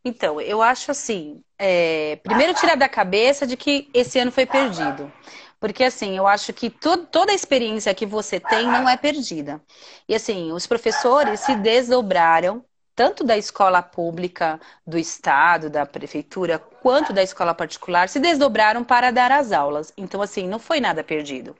Então, 0.05 0.41
eu 0.41 0.63
acho 0.63 0.93
assim, 0.93 1.43
é, 1.59 2.15
primeiro 2.23 2.55
tirar 2.55 2.77
da 2.77 2.89
cabeça 2.89 3.45
de 3.45 3.57
que 3.57 3.89
esse 3.93 4.19
ano 4.21 4.31
foi 4.31 4.47
perdido. 4.47 5.11
Porque, 5.59 5.85
assim, 5.85 6.17
eu 6.17 6.27
acho 6.27 6.53
que 6.53 6.69
to 6.71 6.99
toda 7.07 7.33
a 7.33 7.35
experiência 7.35 7.95
que 7.95 8.07
você 8.07 8.39
tem 8.39 8.67
não 8.67 8.89
é 8.89 8.97
perdida. 8.97 9.61
E, 10.09 10.15
assim, 10.15 10.53
os 10.53 10.67
professores 10.67 11.41
se 11.41 11.55
desdobraram, 11.57 12.65
tanto 12.95 13.25
da 13.25 13.37
escola 13.37 13.83
pública, 13.83 14.61
do 14.87 14.99
Estado, 14.99 15.69
da 15.71 15.85
prefeitura, 15.87 16.59
quanto 16.59 17.13
da 17.13 17.23
escola 17.23 17.55
particular, 17.55 18.09
se 18.09 18.19
desdobraram 18.21 18.85
para 18.85 19.11
dar 19.11 19.33
as 19.33 19.53
aulas. 19.53 19.93
Então, 19.97 20.23
assim, 20.23 20.47
não 20.47 20.59
foi 20.59 20.81
nada 20.81 21.03
perdido. 21.05 21.57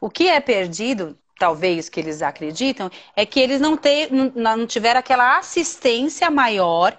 O 0.00 0.10
que 0.10 0.28
é 0.28 0.40
perdido, 0.40 1.16
talvez 1.38 1.88
que 1.88 2.00
eles 2.00 2.22
acreditam, 2.22 2.90
é 3.16 3.26
que 3.26 3.40
eles 3.40 3.60
não, 3.60 3.78
não, 4.10 4.32
não 4.56 4.66
tiveram 4.66 5.00
aquela 5.00 5.38
assistência 5.38 6.30
maior 6.30 6.96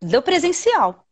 do 0.00 0.22
presencial 0.22 1.04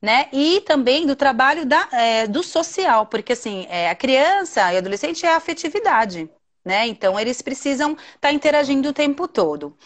né? 0.00 0.28
E 0.32 0.60
também 0.62 1.06
do 1.06 1.16
trabalho 1.16 1.66
da, 1.66 1.88
é, 1.92 2.26
do 2.26 2.42
social, 2.42 3.06
porque 3.06 3.32
assim, 3.32 3.66
é, 3.68 3.90
a 3.90 3.94
criança 3.94 4.72
e 4.72 4.76
adolescente 4.78 5.24
é 5.26 5.34
afetividade, 5.34 6.30
né? 6.64 6.86
Então 6.86 7.18
eles 7.18 7.42
precisam 7.42 7.92
estar 7.92 8.18
tá 8.20 8.32
interagindo 8.32 8.88
o 8.88 8.92
tempo 8.92 9.28
todo. 9.28 9.76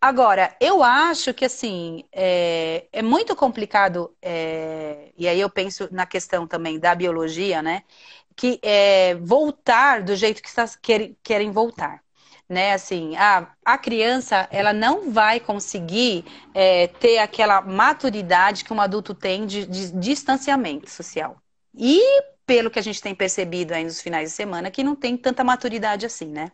Agora, 0.00 0.56
eu 0.60 0.82
acho 0.82 1.34
que 1.34 1.44
assim 1.44 2.04
é, 2.12 2.86
é 2.92 3.02
muito 3.02 3.36
complicado, 3.36 4.14
é, 4.22 5.12
e 5.16 5.28
aí 5.28 5.40
eu 5.40 5.50
penso 5.50 5.88
na 5.92 6.06
questão 6.06 6.46
também 6.46 6.78
da 6.78 6.94
biologia, 6.94 7.62
né? 7.62 7.82
Que 8.36 8.58
é 8.62 9.14
voltar 9.16 10.02
do 10.02 10.16
jeito 10.16 10.42
que 10.42 10.50
querem, 10.82 11.16
querem 11.22 11.50
voltar 11.50 12.02
né? 12.50 12.72
Assim, 12.72 13.16
a, 13.16 13.46
a 13.64 13.78
criança 13.78 14.48
ela 14.50 14.72
não 14.72 15.12
vai 15.12 15.38
conseguir 15.38 16.24
é, 16.52 16.88
ter 16.88 17.18
aquela 17.18 17.60
maturidade 17.60 18.64
que 18.64 18.72
um 18.72 18.80
adulto 18.80 19.14
tem 19.14 19.46
de, 19.46 19.64
de, 19.64 19.92
distanciamento 19.92 20.90
social. 20.90 21.40
E 21.72 22.02
pelo 22.44 22.68
que 22.68 22.80
a 22.80 22.82
gente 22.82 23.00
tem 23.00 23.14
percebido 23.14 23.72
aí 23.72 23.84
nos 23.84 24.00
finais 24.00 24.30
de 24.30 24.34
semana, 24.34 24.72
que 24.72 24.82
não 24.82 24.96
tem 24.96 25.16
tanta 25.16 25.44
maturidade 25.44 26.04
assim, 26.04 26.26
né? 26.26 26.50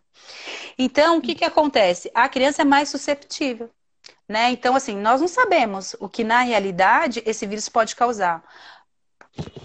Então, 0.78 1.16
o 1.16 1.22
que, 1.22 1.34
que 1.34 1.44
acontece? 1.44 2.10
A 2.14 2.28
criança 2.28 2.60
é 2.60 2.64
mais 2.66 2.90
susceptível. 2.90 3.70
Né? 4.28 4.50
Então, 4.50 4.74
assim, 4.74 4.96
nós 4.96 5.20
não 5.20 5.28
sabemos 5.28 5.96
o 6.00 6.08
que 6.08 6.24
na 6.24 6.40
realidade 6.40 7.22
esse 7.24 7.46
vírus 7.46 7.68
pode 7.68 7.94
causar 7.94 8.42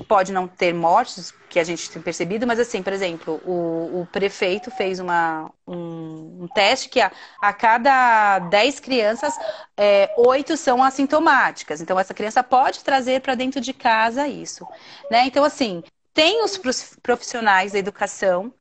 pode 0.08 0.32
não 0.32 0.48
ter 0.48 0.74
mortes, 0.74 1.34
que 1.50 1.60
a 1.60 1.64
gente 1.64 1.90
tem 1.90 2.02
percebido, 2.02 2.48
mas 2.48 2.60
assim, 2.60 2.82
por 2.82 2.94
exemplo, 2.94 3.42
o, 3.46 4.02
o 4.02 4.08
prefeito 4.12 4.72
fez 4.72 5.00
uma, 5.00 5.52
um, 5.68 6.44
um 6.44 6.48
teste 6.54 6.90
que 6.90 7.00
a, 7.00 7.12
a 7.42 7.54
cada 7.54 8.40
10 8.40 8.80
crianças, 8.80 9.34
é, 9.76 10.14
8 10.18 10.56
são 10.58 10.84
assintomáticas. 10.84 11.82
Então, 11.82 12.00
essa 12.00 12.14
criança 12.14 12.42
pode 12.44 12.84
trazer 12.84 13.22
para 13.22 13.36
dentro 13.36 13.60
de 13.60 13.74
casa 13.74 14.28
isso. 14.28 14.66
Né? 15.10 15.26
Então, 15.26 15.44
assim, 15.44 15.84
tem 16.14 16.44
os 16.44 16.60
profissionais 17.02 17.74
da 17.74 17.80
educação 17.80 18.54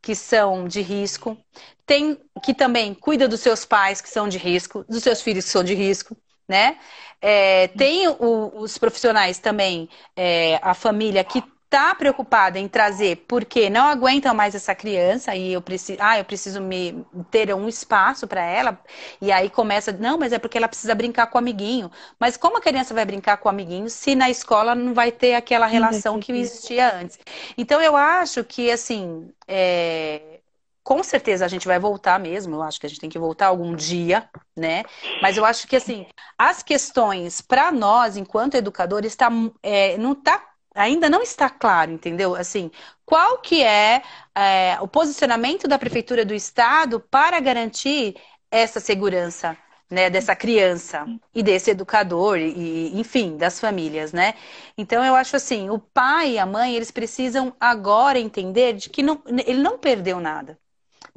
que 0.00 0.14
são 0.14 0.66
de 0.66 0.80
risco, 0.80 1.36
tem 1.84 2.18
que 2.42 2.54
também 2.54 2.94
cuida 2.94 3.26
dos 3.26 3.40
seus 3.40 3.64
pais 3.64 4.00
que 4.00 4.08
são 4.08 4.28
de 4.28 4.38
risco, 4.38 4.84
dos 4.88 5.02
seus 5.02 5.20
filhos 5.20 5.44
que 5.44 5.50
são 5.50 5.64
de 5.64 5.74
risco, 5.74 6.16
né? 6.48 6.78
É, 7.20 7.68
tem 7.68 8.08
o, 8.08 8.52
os 8.54 8.78
profissionais 8.78 9.38
também, 9.38 9.88
é, 10.16 10.58
a 10.62 10.74
família 10.74 11.24
que 11.24 11.42
está 11.64 11.94
preocupada 11.94 12.58
em 12.58 12.66
trazer 12.66 13.24
porque 13.28 13.68
não 13.68 13.86
aguentam 13.86 14.34
mais 14.34 14.54
essa 14.54 14.74
criança 14.74 15.36
e 15.36 15.52
eu 15.52 15.60
preciso, 15.60 15.98
ah, 16.00 16.18
eu 16.18 16.24
preciso 16.24 16.62
me 16.62 17.04
ter 17.30 17.54
um 17.54 17.68
espaço 17.68 18.26
para 18.26 18.40
ela 18.42 18.80
e 19.20 19.30
aí 19.30 19.50
começa, 19.50 19.92
não, 19.92 20.16
mas 20.16 20.32
é 20.32 20.38
porque 20.38 20.56
ela 20.56 20.66
precisa 20.68 20.94
brincar 20.94 21.26
com 21.26 21.36
o 21.36 21.40
amiguinho. 21.40 21.90
Mas 22.18 22.38
como 22.38 22.56
a 22.56 22.60
criança 22.60 22.94
vai 22.94 23.04
brincar 23.04 23.36
com 23.36 23.48
o 23.48 23.50
amiguinho 23.50 23.90
se 23.90 24.14
na 24.14 24.30
escola 24.30 24.74
não 24.74 24.94
vai 24.94 25.12
ter 25.12 25.34
aquela 25.34 25.66
relação 25.66 26.18
que 26.18 26.32
existia 26.32 26.94
antes? 26.96 27.18
Então 27.56 27.82
eu 27.82 27.94
acho 27.96 28.42
que 28.44 28.70
assim, 28.70 29.30
é, 29.46 30.40
com 30.88 31.02
certeza 31.02 31.44
a 31.44 31.48
gente 31.48 31.66
vai 31.66 31.78
voltar 31.78 32.18
mesmo, 32.18 32.56
eu 32.56 32.62
acho 32.62 32.80
que 32.80 32.86
a 32.86 32.88
gente 32.88 32.98
tem 32.98 33.10
que 33.10 33.18
voltar 33.18 33.48
algum 33.48 33.76
dia, 33.76 34.26
né? 34.56 34.84
Mas 35.20 35.36
eu 35.36 35.44
acho 35.44 35.68
que 35.68 35.76
assim, 35.76 36.06
as 36.38 36.62
questões 36.62 37.42
para 37.42 37.70
nós, 37.70 38.16
enquanto 38.16 38.54
educadores, 38.54 39.14
tá, 39.14 39.28
é, 39.62 39.98
não 39.98 40.14
tá, 40.14 40.42
ainda 40.74 41.10
não 41.10 41.20
está 41.20 41.50
claro, 41.50 41.92
entendeu? 41.92 42.34
Assim, 42.34 42.70
qual 43.04 43.36
que 43.36 43.62
é, 43.62 44.02
é 44.34 44.78
o 44.80 44.88
posicionamento 44.88 45.68
da 45.68 45.78
prefeitura 45.78 46.24
do 46.24 46.32
estado 46.32 47.00
para 47.00 47.38
garantir 47.38 48.16
essa 48.50 48.80
segurança 48.80 49.58
né, 49.90 50.08
dessa 50.08 50.34
criança 50.34 51.06
e 51.34 51.42
desse 51.42 51.70
educador 51.70 52.38
e, 52.38 52.98
enfim, 52.98 53.36
das 53.36 53.60
famílias, 53.60 54.10
né? 54.14 54.32
Então 54.76 55.04
eu 55.04 55.14
acho 55.14 55.36
assim, 55.36 55.68
o 55.68 55.78
pai 55.78 56.32
e 56.32 56.38
a 56.38 56.46
mãe, 56.46 56.74
eles 56.74 56.90
precisam 56.90 57.54
agora 57.60 58.18
entender 58.18 58.72
de 58.72 58.88
que 58.88 59.02
não, 59.02 59.22
ele 59.46 59.60
não 59.60 59.78
perdeu 59.78 60.18
nada. 60.18 60.58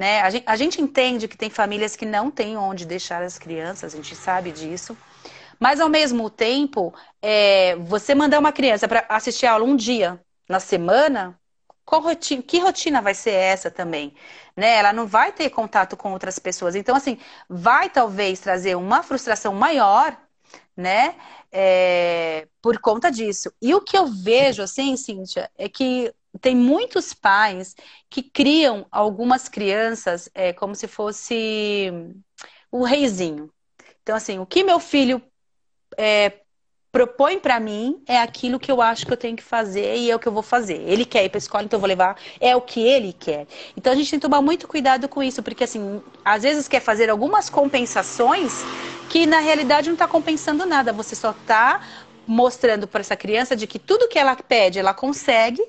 Né? 0.02 0.20
A, 0.22 0.32
gente, 0.32 0.43
a 0.47 0.56
gente 0.56 0.82
entende 0.82 1.28
que 1.28 1.38
tem 1.38 1.52
famílias 1.52 1.95
que 1.95 2.08
não 2.08 2.32
têm 2.32 2.58
onde 2.58 2.88
deixar 2.88 3.22
as 3.22 3.38
crianças, 3.38 3.93
a 3.93 3.97
gente 3.97 4.16
sabe 4.16 4.52
disso. 4.52 4.97
Mas, 5.60 5.80
ao 5.80 5.88
mesmo 5.88 6.28
tempo, 6.28 6.91
é, 7.22 7.76
você 7.76 8.16
mandar 8.16 8.39
uma 8.39 8.52
criança 8.52 8.88
para 8.88 9.06
assistir 9.08 9.45
aula 9.45 9.64
um 9.64 9.76
dia 9.76 10.20
na 10.49 10.60
semana, 10.60 11.39
rotina, 11.88 12.41
que 12.41 12.58
rotina 12.58 12.99
vai 12.99 13.14
ser 13.14 13.34
essa 13.34 13.70
também? 13.70 14.16
Né? 14.58 14.76
Ela 14.78 14.91
não 14.91 15.06
vai 15.06 15.32
ter 15.32 15.52
contato 15.52 15.95
com 15.95 16.14
outras 16.14 16.39
pessoas. 16.39 16.74
Então, 16.74 16.95
assim, 16.95 17.20
vai 17.47 17.88
talvez 17.88 18.39
trazer 18.39 18.76
uma 18.76 19.04
frustração 19.04 19.54
maior, 19.54 20.18
né? 20.76 21.14
É, 21.52 22.47
por 22.60 22.80
conta 22.80 23.12
disso. 23.12 23.54
E 23.62 23.76
o 23.76 23.82
que 23.82 23.95
eu 23.95 24.08
vejo, 24.08 24.64
assim, 24.64 24.97
Cíntia, 24.97 25.52
é 25.56 25.70
que 25.70 26.12
tem 26.39 26.55
muitos 26.55 27.13
pais 27.13 27.75
que 28.09 28.21
criam 28.23 28.86
algumas 28.91 29.49
crianças 29.49 30.29
é, 30.34 30.53
como 30.53 30.75
se 30.75 30.88
fosse 30.88 31.91
o 32.71 32.84
reizinho. 32.84 33.51
Então, 34.01 34.15
assim, 34.15 34.39
o 34.39 34.45
que 34.45 34.63
meu 34.63 34.79
filho 34.79 35.21
é, 35.97 36.41
propõe 36.91 37.39
para 37.39 37.59
mim 37.59 38.01
é 38.07 38.17
aquilo 38.17 38.59
que 38.59 38.71
eu 38.71 38.82
acho 38.82 39.05
que 39.05 39.13
eu 39.13 39.17
tenho 39.17 39.36
que 39.36 39.43
fazer 39.43 39.95
e 39.95 40.11
é 40.11 40.15
o 40.15 40.19
que 40.19 40.27
eu 40.27 40.32
vou 40.32 40.43
fazer. 40.43 40.82
Ele 40.88 41.05
quer 41.05 41.23
ir 41.23 41.29
para 41.29 41.38
escola, 41.38 41.63
então 41.63 41.77
eu 41.77 41.82
vou 41.82 41.88
levar. 41.88 42.17
É 42.39 42.55
o 42.55 42.61
que 42.61 42.82
ele 42.82 43.13
quer. 43.13 43.47
Então 43.77 43.93
a 43.93 43.95
gente 43.95 44.09
tem 44.09 44.19
que 44.19 44.25
tomar 44.25 44.41
muito 44.41 44.67
cuidado 44.67 45.07
com 45.07 45.23
isso, 45.23 45.41
porque 45.41 45.63
assim, 45.63 46.01
às 46.23 46.43
vezes 46.43 46.67
quer 46.67 46.82
fazer 46.82 47.09
algumas 47.09 47.49
compensações 47.49 48.63
que 49.09 49.25
na 49.25 49.39
realidade 49.39 49.88
não 49.88 49.95
está 49.95 50.07
compensando 50.07 50.65
nada. 50.65 50.91
Você 50.91 51.15
só 51.15 51.32
está 51.32 51.82
mostrando 52.27 52.88
para 52.88 53.01
essa 53.01 53.15
criança 53.15 53.55
de 53.55 53.67
que 53.67 53.79
tudo 53.79 54.07
que 54.07 54.19
ela 54.19 54.36
pede 54.36 54.79
ela 54.79 54.93
consegue 54.93 55.61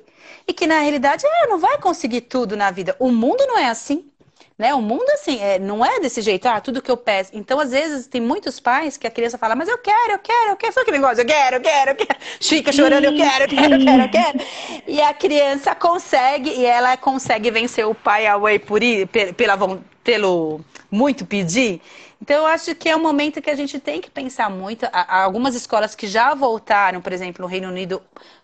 e 0.46 0.52
que 0.52 0.66
na 0.66 0.80
realidade 0.80 1.24
é, 1.26 1.46
não 1.46 1.58
vai 1.58 1.78
conseguir 1.78 2.22
tudo 2.22 2.56
na 2.56 2.70
vida. 2.70 2.96
O 2.98 3.10
mundo 3.10 3.44
não 3.46 3.58
é 3.58 3.68
assim. 3.68 4.12
Né? 4.58 4.72
O 4.74 4.80
mundo, 4.80 5.08
assim, 5.10 5.40
é, 5.40 5.58
não 5.58 5.84
é 5.84 5.98
desse 5.98 6.20
jeito, 6.20 6.46
ah, 6.46 6.60
tudo 6.60 6.82
que 6.82 6.90
eu 6.90 6.96
peço. 6.96 7.30
Então, 7.32 7.58
às 7.58 7.70
vezes, 7.70 8.06
tem 8.06 8.20
muitos 8.20 8.60
pais 8.60 8.96
que 8.96 9.06
a 9.06 9.10
criança 9.10 9.38
fala, 9.38 9.56
mas 9.56 9.68
eu 9.68 9.78
quero, 9.78 10.12
eu 10.12 10.18
quero, 10.18 10.50
eu 10.50 10.56
quero. 10.56 10.72
Sabe 10.72 10.82
aquele 10.82 10.98
negócio? 10.98 11.22
Eu 11.22 11.26
quero, 11.26 11.56
eu 11.56 11.60
quero, 11.60 11.90
eu 11.90 11.96
quero. 11.96 12.18
Fica 12.40 12.70
chorando, 12.70 13.04
eu 13.04 13.16
quero, 13.16 13.44
eu 13.44 13.48
quero, 13.48 13.74
eu 13.74 13.84
quero, 13.84 14.02
eu 14.02 14.08
quero. 14.10 14.38
E 14.86 15.00
a 15.00 15.12
criança 15.14 15.74
consegue, 15.74 16.50
e 16.50 16.64
ela 16.64 16.96
consegue 16.96 17.50
vencer 17.50 17.86
o 17.86 17.94
pai 17.94 18.26
away 18.26 18.58
por 18.58 18.82
ir, 18.82 19.08
pela, 19.36 19.58
pelo 20.04 20.60
muito 20.90 21.26
pedir. 21.26 21.80
Então, 22.20 22.36
eu 22.36 22.46
acho 22.46 22.72
que 22.76 22.88
é 22.88 22.94
um 22.94 23.02
momento 23.02 23.42
que 23.42 23.50
a 23.50 23.56
gente 23.56 23.80
tem 23.80 24.00
que 24.00 24.10
pensar 24.10 24.48
muito. 24.48 24.86
Há 24.92 25.24
algumas 25.24 25.56
escolas 25.56 25.96
que 25.96 26.06
já 26.06 26.34
voltaram, 26.34 27.00
por 27.00 27.12
exemplo, 27.12 27.42
no 27.42 27.48
Reino 27.48 27.66
Unido, 27.66 28.00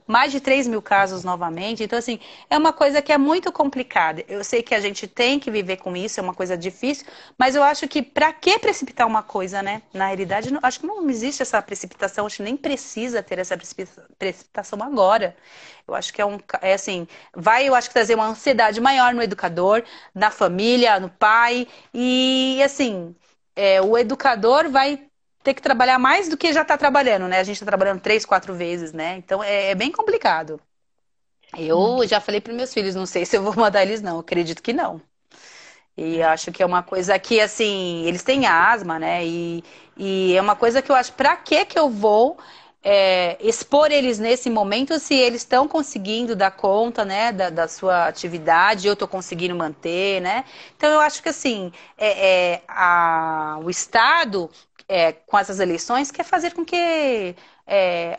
mais 0.09 0.32
de 0.32 0.40
3 0.40 0.66
mil 0.66 0.82
casos 0.82 1.22
novamente. 1.22 1.84
Então, 1.84 1.98
assim, 1.98 2.18
é 2.50 2.59
uma 2.59 2.72
coisa 2.72 3.00
que 3.02 3.12
é 3.12 3.18
muito 3.18 3.52
complicada. 3.52 4.24
Eu 4.26 4.42
sei 4.42 4.62
que 4.62 4.74
a 4.74 4.80
gente 4.80 5.06
tem 5.06 5.38
que 5.38 5.50
viver 5.50 5.76
com 5.76 5.96
isso, 5.96 6.18
é 6.18 6.22
uma 6.22 6.34
coisa 6.34 6.56
difícil, 6.56 7.06
mas 7.38 7.54
eu 7.54 7.62
acho 7.62 7.86
que 7.86 8.02
para 8.02 8.32
que 8.32 8.59
precipitar 8.59 9.06
uma 9.06 9.22
coisa, 9.22 9.62
né? 9.62 9.82
Na 9.92 10.06
realidade, 10.06 10.52
não, 10.52 10.61
acho 10.62 10.80
que 10.80 10.86
não 10.86 11.09
existe 11.11 11.42
essa 11.42 11.62
precipitação, 11.62 12.26
acho 12.26 12.38
que 12.38 12.42
nem 12.42 12.56
precisa 12.56 13.22
ter 13.22 13.38
essa 13.38 13.56
precipitação 14.18 14.82
agora. 14.82 15.36
Eu 15.86 15.94
acho 15.94 16.12
que 16.12 16.20
é 16.20 16.26
um, 16.26 16.38
é 16.61 16.74
assim, 16.74 17.06
vai, 17.34 17.68
eu 17.68 17.74
acho 17.74 17.88
que 17.88 17.94
trazer 17.94 18.14
uma 18.14 18.26
ansiedade 18.26 18.80
maior 18.80 19.14
no 19.14 19.22
educador, 19.22 19.82
na 20.14 20.30
família, 20.30 20.98
no 21.00 21.09
pai, 21.11 21.66
e 21.94 22.61
assim, 22.64 23.14
é, 23.56 23.80
o 23.82 23.96
educador 23.96 24.70
vai 24.70 25.07
ter 25.49 25.55
que 25.55 25.62
trabalhar 25.62 25.99
mais 25.99 26.28
do 26.28 26.36
que 26.36 26.53
já 26.53 26.61
está 26.61 26.76
trabalhando, 26.76 27.26
né? 27.26 27.38
A 27.38 27.44
gente 27.44 27.57
está 27.57 27.64
trabalhando 27.64 28.01
três, 28.01 28.26
quatro 28.26 28.55
vezes, 28.55 28.92
né? 28.92 29.16
Então 29.16 29.42
é, 29.42 29.70
é 29.70 29.74
bem 29.74 29.90
complicado. 29.90 30.61
Eu 31.57 31.78
hum. 31.78 32.07
já 32.07 32.20
falei 32.20 32.40
para 32.40 32.53
meus 32.53 32.72
filhos, 32.74 32.94
não 32.94 33.07
sei 33.07 33.24
se 33.24 33.36
eu 33.36 33.42
vou 33.42 33.55
mandar 33.57 33.82
eles 33.82 34.03
não, 34.03 34.18
acredito 34.18 34.62
que 34.62 34.74
não. 34.74 35.01
E 35.96 36.22
acho 36.22 36.53
que 36.53 36.62
é 36.62 36.66
uma 36.66 36.82
coisa 36.82 37.18
que, 37.18 37.40
assim, 37.40 38.05
eles 38.05 38.22
têm 38.22 38.46
asma, 38.46 38.99
né? 38.99 39.24
E, 39.26 39.64
e 39.96 40.36
é 40.36 40.40
uma 40.40 40.55
coisa 40.55 40.82
que 40.82 40.92
eu 40.92 40.96
acho, 40.96 41.12
para 41.14 41.34
que 41.36 41.64
que 41.64 41.78
eu 41.78 41.88
vou 41.88 42.38
é, 42.82 43.36
expor 43.40 43.90
eles 43.90 44.18
nesse 44.18 44.49
momento 44.49 44.99
se 45.01 45.14
eles 45.14 45.42
estão 45.42 45.66
conseguindo 45.66 46.36
dar 46.36 46.53
conta, 46.53 47.05
né, 47.05 47.32
da, 47.32 47.51
da 47.51 47.66
sua 47.68 48.07
atividade, 48.07 48.86
eu 48.86 48.92
estou 48.92 49.09
conseguindo 49.09 49.55
manter, 49.57 50.20
né? 50.20 50.44
Então 50.76 50.90
eu 50.90 51.01
acho 51.01 51.22
que 51.22 51.28
assim, 51.28 51.72
é, 51.96 52.53
é 52.55 52.62
a, 52.68 53.59
o 53.62 53.68
Estado 53.70 54.49
é, 54.89 55.12
com 55.12 55.39
essas 55.39 55.61
eleições 55.61 56.11
quer 56.11 56.24
fazer 56.24 56.55
com 56.55 56.64
que 56.64 57.34
é, 57.66 58.18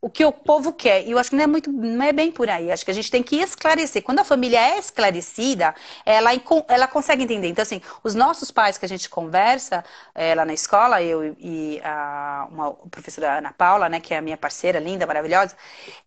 o 0.00 0.08
que 0.08 0.24
o 0.24 0.32
povo 0.32 0.72
quer. 0.72 1.04
E 1.06 1.10
eu 1.10 1.18
acho 1.18 1.30
que 1.30 1.36
não 1.36 1.44
é 1.44 1.46
muito, 1.46 1.72
não 1.72 2.04
é 2.04 2.12
bem 2.12 2.30
por 2.30 2.48
aí. 2.48 2.70
Acho 2.70 2.84
que 2.84 2.90
a 2.90 2.94
gente 2.94 3.10
tem 3.10 3.22
que 3.22 3.36
esclarecer. 3.36 4.02
Quando 4.02 4.20
a 4.20 4.24
família 4.24 4.60
é 4.60 4.78
esclarecida, 4.78 5.74
ela, 6.06 6.30
ela 6.68 6.86
consegue 6.86 7.24
entender. 7.24 7.48
Então, 7.48 7.62
assim, 7.62 7.80
os 8.04 8.14
nossos 8.14 8.50
pais 8.50 8.78
que 8.78 8.84
a 8.84 8.88
gente 8.88 9.08
conversa 9.08 9.84
é, 10.14 10.34
lá 10.34 10.44
na 10.44 10.54
escola, 10.54 11.02
eu 11.02 11.36
e 11.38 11.80
a, 11.82 12.46
uma 12.50 12.72
professora 12.90 13.38
Ana 13.38 13.52
Paula, 13.52 13.88
né, 13.88 13.98
que 14.00 14.14
é 14.14 14.18
a 14.18 14.22
minha 14.22 14.36
parceira, 14.36 14.78
linda, 14.78 15.06
maravilhosa, 15.06 15.56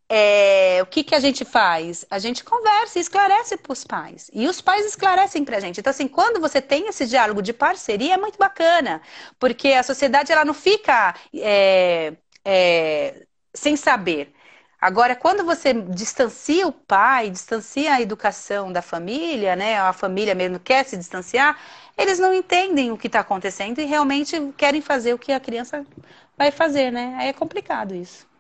é, 0.10 0.80
o 0.82 0.86
que, 0.86 1.04
que 1.04 1.16
a 1.16 1.20
gente 1.20 1.44
faz? 1.44 2.06
A 2.10 2.20
gente 2.20 2.44
conversa 2.44 2.98
e 2.98 3.02
esclarece 3.02 3.58
para 3.58 3.74
os 3.74 3.84
pais. 3.84 4.30
E 4.34 4.48
os 4.48 4.62
pais 4.62 4.86
esclarecem 4.86 5.44
para 5.44 5.58
a 5.58 5.60
gente. 5.60 5.80
Então, 5.80 5.92
assim, 5.92 6.08
quando 6.08 6.40
você 6.40 6.62
tem 6.62 6.88
esse 6.88 7.06
diálogo 7.06 7.42
de 7.42 7.54
parceria, 7.54 8.14
é 8.14 8.18
muito 8.18 8.38
bacana. 8.38 9.02
Porque 9.40 9.70
a 9.70 9.84
sociedade, 9.84 10.32
ela 10.32 10.46
não 10.46 10.54
fica... 10.54 11.14
É, 11.34 12.14
é, 12.44 13.28
sem 13.54 13.76
saber. 13.76 14.34
Agora, 14.80 15.16
quando 15.16 15.46
você 15.46 15.74
distancia 15.74 16.68
o 16.68 16.72
pai, 16.72 17.30
distancia 17.30 17.94
a 17.94 18.02
educação 18.02 18.72
da 18.72 18.82
família, 18.82 19.56
né? 19.56 19.80
A 19.80 19.94
família 19.94 20.34
mesmo 20.36 20.60
quer 20.60 20.86
se 20.86 20.98
distanciar, 20.98 21.60
eles 21.98 22.18
não 22.20 22.34
entendem 22.34 22.92
o 22.92 22.98
que 22.98 23.08
está 23.08 23.20
acontecendo 23.20 23.80
e 23.80 23.86
realmente 23.86 24.36
querem 24.58 24.82
fazer 24.82 25.14
o 25.14 25.20
que 25.20 25.32
a 25.32 25.40
criança 25.40 25.86
vai 26.38 26.52
fazer, 26.52 26.92
né? 26.92 27.16
Aí 27.20 27.28
é 27.30 27.34
complicado 27.34 27.94
isso. 27.96 28.31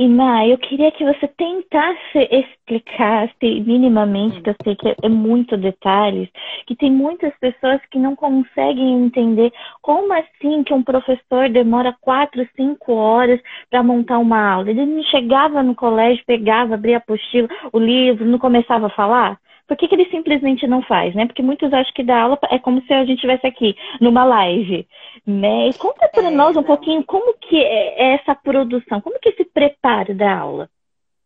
E, 0.00 0.50
eu 0.50 0.56
queria 0.56 0.90
que 0.92 1.04
você 1.04 1.28
tentasse 1.28 2.18
explicar 2.30 3.30
minimamente, 3.42 4.40
que 4.40 4.48
eu 4.48 4.56
sei 4.64 4.74
que 4.74 4.96
é 5.02 5.08
muito 5.10 5.58
detalhes, 5.58 6.26
que 6.66 6.74
tem 6.74 6.90
muitas 6.90 7.36
pessoas 7.38 7.82
que 7.90 7.98
não 7.98 8.16
conseguem 8.16 9.04
entender 9.04 9.52
como 9.82 10.10
assim 10.14 10.64
que 10.64 10.72
um 10.72 10.82
professor 10.82 11.50
demora 11.50 11.94
quatro, 12.00 12.48
cinco 12.56 12.94
horas 12.94 13.38
para 13.68 13.82
montar 13.82 14.18
uma 14.18 14.40
aula. 14.40 14.70
Ele 14.70 14.86
não 14.86 15.02
chegava 15.02 15.62
no 15.62 15.74
colégio, 15.74 16.24
pegava, 16.26 16.76
abria 16.76 16.96
a 16.96 16.98
apostila, 16.98 17.46
o 17.70 17.78
livro, 17.78 18.24
não 18.24 18.38
começava 18.38 18.86
a 18.86 18.96
falar? 18.96 19.38
Por 19.70 19.76
que, 19.76 19.86
que 19.86 19.94
ele 19.94 20.10
simplesmente 20.10 20.66
não 20.66 20.82
faz, 20.82 21.14
né? 21.14 21.26
Porque 21.26 21.42
muitos 21.42 21.72
acham 21.72 21.92
que 21.94 22.02
dar 22.02 22.22
aula 22.22 22.36
é 22.50 22.58
como 22.58 22.82
se 22.82 22.92
a 22.92 23.04
gente 23.04 23.14
estivesse 23.14 23.46
aqui, 23.46 23.76
numa 24.00 24.24
live, 24.24 24.84
né? 25.24 25.68
E 25.68 25.74
conta 25.74 26.08
para 26.08 26.26
é, 26.26 26.30
nós 26.30 26.56
um 26.56 26.60
não. 26.60 26.64
pouquinho 26.64 27.04
como 27.04 27.34
que 27.34 27.56
é 27.56 28.14
essa 28.14 28.34
produção, 28.34 29.00
como 29.00 29.20
que 29.20 29.28
é 29.28 29.32
esse 29.32 29.44
preparo 29.44 30.12
da 30.12 30.38
aula 30.38 30.68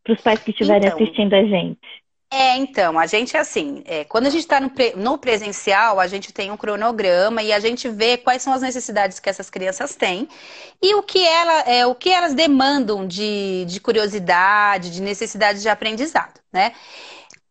para 0.05 0.13
os 0.13 0.21
pais 0.21 0.43
que 0.43 0.51
estiverem 0.51 0.87
então, 0.87 0.95
assistindo 0.95 1.33
a 1.33 1.43
gente. 1.43 1.81
É, 2.31 2.59
então, 2.59 2.99
a 2.99 3.07
gente 3.07 3.35
é 3.35 3.41
assim, 3.41 3.83
é, 3.87 4.05
quando 4.05 4.27
a 4.27 4.31
gente 4.31 4.43
está 4.43 4.61
no, 4.61 4.69
pre, 4.69 4.93
no, 4.95 5.17
presencial, 5.17 5.99
a 5.99 6.07
gente 6.07 6.31
tem 6.31 6.51
um 6.51 6.57
cronograma 6.59 7.43
e 7.43 7.51
a 7.51 7.59
gente 7.59 7.89
vê 7.89 8.19
quais 8.19 8.43
são 8.43 8.53
as 8.53 8.61
necessidades 8.61 9.19
que 9.19 9.31
essas 9.31 9.49
crianças 9.49 9.97
têm 9.97 10.29
e 10.83 10.95
o 10.97 11.03
que, 11.03 11.25
ela, 11.25 11.61
é, 11.61 11.87
o 11.87 11.95
que 11.95 12.11
elas 12.11 12.35
demandam 12.35 13.07
de, 13.07 13.65
de 13.65 13.81
curiosidade, 13.81 14.91
de 14.91 15.01
necessidade 15.01 15.63
de 15.63 15.69
aprendizado, 15.71 16.39
né? 16.53 16.73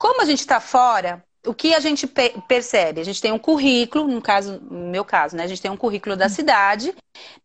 Como 0.04 0.22
a 0.22 0.26
gente 0.26 0.41
está 0.41 0.60
fora, 0.60 1.24
o 1.47 1.54
que 1.54 1.74
a 1.74 1.80
gente 1.80 2.06
percebe? 2.45 2.99
A 2.99 3.06
gente 3.06 3.22
tem 3.22 3.32
um 3.32 3.39
currículo, 3.39 4.06
no 4.06 4.22
caso, 4.22 4.60
no 4.60 4.89
meu 4.89 5.06
caso, 5.06 5.34
né? 5.34 5.43
A 5.43 5.47
gente 5.47 5.62
tem 5.62 5.72
um 5.72 5.78
currículo 5.78 6.18
da 6.18 6.28
cidade. 6.28 6.93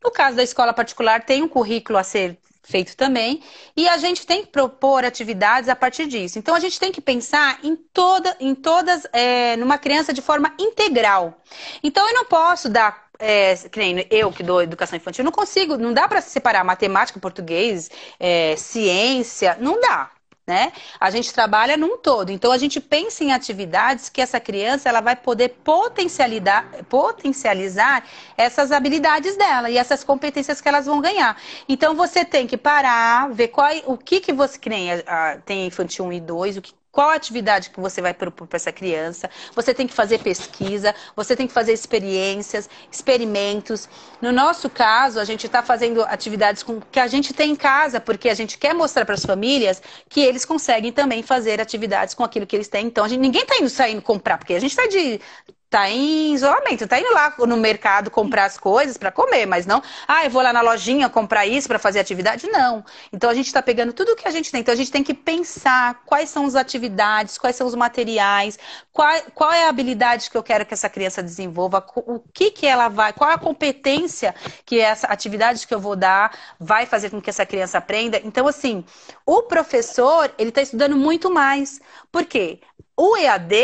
No 0.02 0.10
caso 0.10 0.36
da 0.36 0.42
escola 0.42 0.72
particular, 0.72 1.24
tem 1.24 1.40
um 1.40 1.46
currículo 1.48 1.96
a 1.96 2.02
ser 2.02 2.36
feito 2.64 2.96
também, 2.96 3.44
e 3.76 3.88
a 3.88 3.96
gente 3.96 4.26
tem 4.26 4.44
que 4.44 4.50
propor 4.50 5.04
atividades 5.04 5.68
a 5.68 5.76
partir 5.76 6.08
disso. 6.08 6.36
Então 6.36 6.52
a 6.52 6.58
gente 6.58 6.80
tem 6.80 6.90
que 6.90 7.00
pensar 7.00 7.60
em 7.62 7.76
toda, 7.76 8.36
em 8.40 8.56
todas, 8.56 9.06
é, 9.12 9.56
numa 9.56 9.78
criança 9.78 10.12
de 10.12 10.20
forma 10.20 10.52
integral. 10.58 11.40
Então 11.80 12.08
eu 12.08 12.14
não 12.14 12.24
posso 12.24 12.68
dar 12.68 13.06
é, 13.20 13.54
eu 14.10 14.32
que 14.32 14.42
dou 14.42 14.60
educação 14.60 14.96
infantil, 14.96 15.24
não 15.24 15.30
consigo, 15.30 15.76
não 15.78 15.94
dá 15.94 16.08
para 16.08 16.20
separar 16.20 16.64
matemática, 16.64 17.20
português, 17.20 17.88
é, 18.18 18.56
ciência, 18.56 19.56
não 19.60 19.80
dá 19.80 20.10
né? 20.48 20.72
A 20.98 21.10
gente 21.10 21.30
trabalha 21.30 21.76
num 21.76 21.98
todo. 21.98 22.30
Então 22.30 22.50
a 22.50 22.56
gente 22.56 22.80
pensa 22.80 23.22
em 23.22 23.32
atividades 23.32 24.08
que 24.08 24.22
essa 24.22 24.40
criança 24.40 24.88
ela 24.88 25.02
vai 25.02 25.14
poder 25.14 25.50
potencializar, 25.62 26.66
potencializar 26.88 28.02
essas 28.34 28.72
habilidades 28.72 29.36
dela 29.36 29.68
e 29.68 29.76
essas 29.76 30.02
competências 30.02 30.62
que 30.62 30.68
elas 30.68 30.86
vão 30.86 31.02
ganhar. 31.02 31.36
Então 31.68 31.94
você 31.94 32.24
tem 32.24 32.46
que 32.46 32.56
parar, 32.56 33.28
ver 33.30 33.48
qual, 33.48 33.70
o 33.84 33.98
que 33.98 34.20
que 34.20 34.32
você 34.32 34.58
que 34.58 34.70
nem 34.70 34.90
a, 34.90 35.02
a, 35.06 35.36
tem 35.36 35.66
infantil 35.66 36.06
1 36.06 36.12
e 36.14 36.20
2, 36.20 36.56
o 36.56 36.62
que 36.62 36.72
qual 36.98 37.10
atividade 37.10 37.70
que 37.70 37.78
você 37.78 38.02
vai 38.02 38.12
propor 38.12 38.48
para 38.48 38.56
essa 38.56 38.72
criança. 38.72 39.30
Você 39.54 39.72
tem 39.72 39.86
que 39.86 39.94
fazer 39.94 40.18
pesquisa, 40.18 40.92
você 41.14 41.36
tem 41.36 41.46
que 41.46 41.52
fazer 41.52 41.72
experiências, 41.72 42.68
experimentos. 42.90 43.88
No 44.20 44.32
nosso 44.32 44.68
caso, 44.68 45.20
a 45.20 45.24
gente 45.24 45.46
está 45.46 45.62
fazendo 45.62 46.02
atividades 46.02 46.64
com, 46.64 46.80
que 46.80 46.98
a 46.98 47.06
gente 47.06 47.32
tem 47.32 47.52
em 47.52 47.54
casa, 47.54 48.00
porque 48.00 48.28
a 48.28 48.34
gente 48.34 48.58
quer 48.58 48.74
mostrar 48.74 49.04
para 49.04 49.14
as 49.14 49.24
famílias 49.24 49.80
que 50.08 50.20
eles 50.20 50.44
conseguem 50.44 50.90
também 50.90 51.22
fazer 51.22 51.60
atividades 51.60 52.14
com 52.14 52.24
aquilo 52.24 52.44
que 52.44 52.56
eles 52.56 52.66
têm. 52.66 52.86
Então, 52.86 53.04
a 53.04 53.08
gente, 53.08 53.20
ninguém 53.20 53.42
está 53.42 53.58
indo 53.58 53.70
saindo 53.70 54.02
comprar, 54.02 54.36
porque 54.36 54.54
a 54.54 54.60
gente 54.60 54.72
está 54.72 54.88
de 54.88 55.20
tá 55.70 55.90
em 55.90 56.34
isolamento, 56.34 56.86
tá 56.86 56.98
indo 56.98 57.12
lá 57.12 57.34
no 57.38 57.56
mercado 57.56 58.10
comprar 58.10 58.46
as 58.46 58.56
coisas 58.58 58.96
para 58.96 59.12
comer, 59.12 59.46
mas 59.46 59.66
não, 59.66 59.82
ah, 60.06 60.24
eu 60.24 60.30
vou 60.30 60.42
lá 60.42 60.52
na 60.52 60.62
lojinha 60.62 61.08
comprar 61.10 61.46
isso 61.46 61.68
para 61.68 61.78
fazer 61.78 62.00
atividade, 62.00 62.46
não. 62.48 62.84
Então 63.12 63.28
a 63.28 63.34
gente 63.34 63.46
está 63.46 63.60
pegando 63.60 63.92
tudo 63.92 64.12
o 64.12 64.16
que 64.16 64.26
a 64.26 64.30
gente 64.30 64.50
tem. 64.50 64.60
Então 64.60 64.72
a 64.72 64.76
gente 64.76 64.90
tem 64.90 65.04
que 65.04 65.12
pensar 65.12 66.02
quais 66.06 66.30
são 66.30 66.46
as 66.46 66.54
atividades, 66.54 67.36
quais 67.36 67.54
são 67.56 67.66
os 67.66 67.74
materiais, 67.74 68.58
qual, 68.92 69.12
qual 69.34 69.52
é 69.52 69.64
a 69.64 69.68
habilidade 69.68 70.30
que 70.30 70.36
eu 70.36 70.42
quero 70.42 70.64
que 70.64 70.74
essa 70.74 70.88
criança 70.88 71.22
desenvolva, 71.22 71.84
o 71.96 72.20
que 72.32 72.50
que 72.50 72.66
ela 72.66 72.88
vai, 72.88 73.12
qual 73.12 73.30
a 73.30 73.38
competência 73.38 74.34
que 74.64 74.80
essa 74.80 75.06
atividade 75.08 75.66
que 75.66 75.74
eu 75.74 75.80
vou 75.80 75.96
dar 75.96 76.36
vai 76.58 76.86
fazer 76.86 77.10
com 77.10 77.20
que 77.20 77.30
essa 77.30 77.44
criança 77.44 77.78
aprenda. 77.78 78.20
Então 78.24 78.46
assim, 78.48 78.84
o 79.26 79.42
professor, 79.42 80.32
ele 80.38 80.48
está 80.48 80.62
estudando 80.62 80.96
muito 80.96 81.30
mais. 81.30 81.80
Por 82.10 82.24
quê? 82.24 82.60
O 82.96 83.16
EAD, 83.16 83.54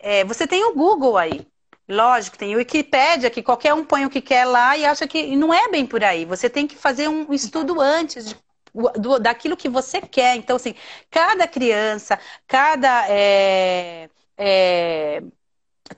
é, 0.00 0.24
você 0.24 0.46
tem 0.46 0.64
o 0.64 0.74
Google 0.74 1.16
aí. 1.16 1.53
Lógico, 1.88 2.38
tem 2.38 2.54
o 2.54 2.58
Wikipédia, 2.58 3.30
que 3.30 3.42
qualquer 3.42 3.74
um 3.74 3.84
põe 3.84 4.06
o 4.06 4.10
que 4.10 4.22
quer 4.22 4.46
lá 4.46 4.76
e 4.76 4.86
acha 4.86 5.06
que 5.06 5.36
não 5.36 5.52
é 5.52 5.68
bem 5.70 5.86
por 5.86 6.02
aí. 6.02 6.24
Você 6.24 6.48
tem 6.48 6.66
que 6.66 6.76
fazer 6.76 7.08
um 7.08 7.32
estudo 7.32 7.78
antes 7.80 8.24
de, 8.26 8.36
do, 8.98 9.18
daquilo 9.18 9.56
que 9.56 9.68
você 9.68 10.00
quer. 10.00 10.34
Então, 10.36 10.56
assim, 10.56 10.74
cada 11.10 11.46
criança, 11.46 12.18
cada 12.46 13.06
é, 13.10 14.08
é, 14.38 15.22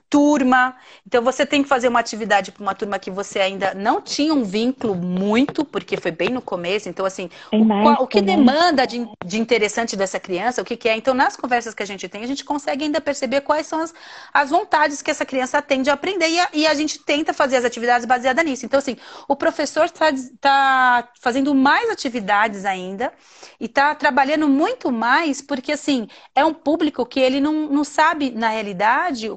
turma. 0.09 0.75
Então 1.05 1.23
você 1.23 1.45
tem 1.45 1.63
que 1.63 1.69
fazer 1.69 1.87
uma 1.87 1.99
atividade 1.99 2.51
para 2.51 2.61
uma 2.61 2.75
turma 2.75 2.99
que 2.99 3.09
você 3.09 3.39
ainda 3.39 3.73
não 3.73 4.01
tinha 4.01 4.33
um 4.33 4.43
vínculo 4.43 4.95
muito, 4.95 5.63
porque 5.63 5.97
foi 5.97 6.11
bem 6.11 6.29
no 6.29 6.41
começo. 6.41 6.89
Então, 6.89 7.05
assim, 7.05 7.29
o, 7.53 8.03
o, 8.03 8.07
que 8.07 8.21
demanda 8.21 8.85
de, 8.85 9.07
de, 9.25 9.39
interessante 9.39 9.95
dessa 9.95 10.19
criança, 10.19 10.61
o 10.61 10.65
que, 10.65 10.75
que, 10.75 10.89
é. 10.89 10.95
Então, 10.95 11.13
nas 11.13 11.37
conversas 11.37 11.73
que 11.73 11.83
a 11.83 11.85
gente 11.85 12.07
tem, 12.09 12.23
a 12.23 12.27
gente 12.27 12.43
consegue 12.43 12.83
ainda 12.83 12.99
perceber 12.99 13.41
quais 13.41 13.67
são 13.67 13.79
as, 13.79 13.93
as 14.33 14.49
vontades 14.49 15.01
que 15.01 15.09
essa 15.09 15.25
criança 15.25 15.61
tem 15.61 15.81
de 15.81 15.89
aprender 15.89 16.29
e 16.29 16.39
a, 16.39 16.49
e 16.53 16.67
a 16.67 16.73
gente 16.73 16.99
tenta 16.99 17.33
fazer 17.33 17.57
as 17.57 17.65
atividades 17.65 18.05
baseadas 18.05 18.43
nisso. 18.43 18.65
Então, 18.65 18.79
assim, 18.79 18.97
o 19.27 19.35
professor 19.35 19.85
está 19.85 20.11
tá 20.41 21.09
fazendo 21.21 21.55
mais 21.55 21.89
atividades 21.89 22.65
ainda 22.65 23.13
e 23.59 23.65
está 23.65 23.95
trabalhando 23.95 24.47
muito 24.47 24.91
mais, 24.91 25.41
porque, 25.41 25.71
assim, 25.71 26.07
é 26.35 26.43
um 26.43 26.53
público 26.53 27.05
que 27.05 27.19
ele 27.19 27.39
não, 27.39 27.69
não 27.69 27.83
sabe, 27.83 28.31
na 28.31 28.49
realidade, 28.49 29.31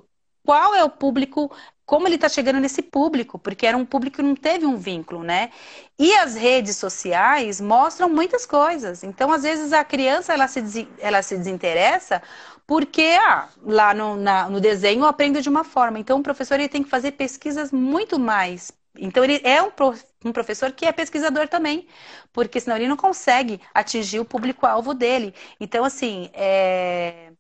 qual 0.45 0.75
é 0.75 0.83
o 0.85 0.91
público, 0.91 1.51
como 1.87 2.07
ele 2.07 2.15
está 2.17 2.29
chegando 2.29 2.61
nesse 2.61 2.83
público, 2.83 3.39
porque 3.39 3.67
era 3.67 3.77
um 3.77 3.85
público 3.87 4.17
que 4.17 4.23
não 4.23 4.35
teve 4.37 4.67
um 4.67 4.77
vínculo, 4.77 5.23
né? 5.23 5.51
E 5.99 6.15
as 6.17 6.35
redes 6.35 6.77
sociais 6.77 7.61
mostram 7.61 8.09
muitas 8.09 8.47
coisas. 8.47 9.03
Então, 9.05 9.33
às 9.33 9.43
vezes, 9.43 9.73
a 9.73 9.85
criança 9.85 10.33
ela 10.33 10.49
se, 10.49 10.89
ela 10.99 11.23
se 11.23 11.37
desinteressa 11.37 12.23
porque 12.67 13.03
ah, 13.21 13.49
lá 13.63 13.93
no, 13.95 14.17
na, 14.17 14.49
no 14.49 14.61
desenho 14.61 15.01
eu 15.03 15.07
aprendo 15.09 15.43
de 15.43 15.49
uma 15.49 15.65
forma. 15.65 15.99
Então, 15.99 16.19
o 16.21 16.23
professor 16.23 16.55
ele 16.55 16.69
tem 16.69 16.83
que 16.83 16.89
fazer 16.91 17.13
pesquisas 17.13 17.73
muito 17.73 18.19
mais. 18.19 18.73
Então, 18.97 19.25
ele 19.25 19.41
é 19.45 19.63
um, 19.63 19.71
um 20.25 20.33
professor 20.33 20.73
que 20.73 20.85
é 20.85 20.93
pesquisador 20.93 21.49
também, 21.49 21.87
porque 22.33 22.61
senão 22.61 22.77
ele 22.77 22.89
não 22.89 22.97
consegue 22.97 23.61
atingir 23.75 24.21
o 24.21 24.25
público-alvo 24.25 24.95
dele. 24.95 25.35
Então, 25.61 25.85
assim, 25.85 26.31
é 26.33 27.33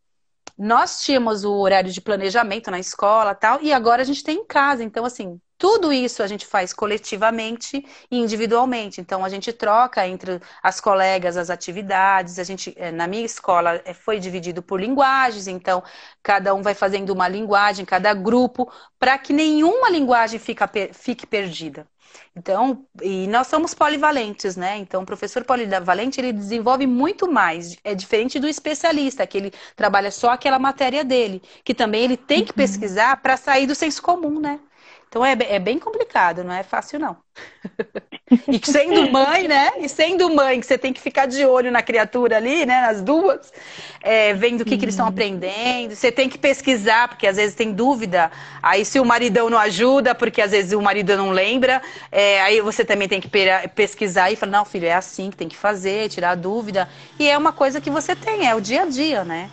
nós 0.60 1.02
tínhamos 1.02 1.44
o 1.44 1.52
horário 1.54 1.90
de 1.92 2.00
planejamento 2.00 2.70
na 2.70 2.78
escola 2.78 3.34
tal, 3.34 3.62
e 3.62 3.72
agora 3.72 4.02
a 4.02 4.04
gente 4.04 4.22
tem 4.24 4.38
em 4.40 4.46
casa. 4.46 4.84
Então, 4.84 5.04
assim, 5.04 5.40
tudo 5.60 5.92
isso 5.92 6.22
a 6.22 6.26
gente 6.26 6.46
faz 6.46 6.72
coletivamente 6.72 7.84
e 8.10 8.18
individualmente. 8.18 8.98
Então, 8.98 9.22
a 9.22 9.28
gente 9.28 9.52
troca 9.52 10.08
entre 10.08 10.40
as 10.62 10.80
colegas 10.80 11.36
as 11.36 11.50
atividades. 11.50 12.38
A 12.38 12.44
gente, 12.44 12.72
eh, 12.78 12.90
na 12.90 13.06
minha 13.06 13.26
escola, 13.26 13.78
eh, 13.84 13.92
foi 13.92 14.18
dividido 14.18 14.62
por 14.62 14.80
linguagens. 14.80 15.46
Então, 15.46 15.82
cada 16.22 16.54
um 16.54 16.62
vai 16.62 16.72
fazendo 16.74 17.10
uma 17.10 17.28
linguagem, 17.28 17.84
cada 17.84 18.14
grupo, 18.14 18.72
para 18.98 19.18
que 19.18 19.34
nenhuma 19.34 19.90
linguagem 19.90 20.40
fique 20.40 21.26
perdida. 21.26 21.86
Então, 22.34 22.86
e 23.02 23.26
nós 23.26 23.46
somos 23.48 23.74
polivalentes, 23.74 24.56
né? 24.56 24.78
Então, 24.78 25.02
o 25.02 25.06
professor 25.06 25.44
polivalente, 25.44 26.18
ele 26.20 26.32
desenvolve 26.32 26.86
muito 26.86 27.30
mais. 27.30 27.76
É 27.84 27.94
diferente 27.94 28.38
do 28.40 28.48
especialista, 28.48 29.26
que 29.26 29.36
ele 29.36 29.52
trabalha 29.76 30.10
só 30.10 30.30
aquela 30.30 30.58
matéria 30.58 31.04
dele, 31.04 31.42
que 31.62 31.74
também 31.74 32.04
ele 32.04 32.16
tem 32.16 32.44
que 32.44 32.52
uhum. 32.52 32.56
pesquisar 32.56 33.20
para 33.20 33.36
sair 33.36 33.66
do 33.66 33.74
senso 33.74 34.00
comum, 34.02 34.40
né? 34.40 34.58
Então 35.10 35.26
é, 35.26 35.36
é 35.40 35.58
bem 35.58 35.76
complicado, 35.76 36.44
não 36.44 36.54
é 36.54 36.62
fácil 36.62 37.00
não. 37.00 37.16
e 38.46 38.60
sendo 38.64 39.10
mãe, 39.10 39.48
né? 39.48 39.72
E 39.80 39.88
sendo 39.88 40.32
mãe, 40.32 40.60
que 40.60 40.66
você 40.66 40.78
tem 40.78 40.92
que 40.92 41.00
ficar 41.00 41.26
de 41.26 41.44
olho 41.44 41.72
na 41.72 41.82
criatura 41.82 42.36
ali, 42.36 42.64
né? 42.64 42.82
Nas 42.82 43.02
duas, 43.02 43.52
é, 44.00 44.32
vendo 44.34 44.60
o 44.60 44.64
que, 44.64 44.78
que 44.78 44.84
eles 44.84 44.94
estão 44.94 45.06
uhum. 45.06 45.10
aprendendo. 45.10 45.96
Você 45.96 46.12
tem 46.12 46.28
que 46.28 46.38
pesquisar, 46.38 47.08
porque 47.08 47.26
às 47.26 47.36
vezes 47.36 47.56
tem 47.56 47.72
dúvida. 47.72 48.30
Aí 48.62 48.84
se 48.84 49.00
o 49.00 49.04
maridão 49.04 49.50
não 49.50 49.58
ajuda, 49.58 50.14
porque 50.14 50.40
às 50.40 50.52
vezes 50.52 50.72
o 50.74 50.80
marido 50.80 51.16
não 51.16 51.30
lembra, 51.30 51.82
é, 52.12 52.40
aí 52.42 52.60
você 52.60 52.84
também 52.84 53.08
tem 53.08 53.20
que 53.20 53.28
pesquisar 53.74 54.30
e 54.30 54.36
falar, 54.36 54.52
não, 54.52 54.64
filho, 54.64 54.86
é 54.86 54.94
assim 54.94 55.28
que 55.28 55.36
tem 55.36 55.48
que 55.48 55.56
fazer, 55.56 56.08
tirar 56.08 56.30
a 56.30 56.34
dúvida. 56.36 56.88
E 57.18 57.28
é 57.28 57.36
uma 57.36 57.52
coisa 57.52 57.80
que 57.80 57.90
você 57.90 58.14
tem, 58.14 58.46
é 58.48 58.54
o 58.54 58.60
dia 58.60 58.82
a 58.82 58.86
dia, 58.86 59.24
né? 59.24 59.50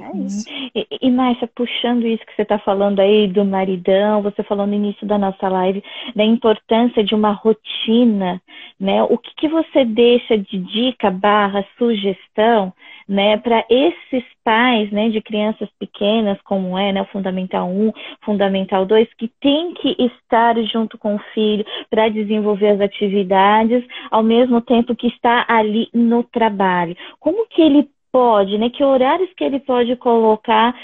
É 0.00 0.16
isso. 0.16 0.46
E, 0.74 0.86
e 1.02 1.10
Márcia, 1.10 1.48
puxando 1.54 2.06
isso 2.06 2.24
que 2.24 2.34
você 2.34 2.42
está 2.42 2.58
falando 2.58 3.00
aí 3.00 3.26
do 3.26 3.44
maridão, 3.44 4.22
você 4.22 4.42
falou 4.42 4.66
no 4.66 4.74
início 4.74 5.06
da 5.06 5.18
nossa 5.18 5.48
live, 5.48 5.82
da 6.14 6.24
importância 6.24 7.02
de 7.02 7.14
uma 7.14 7.32
rotina, 7.32 8.40
né? 8.78 9.02
O 9.04 9.18
que, 9.18 9.34
que 9.36 9.48
você 9.48 9.84
deixa 9.84 10.38
de 10.38 10.58
dica 10.58 11.10
barra 11.10 11.64
sugestão, 11.78 12.72
né, 13.08 13.36
para 13.36 13.64
esses 13.68 14.24
pais, 14.44 14.90
né, 14.90 15.08
de 15.08 15.20
crianças 15.20 15.68
pequenas, 15.78 16.40
como 16.42 16.78
é, 16.78 16.92
né, 16.92 17.02
o 17.02 17.06
Fundamental 17.06 17.68
1, 17.68 17.92
Fundamental 18.24 18.86
2, 18.86 19.08
que 19.18 19.30
tem 19.40 19.74
que 19.74 19.96
estar 19.98 20.56
junto 20.62 20.96
com 20.96 21.16
o 21.16 21.22
filho 21.34 21.64
para 21.90 22.08
desenvolver 22.08 22.68
as 22.68 22.80
atividades, 22.80 23.84
ao 24.10 24.22
mesmo 24.22 24.60
tempo 24.60 24.96
que 24.96 25.08
está 25.08 25.44
ali 25.48 25.88
no 25.92 26.22
trabalho. 26.24 26.96
Como 27.20 27.46
que 27.48 27.60
ele 27.60 27.88
pode, 28.12 28.58
né? 28.58 28.70
Que 28.70 28.84
horários 28.84 29.30
que 29.34 29.42
ele 29.42 29.58
pode 29.58 29.96
colocar 29.96 30.74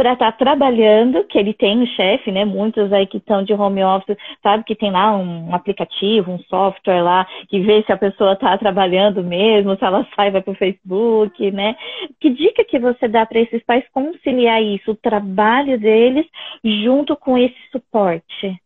para 0.00 0.14
estar 0.14 0.32
tá 0.32 0.38
trabalhando, 0.38 1.24
que 1.24 1.36
ele 1.36 1.52
tem 1.52 1.78
um 1.78 1.86
chefe, 1.86 2.32
né? 2.32 2.42
Muitos 2.42 2.90
aí 2.90 3.06
que 3.06 3.18
estão 3.18 3.42
de 3.42 3.52
home 3.52 3.84
office, 3.84 4.16
sabe 4.42 4.64
que 4.64 4.74
tem 4.74 4.90
lá 4.90 5.14
um 5.14 5.54
aplicativo, 5.54 6.32
um 6.32 6.38
software 6.44 7.02
lá, 7.02 7.26
que 7.50 7.60
vê 7.60 7.82
se 7.82 7.92
a 7.92 7.98
pessoa 7.98 8.32
está 8.32 8.56
trabalhando 8.56 9.22
mesmo, 9.22 9.76
se 9.76 9.84
ela 9.84 10.08
sai, 10.16 10.30
vai 10.30 10.40
para 10.40 10.52
o 10.52 10.56
Facebook, 10.56 11.50
né? 11.50 11.76
Que 12.18 12.30
dica 12.30 12.64
que 12.64 12.78
você 12.78 13.08
dá 13.08 13.26
para 13.26 13.40
esses 13.40 13.62
pais 13.64 13.84
conciliar 13.92 14.62
isso, 14.62 14.92
o 14.92 14.96
trabalho 14.96 15.78
deles, 15.78 16.24
junto 16.64 17.14
com 17.14 17.36
esse 17.36 17.58
suporte? 17.70 18.58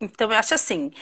Então, 0.00 0.30
eu 0.30 0.38
acho 0.38 0.54
assim, 0.54 0.92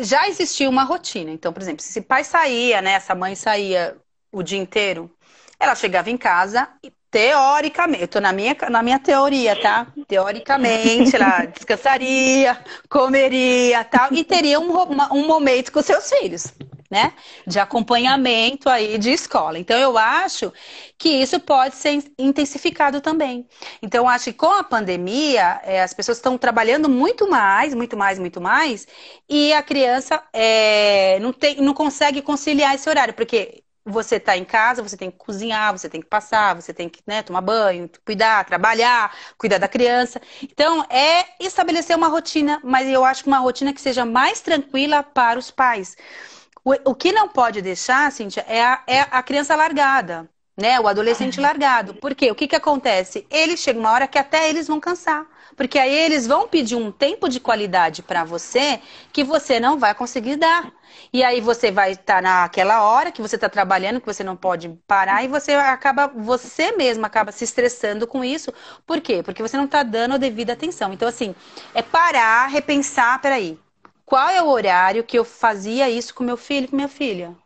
já 0.00 0.26
existia 0.26 0.70
uma 0.70 0.84
rotina. 0.84 1.30
Então, 1.30 1.52
por 1.52 1.60
exemplo, 1.60 1.82
se 1.82 1.98
o 2.00 2.02
pai 2.02 2.24
saía, 2.24 2.80
né? 2.80 2.92
Essa 2.92 3.14
mãe 3.14 3.34
saía 3.34 3.94
o 4.32 4.42
dia 4.42 4.58
inteiro, 4.58 5.10
ela 5.58 5.74
chegava 5.74 6.10
em 6.10 6.16
casa 6.16 6.68
e 6.82 6.92
teoricamente, 7.10 8.02
eu 8.02 8.08
tô 8.08 8.20
na 8.20 8.32
minha, 8.32 8.56
na 8.70 8.82
minha 8.82 8.98
teoria, 8.98 9.56
tá? 9.56 9.86
Teoricamente, 10.06 11.16
ela 11.16 11.46
descansaria, 11.46 12.58
comeria, 12.88 13.82
tal, 13.84 14.12
e 14.12 14.22
teria 14.24 14.60
um, 14.60 14.70
um 15.12 15.26
momento 15.26 15.72
com 15.72 15.80
seus 15.82 16.08
filhos, 16.10 16.52
né? 16.90 17.14
De 17.46 17.58
acompanhamento 17.58 18.68
aí 18.68 18.98
de 18.98 19.10
escola. 19.10 19.58
Então, 19.58 19.78
eu 19.78 19.96
acho 19.96 20.52
que 20.98 21.08
isso 21.08 21.40
pode 21.40 21.76
ser 21.76 22.04
intensificado 22.18 23.00
também. 23.00 23.46
Então, 23.82 24.04
eu 24.04 24.08
acho 24.08 24.26
que 24.26 24.34
com 24.34 24.52
a 24.52 24.62
pandemia, 24.62 25.60
é, 25.64 25.82
as 25.82 25.94
pessoas 25.94 26.18
estão 26.18 26.36
trabalhando 26.36 26.88
muito 26.90 27.28
mais, 27.28 27.74
muito 27.74 27.96
mais, 27.96 28.18
muito 28.18 28.40
mais, 28.40 28.86
e 29.28 29.52
a 29.54 29.62
criança 29.62 30.22
é, 30.32 31.18
não, 31.20 31.32
tem, 31.32 31.56
não 31.56 31.72
consegue 31.72 32.20
conciliar 32.20 32.74
esse 32.74 32.88
horário, 32.88 33.14
porque 33.14 33.62
você 33.88 34.16
está 34.16 34.36
em 34.36 34.44
casa, 34.44 34.82
você 34.82 34.96
tem 34.96 35.10
que 35.10 35.16
cozinhar, 35.18 35.72
você 35.72 35.88
tem 35.88 36.00
que 36.00 36.06
passar, 36.06 36.54
você 36.54 36.72
tem 36.72 36.88
que 36.88 37.00
né, 37.06 37.22
tomar 37.22 37.40
banho, 37.40 37.90
cuidar, 38.04 38.44
trabalhar, 38.44 39.14
cuidar 39.36 39.58
da 39.58 39.68
criança. 39.68 40.20
Então, 40.42 40.84
é 40.90 41.26
estabelecer 41.40 41.96
uma 41.96 42.08
rotina, 42.08 42.60
mas 42.62 42.88
eu 42.88 43.04
acho 43.04 43.22
que 43.22 43.28
uma 43.28 43.38
rotina 43.38 43.72
que 43.72 43.80
seja 43.80 44.04
mais 44.04 44.40
tranquila 44.40 45.02
para 45.02 45.38
os 45.38 45.50
pais. 45.50 45.96
O, 46.64 46.90
o 46.90 46.94
que 46.94 47.12
não 47.12 47.28
pode 47.28 47.62
deixar, 47.62 48.10
Cíntia, 48.12 48.44
é 48.48 48.62
a, 48.62 48.82
é 48.86 49.00
a 49.00 49.22
criança 49.22 49.56
largada, 49.56 50.28
né? 50.56 50.78
O 50.80 50.88
adolescente 50.88 51.40
largado. 51.40 51.94
Por 51.94 52.14
quê? 52.14 52.30
O 52.30 52.34
que, 52.34 52.48
que 52.48 52.56
acontece? 52.56 53.26
Eles 53.30 53.60
chegam 53.60 53.80
uma 53.82 53.92
hora 53.92 54.06
que 54.08 54.18
até 54.18 54.48
eles 54.48 54.66
vão 54.68 54.80
cansar. 54.80 55.26
Porque 55.58 55.78
aí 55.78 55.92
eles 55.92 56.24
vão 56.26 56.46
pedir 56.46 56.76
um 56.76 56.92
tempo 56.92 57.28
de 57.28 57.40
qualidade 57.40 58.00
para 58.00 58.22
você 58.22 58.80
que 59.12 59.24
você 59.24 59.58
não 59.58 59.76
vai 59.76 59.92
conseguir 59.92 60.36
dar. 60.36 60.72
E 61.12 61.24
aí 61.24 61.40
você 61.40 61.72
vai 61.72 61.92
estar 61.92 62.16
tá 62.16 62.22
naquela 62.22 62.82
hora 62.84 63.10
que 63.10 63.20
você 63.20 63.34
está 63.34 63.48
trabalhando, 63.48 64.00
que 64.00 64.06
você 64.06 64.22
não 64.22 64.36
pode 64.36 64.68
parar, 64.86 65.24
e 65.24 65.28
você 65.28 65.52
acaba, 65.54 66.06
você 66.06 66.72
mesmo 66.72 67.04
acaba 67.04 67.32
se 67.32 67.42
estressando 67.44 68.06
com 68.06 68.24
isso. 68.24 68.52
Por 68.86 69.00
quê? 69.00 69.20
Porque 69.22 69.42
você 69.42 69.56
não 69.56 69.64
está 69.64 69.82
dando 69.82 70.14
a 70.14 70.18
devida 70.18 70.52
atenção. 70.52 70.92
Então, 70.92 71.08
assim, 71.08 71.34
é 71.74 71.82
parar, 71.82 72.46
repensar, 72.46 73.20
peraí, 73.20 73.58
qual 74.06 74.28
é 74.28 74.40
o 74.40 74.48
horário 74.48 75.04
que 75.04 75.18
eu 75.18 75.24
fazia 75.24 75.90
isso 75.90 76.14
com 76.14 76.22
meu 76.24 76.36
filho 76.36 76.66
e 76.66 76.68
com 76.68 76.76
minha 76.76 76.88
filha? 76.88 77.36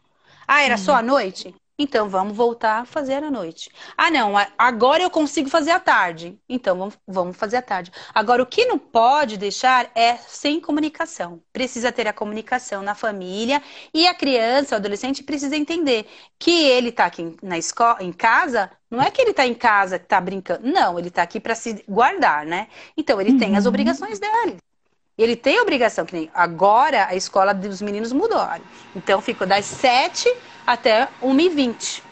Ah, 0.47 0.63
era 0.63 0.77
só 0.77 0.97
à 0.97 1.03
noite? 1.03 1.55
Então 1.79 2.09
vamos 2.09 2.37
voltar 2.37 2.83
a 2.83 2.85
fazer 2.85 3.25
à 3.25 3.31
noite. 3.31 3.71
Ah, 3.97 4.11
não, 4.11 4.35
agora 4.59 5.03
eu 5.03 5.11
consigo 5.11 5.49
fazer 5.49 5.71
à 5.71 5.81
tarde. 5.81 6.39
Então 6.49 6.93
vamos, 7.07 7.37
fazer 7.37 7.57
à 7.57 7.63
tarde. 7.63 7.91
Agora, 8.15 8.43
o 8.43 8.47
que 8.47 8.67
não 8.67 8.79
pode 8.79 9.37
deixar 9.37 9.91
é 9.95 10.17
sem 10.17 10.61
comunicação. 10.61 11.41
Precisa 11.53 11.91
ter 11.91 12.07
a 12.07 12.13
comunicação 12.13 12.83
na 12.83 12.95
família 12.95 13.63
e 13.93 14.07
a 14.07 14.15
criança, 14.15 14.75
o 14.75 14.79
adolescente, 14.79 15.23
precisa 15.23 15.57
entender 15.57 16.07
que 16.39 16.67
ele 16.67 16.91
está 16.91 17.07
aqui 17.07 17.37
na 17.43 17.57
escola, 17.57 18.03
em 18.03 18.13
casa, 18.13 18.71
não 18.91 19.03
é 19.03 19.11
que 19.11 19.23
ele 19.23 19.31
está 19.31 19.47
em 19.47 19.55
casa, 19.55 19.99
que 19.99 20.05
está 20.05 20.21
brincando. 20.21 20.69
Não, 20.69 20.99
ele 20.99 21.09
está 21.09 21.23
aqui 21.23 21.41
para 21.41 21.55
se 21.55 21.83
guardar, 21.89 22.45
né? 22.45 22.69
Então 22.97 23.21
ele 23.21 23.31
uhum. 23.31 23.39
tem 23.39 23.57
as 23.57 23.65
uhum. 23.65 23.71
obrigações 23.71 24.19
dele. 24.19 24.59
Ele 25.17 25.37
tem 25.37 25.61
obrigação, 25.61 26.05
que 26.05 26.15
nem 26.15 26.31
agora 26.35 27.07
a 27.07 27.15
escola 27.15 27.53
dos 27.53 27.83
meninos 27.83 28.13
mudou. 28.13 28.47
Então 28.95 29.21
ficou 29.21 29.47
das 29.47 29.65
sete 29.65 30.29
até 30.67 31.09
1h20 31.23 32.03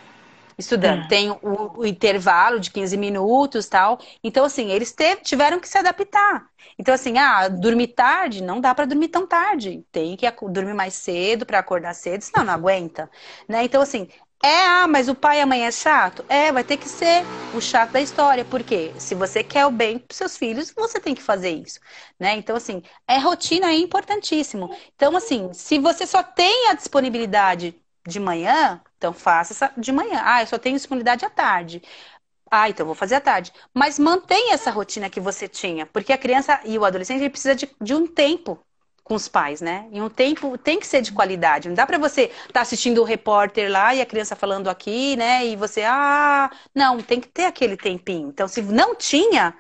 estudando. 0.61 1.05
É. 1.05 1.09
Tem 1.09 1.31
o, 1.31 1.39
o, 1.79 1.87
intervalo 1.87 2.61
de 2.61 2.71
15 2.71 2.97
minutos 2.97 3.67
tal. 3.67 3.99
Então, 4.23 4.45
assim, 4.45 4.71
eles 4.71 4.95
tiveram 5.23 5.59
que 5.59 5.69
se 5.69 5.79
adaptar. 5.79 6.47
Então, 6.79 6.95
assim, 6.95 7.19
ah, 7.19 7.49
dormir 7.49 7.89
tarde, 7.89 8.43
não 8.43 8.61
dá 8.61 8.75
para 8.75 8.85
dormir 8.85 9.09
tão 9.09 9.27
tarde. 9.27 9.85
Tem 9.91 10.17
que 10.17 10.31
dormir 10.49 10.75
mais 10.75 10.95
cedo 10.95 11.45
para 11.45 11.59
acordar 11.59 11.95
cedo, 11.95 12.23
senão 12.23 12.45
não 12.45 12.55
aguenta. 12.55 13.11
Né? 13.49 13.65
Então, 13.65 13.83
assim, 13.83 14.09
é, 14.43 14.65
ah, 14.67 14.87
mas 14.89 15.09
o 15.09 15.15
pai 15.15 15.39
e 15.39 15.41
a 15.43 15.47
mãe 15.47 15.67
é 15.67 15.71
chato? 15.71 16.25
É, 16.27 16.51
vai 16.51 16.65
ter 16.65 16.79
que 16.79 16.89
ser 16.89 17.25
o 17.55 17.61
chato 17.61 17.91
da 17.91 18.01
história, 18.01 18.43
porque 18.43 18.91
se 18.99 19.15
você 19.15 19.45
quer 19.45 19.67
o 19.67 19.71
bem 19.71 19.99
para 19.99 20.17
seus 20.17 20.37
filhos, 20.39 20.71
você 20.75 20.99
tem 20.99 21.15
que 21.15 21.23
fazer 21.23 21.51
isso, 21.51 21.79
né? 22.19 22.37
Então, 22.37 22.57
assim, 22.57 22.83
é 23.07 23.19
rotina 23.19 23.67
é 23.67 23.77
importantíssimo. 23.77 24.75
Então, 24.97 25.15
assim, 25.15 25.53
se 25.53 25.79
você 25.79 26.07
só 26.07 26.23
tem 26.23 26.69
a 26.71 26.75
disponibilidade 26.75 27.75
de 28.07 28.21
manhã, 28.21 28.81
então 28.97 29.13
faça 29.13 29.53
essa 29.53 29.73
de 29.77 29.93
manhã. 29.93 30.21
Ah, 30.25 30.43
eu 30.43 30.47
só 30.47 30.59
tenho 30.59 30.77
disponibilidade 30.77 31.25
à 31.25 31.31
tarde. 31.31 31.83
Ah, 32.51 32.69
então 32.69 32.85
vou 32.87 32.95
fazer 32.95 33.17
à 33.17 33.21
tarde. 33.21 33.53
Mas 33.73 33.99
mantenha 33.99 34.55
essa 34.55 34.71
rotina 34.71 35.09
que 35.11 35.21
você 35.21 35.47
tinha, 35.49 35.87
porque 35.87 36.13
a 36.13 36.19
criança 36.19 36.61
e 36.65 36.79
o 36.79 36.85
adolescente 36.85 37.21
ele 37.21 37.31
precisa 37.31 37.55
de, 37.55 37.69
de 37.81 37.95
um 37.95 38.07
tempo 38.07 38.59
com 39.05 39.15
os 39.15 39.27
pais, 39.29 39.61
né? 39.61 39.89
E 39.93 40.01
um 40.01 40.09
tempo 40.09 40.57
tem 40.57 40.79
que 40.79 40.87
ser 40.87 41.03
de 41.03 41.13
qualidade. 41.13 41.69
Não 41.69 41.75
dá 41.75 41.85
para 41.85 41.99
você 41.99 42.27
estar 42.27 42.53
tá 42.53 42.61
assistindo 42.61 43.01
o 43.01 43.05
repórter 43.05 43.71
lá 43.71 43.93
e 43.93 44.01
a 44.01 44.07
criança 44.07 44.37
falando 44.37 44.69
aqui, 44.71 45.17
né? 45.17 45.45
E 45.47 45.57
você, 45.57 45.83
ah, 45.83 46.49
não, 46.73 46.99
tem 47.01 47.21
que 47.21 47.27
ter 47.29 47.45
aquele 47.45 47.77
tempinho. 47.77 48.29
Então, 48.29 48.47
se 48.47 48.63
não 48.63 48.95
tinha, 48.95 49.53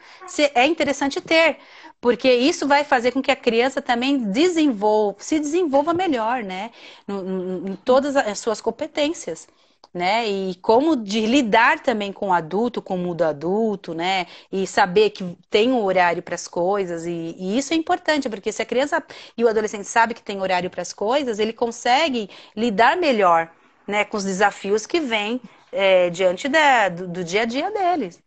é 0.54 0.66
interessante 0.66 1.20
ter, 1.20 1.58
porque 2.00 2.32
isso 2.32 2.66
vai 2.66 2.84
fazer 2.84 3.12
com 3.12 3.22
que 3.22 3.30
a 3.30 3.36
criança 3.36 3.82
também 3.82 4.18
desenvolva, 4.18 5.16
se 5.20 5.38
desenvolva 5.38 5.92
melhor, 5.92 6.42
né? 6.42 6.70
Em 7.08 7.76
todas 7.84 8.16
as 8.16 8.38
suas 8.38 8.60
competências 8.60 9.46
né? 9.92 10.28
E 10.28 10.54
como 10.56 10.96
de 10.96 11.26
lidar 11.26 11.80
também 11.80 12.12
com 12.12 12.28
o 12.28 12.32
adulto, 12.32 12.80
com 12.80 12.94
o 12.94 12.98
mundo 12.98 13.22
adulto, 13.22 13.92
né? 13.92 14.26
E 14.50 14.66
saber 14.66 15.10
que 15.10 15.36
tem 15.50 15.72
um 15.72 15.82
horário 15.84 16.22
para 16.22 16.34
as 16.34 16.46
coisas, 16.46 17.06
e, 17.06 17.34
e, 17.38 17.58
isso 17.58 17.72
é 17.72 17.76
importante, 17.76 18.28
porque 18.28 18.52
se 18.52 18.62
a 18.62 18.66
criança 18.66 19.02
e 19.36 19.44
o 19.44 19.48
adolescente 19.48 19.84
sabe 19.84 20.14
que 20.14 20.22
tem 20.22 20.40
horário 20.40 20.70
para 20.70 20.82
as 20.82 20.92
coisas, 20.92 21.38
ele 21.38 21.52
consegue 21.52 22.30
lidar 22.56 22.96
melhor, 22.96 23.50
né? 23.86 24.04
Com 24.04 24.16
os 24.16 24.24
desafios 24.24 24.86
que 24.86 25.00
vêm 25.00 25.40
é, 25.72 26.08
diante 26.10 26.48
da, 26.48 26.88
do, 26.88 27.08
do, 27.08 27.24
dia 27.24 27.42
a 27.42 27.44
dia 27.44 27.70
deles, 27.70 28.22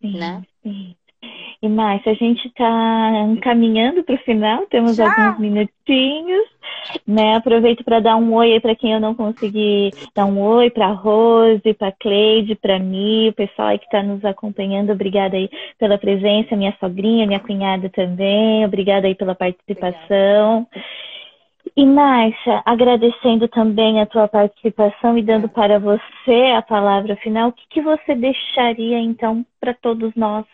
sim, 0.00 0.18
né? 0.18 0.42
Sim. 0.62 0.96
E 1.62 1.68
mais, 1.68 2.00
a 2.06 2.14
gente 2.14 2.48
está 2.48 3.10
encaminhando 3.28 4.02
para 4.02 4.14
o 4.14 4.18
final, 4.18 4.64
temos 4.66 4.96
Já? 4.96 5.04
alguns 5.04 5.40
minutinhos, 5.40 6.48
né? 7.06 7.36
Aproveito 7.36 7.84
para 7.84 8.00
dar 8.00 8.16
um 8.16 8.32
oi 8.32 8.58
para 8.60 8.74
quem 8.74 8.92
eu 8.94 9.00
não 9.00 9.14
consegui 9.14 9.90
dar 10.14 10.24
um 10.24 10.40
oi, 10.40 10.70
para 10.70 10.86
Rose, 10.86 11.74
para 11.74 11.92
Cleide, 11.92 12.54
para 12.54 12.78
mim, 12.78 13.28
o 13.28 13.34
pessoal 13.34 13.68
aí 13.68 13.78
que 13.78 13.84
está 13.84 14.02
nos 14.02 14.24
acompanhando, 14.24 14.90
obrigada 14.92 15.36
aí 15.36 15.50
pela 15.78 15.98
presença, 15.98 16.56
minha 16.56 16.74
sogrinha, 16.80 17.26
minha 17.26 17.40
cunhada 17.40 17.90
também, 17.90 18.64
obrigada 18.64 19.06
aí 19.06 19.14
pela 19.14 19.34
participação. 19.34 20.66
Obrigada. 20.66 21.10
E 21.76 21.86
Márcia, 21.86 22.62
agradecendo 22.64 23.46
também 23.48 24.00
a 24.00 24.06
tua 24.06 24.26
participação 24.26 25.16
e 25.16 25.22
dando 25.22 25.48
para 25.48 25.78
você 25.78 26.52
a 26.56 26.62
palavra 26.62 27.16
final, 27.16 27.50
o 27.50 27.52
que, 27.52 27.62
que 27.68 27.80
você 27.80 28.14
deixaria 28.14 28.98
então 28.98 29.44
para 29.60 29.72
todos 29.74 30.12
nós 30.16 30.44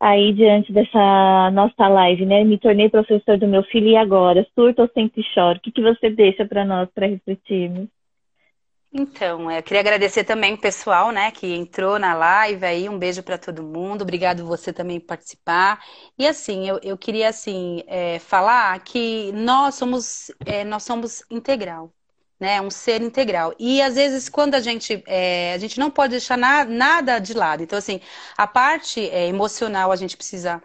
aí 0.00 0.32
diante 0.32 0.72
dessa 0.72 1.50
nossa 1.52 1.88
live, 1.88 2.24
né? 2.24 2.44
Me 2.44 2.58
tornei 2.58 2.88
professor 2.88 3.36
do 3.38 3.48
meu 3.48 3.62
filho 3.64 3.88
e 3.88 3.96
agora? 3.96 4.46
Surto 4.54 4.82
ou 4.82 4.90
sempre 4.94 5.22
choro? 5.34 5.58
O 5.58 5.60
que, 5.60 5.72
que 5.72 5.82
você 5.82 6.10
deixa 6.10 6.46
para 6.46 6.64
nós, 6.64 6.88
para 6.94 7.06
refletirmos? 7.06 7.88
Então, 8.90 9.50
eu 9.50 9.62
queria 9.62 9.80
agradecer 9.80 10.24
também 10.24 10.54
o 10.54 10.60
pessoal, 10.60 11.10
né, 11.12 11.30
que 11.30 11.46
entrou 11.54 11.98
na 11.98 12.14
live 12.14 12.64
aí, 12.64 12.88
um 12.88 12.98
beijo 12.98 13.22
para 13.22 13.36
todo 13.36 13.62
mundo, 13.62 14.00
obrigado 14.00 14.46
você 14.46 14.72
também 14.72 14.98
por 14.98 15.08
participar. 15.08 15.78
E 16.18 16.26
assim, 16.26 16.66
eu, 16.66 16.80
eu 16.82 16.96
queria 16.96 17.28
assim 17.28 17.82
é, 17.86 18.18
falar 18.18 18.82
que 18.82 19.30
nós 19.32 19.74
somos 19.74 20.30
é, 20.46 20.64
nós 20.64 20.84
somos 20.84 21.22
integral, 21.30 21.92
né, 22.40 22.60
um 22.60 22.70
ser 22.70 23.02
integral. 23.02 23.54
E 23.58 23.82
às 23.82 23.94
vezes 23.94 24.28
quando 24.28 24.54
a 24.54 24.60
gente 24.60 25.02
é, 25.06 25.52
a 25.54 25.58
gente 25.58 25.78
não 25.78 25.90
pode 25.90 26.12
deixar 26.12 26.36
na, 26.38 26.64
nada 26.64 27.18
de 27.18 27.34
lado. 27.34 27.62
Então 27.62 27.78
assim, 27.78 28.00
a 28.36 28.46
parte 28.46 29.08
é, 29.10 29.26
emocional 29.26 29.92
a 29.92 29.96
gente 29.96 30.16
precisa 30.16 30.62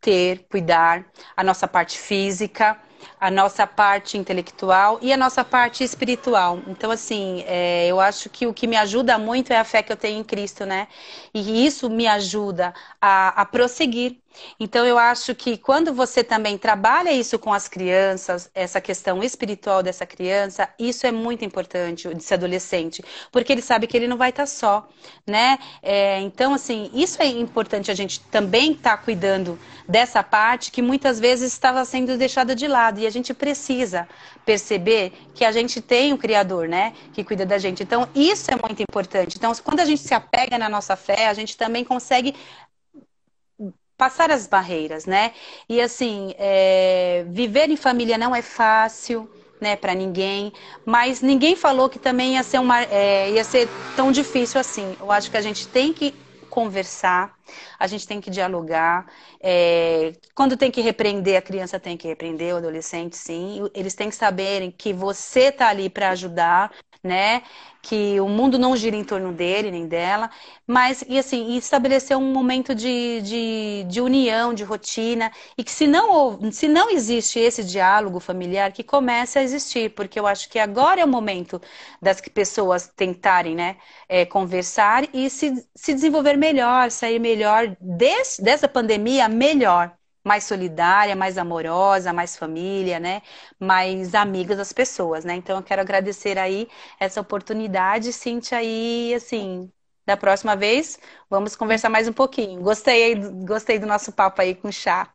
ter, 0.00 0.46
cuidar, 0.50 1.06
a 1.36 1.44
nossa 1.44 1.68
parte 1.68 1.98
física 1.98 2.78
a 3.20 3.30
nossa 3.30 3.66
parte 3.66 4.16
intelectual 4.16 4.98
e 5.02 5.12
a 5.12 5.16
nossa 5.16 5.44
parte 5.44 5.82
espiritual. 5.84 6.60
Então, 6.66 6.90
assim, 6.90 7.42
é, 7.46 7.86
eu 7.86 8.00
acho 8.00 8.28
que 8.30 8.46
o 8.46 8.54
que 8.54 8.66
me 8.66 8.76
ajuda 8.76 9.18
muito 9.18 9.52
é 9.52 9.58
a 9.58 9.64
fé 9.64 9.82
que 9.82 9.92
eu 9.92 9.96
tenho 9.96 10.20
em 10.20 10.24
Cristo, 10.24 10.64
né? 10.66 10.88
E 11.34 11.66
isso 11.66 11.88
me 11.90 12.06
ajuda 12.06 12.74
a, 13.00 13.40
a 13.40 13.44
prosseguir. 13.44 14.18
Então, 14.58 14.84
eu 14.84 14.98
acho 14.98 15.34
que 15.34 15.56
quando 15.56 15.92
você 15.92 16.24
também 16.24 16.58
trabalha 16.58 17.12
isso 17.12 17.38
com 17.38 17.52
as 17.52 17.68
crianças, 17.68 18.50
essa 18.54 18.80
questão 18.80 19.22
espiritual 19.22 19.82
dessa 19.82 20.06
criança, 20.06 20.68
isso 20.78 21.06
é 21.06 21.12
muito 21.12 21.44
importante, 21.44 22.08
desse 22.08 22.34
adolescente, 22.34 23.02
porque 23.30 23.52
ele 23.52 23.62
sabe 23.62 23.86
que 23.86 23.96
ele 23.96 24.08
não 24.08 24.16
vai 24.16 24.30
estar 24.30 24.46
só, 24.46 24.88
né? 25.26 25.58
É, 25.82 26.20
então, 26.20 26.54
assim, 26.54 26.90
isso 26.92 27.20
é 27.22 27.26
importante 27.26 27.90
a 27.90 27.94
gente 27.94 28.20
também 28.20 28.72
estar 28.72 28.96
tá 28.96 29.02
cuidando 29.02 29.58
dessa 29.88 30.22
parte 30.22 30.70
que 30.70 30.82
muitas 30.82 31.18
vezes 31.18 31.52
estava 31.52 31.84
sendo 31.84 32.16
deixada 32.18 32.54
de 32.54 32.68
lado. 32.68 33.00
E 33.00 33.06
a 33.06 33.10
gente 33.10 33.32
precisa 33.32 34.06
perceber 34.44 35.12
que 35.34 35.44
a 35.44 35.52
gente 35.52 35.80
tem 35.80 36.12
um 36.12 36.16
Criador, 36.16 36.68
né? 36.68 36.92
Que 37.12 37.24
cuida 37.24 37.46
da 37.46 37.58
gente. 37.58 37.82
Então, 37.82 38.08
isso 38.14 38.50
é 38.50 38.56
muito 38.56 38.82
importante. 38.82 39.36
Então, 39.36 39.52
quando 39.64 39.80
a 39.80 39.84
gente 39.84 40.02
se 40.02 40.12
apega 40.12 40.58
na 40.58 40.68
nossa 40.68 40.94
fé, 40.96 41.28
a 41.28 41.34
gente 41.34 41.56
também 41.56 41.84
consegue 41.84 42.34
passar 43.98 44.30
as 44.30 44.46
barreiras, 44.46 45.06
né? 45.06 45.34
E 45.68 45.80
assim, 45.80 46.34
é... 46.38 47.24
viver 47.28 47.70
em 47.70 47.76
família 47.76 48.16
não 48.18 48.34
é 48.34 48.42
fácil, 48.42 49.30
né, 49.60 49.76
para 49.76 49.94
ninguém, 49.94 50.52
mas 50.86 51.20
ninguém 51.20 51.56
falou 51.56 51.88
que 51.90 51.98
também 51.98 52.34
ia 52.34 52.42
ser 52.44 52.60
uma, 52.60 52.82
é... 52.84 53.30
ia 53.32 53.44
ser 53.44 53.68
tão 53.94 54.12
difícil 54.12 54.60
assim. 54.60 54.96
Eu 55.00 55.10
acho 55.12 55.30
que 55.30 55.36
a 55.36 55.42
gente 55.42 55.68
tem 55.68 55.92
que 55.92 56.14
conversar, 56.48 57.36
a 57.78 57.86
gente 57.86 58.06
tem 58.06 58.20
que 58.20 58.30
dialogar. 58.30 59.06
É, 59.40 60.12
quando 60.34 60.56
tem 60.56 60.70
que 60.70 60.80
repreender, 60.80 61.36
a 61.36 61.42
criança 61.42 61.78
tem 61.78 61.96
que 61.96 62.08
repreender, 62.08 62.54
o 62.54 62.58
adolescente, 62.58 63.16
sim. 63.16 63.68
Eles 63.74 63.94
têm 63.94 64.08
que 64.08 64.16
saberem 64.16 64.70
que 64.70 64.92
você 64.92 65.48
está 65.48 65.68
ali 65.68 65.90
para 65.90 66.10
ajudar, 66.10 66.72
né? 67.02 67.42
Que 67.82 68.20
o 68.20 68.28
mundo 68.28 68.58
não 68.58 68.76
gira 68.76 68.96
em 68.96 69.04
torno 69.04 69.32
dele 69.32 69.70
nem 69.70 69.86
dela, 69.86 70.30
mas 70.66 71.04
e 71.08 71.18
assim 71.18 71.56
estabelecer 71.56 72.16
um 72.16 72.32
momento 72.32 72.74
de, 72.74 73.20
de, 73.22 73.84
de, 73.88 74.00
união, 74.00 74.52
de 74.52 74.64
rotina 74.64 75.30
e 75.56 75.64
que 75.64 75.70
se 75.70 75.86
não 75.86 76.50
se 76.52 76.68
não 76.68 76.90
existe 76.90 77.38
esse 77.38 77.64
diálogo 77.64 78.20
familiar, 78.20 78.72
que 78.72 78.82
comece 78.82 79.38
a 79.38 79.42
existir, 79.42 79.90
porque 79.94 80.18
eu 80.18 80.26
acho 80.26 80.48
que 80.48 80.58
agora 80.58 81.00
é 81.00 81.04
o 81.04 81.08
momento 81.08 81.60
das 82.00 82.20
pessoas 82.20 82.88
tentarem, 82.88 83.54
né, 83.54 83.76
é, 84.08 84.24
conversar 84.26 85.04
e 85.14 85.30
se, 85.30 85.66
se 85.74 85.94
desenvolver 85.94 86.36
melhor, 86.36 86.90
sair 86.90 87.18
melhor 87.18 87.76
desse, 87.80 88.42
dessa 88.42 88.68
pandemia 88.68 89.28
melhor 89.28 89.97
mais 90.28 90.44
solidária, 90.44 91.16
mais 91.16 91.38
amorosa, 91.38 92.12
mais 92.12 92.36
família, 92.36 93.00
né? 93.00 93.22
Mais 93.58 94.14
amiga 94.14 94.54
das 94.56 94.72
pessoas, 94.72 95.24
né? 95.24 95.34
Então 95.36 95.56
eu 95.56 95.62
quero 95.64 95.80
agradecer 95.82 96.38
aí 96.38 96.68
essa 97.00 97.20
oportunidade, 97.20 98.12
Cintia, 98.12 98.58
aí, 98.58 99.14
assim, 99.14 99.70
da 100.06 100.16
próxima 100.16 100.56
vez 100.56 100.98
vamos 101.30 101.56
conversar 101.56 101.88
mais 101.90 102.08
um 102.08 102.12
pouquinho. 102.12 102.62
Gostei, 102.62 103.14
gostei 103.46 103.78
do 103.78 103.86
nosso 103.86 104.12
papo 104.12 104.40
aí 104.42 104.54
com 104.54 104.70
chá. 104.72 105.12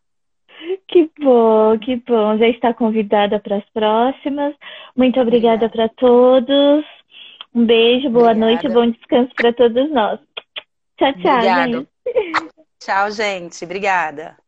Que 0.88 1.09
bom, 1.20 1.78
que 1.80 1.95
bom. 1.97 2.38
Já 2.38 2.47
está 2.49 2.74
convidada 2.74 3.39
para 3.39 3.57
as 3.57 3.70
próximas. 3.72 4.55
Muito 4.95 5.20
obrigada 5.20 5.70
para 5.70 5.89
todos. 5.89 6.86
Um 7.53 7.66
beijo, 7.66 8.09
boa 8.09 8.34
Obrigada. 8.34 8.36
noite, 8.36 8.68
bom 8.70 8.89
descanso 8.89 9.34
para 9.36 9.53
todos 9.53 9.91
nós. 9.91 10.20
Tchau, 10.97 11.14
tchau. 11.14 11.39
Obrigado. 11.39 11.88
Gente. 12.05 12.53
Tchau, 12.80 13.11
gente. 13.11 13.64
Obrigada. 13.66 14.43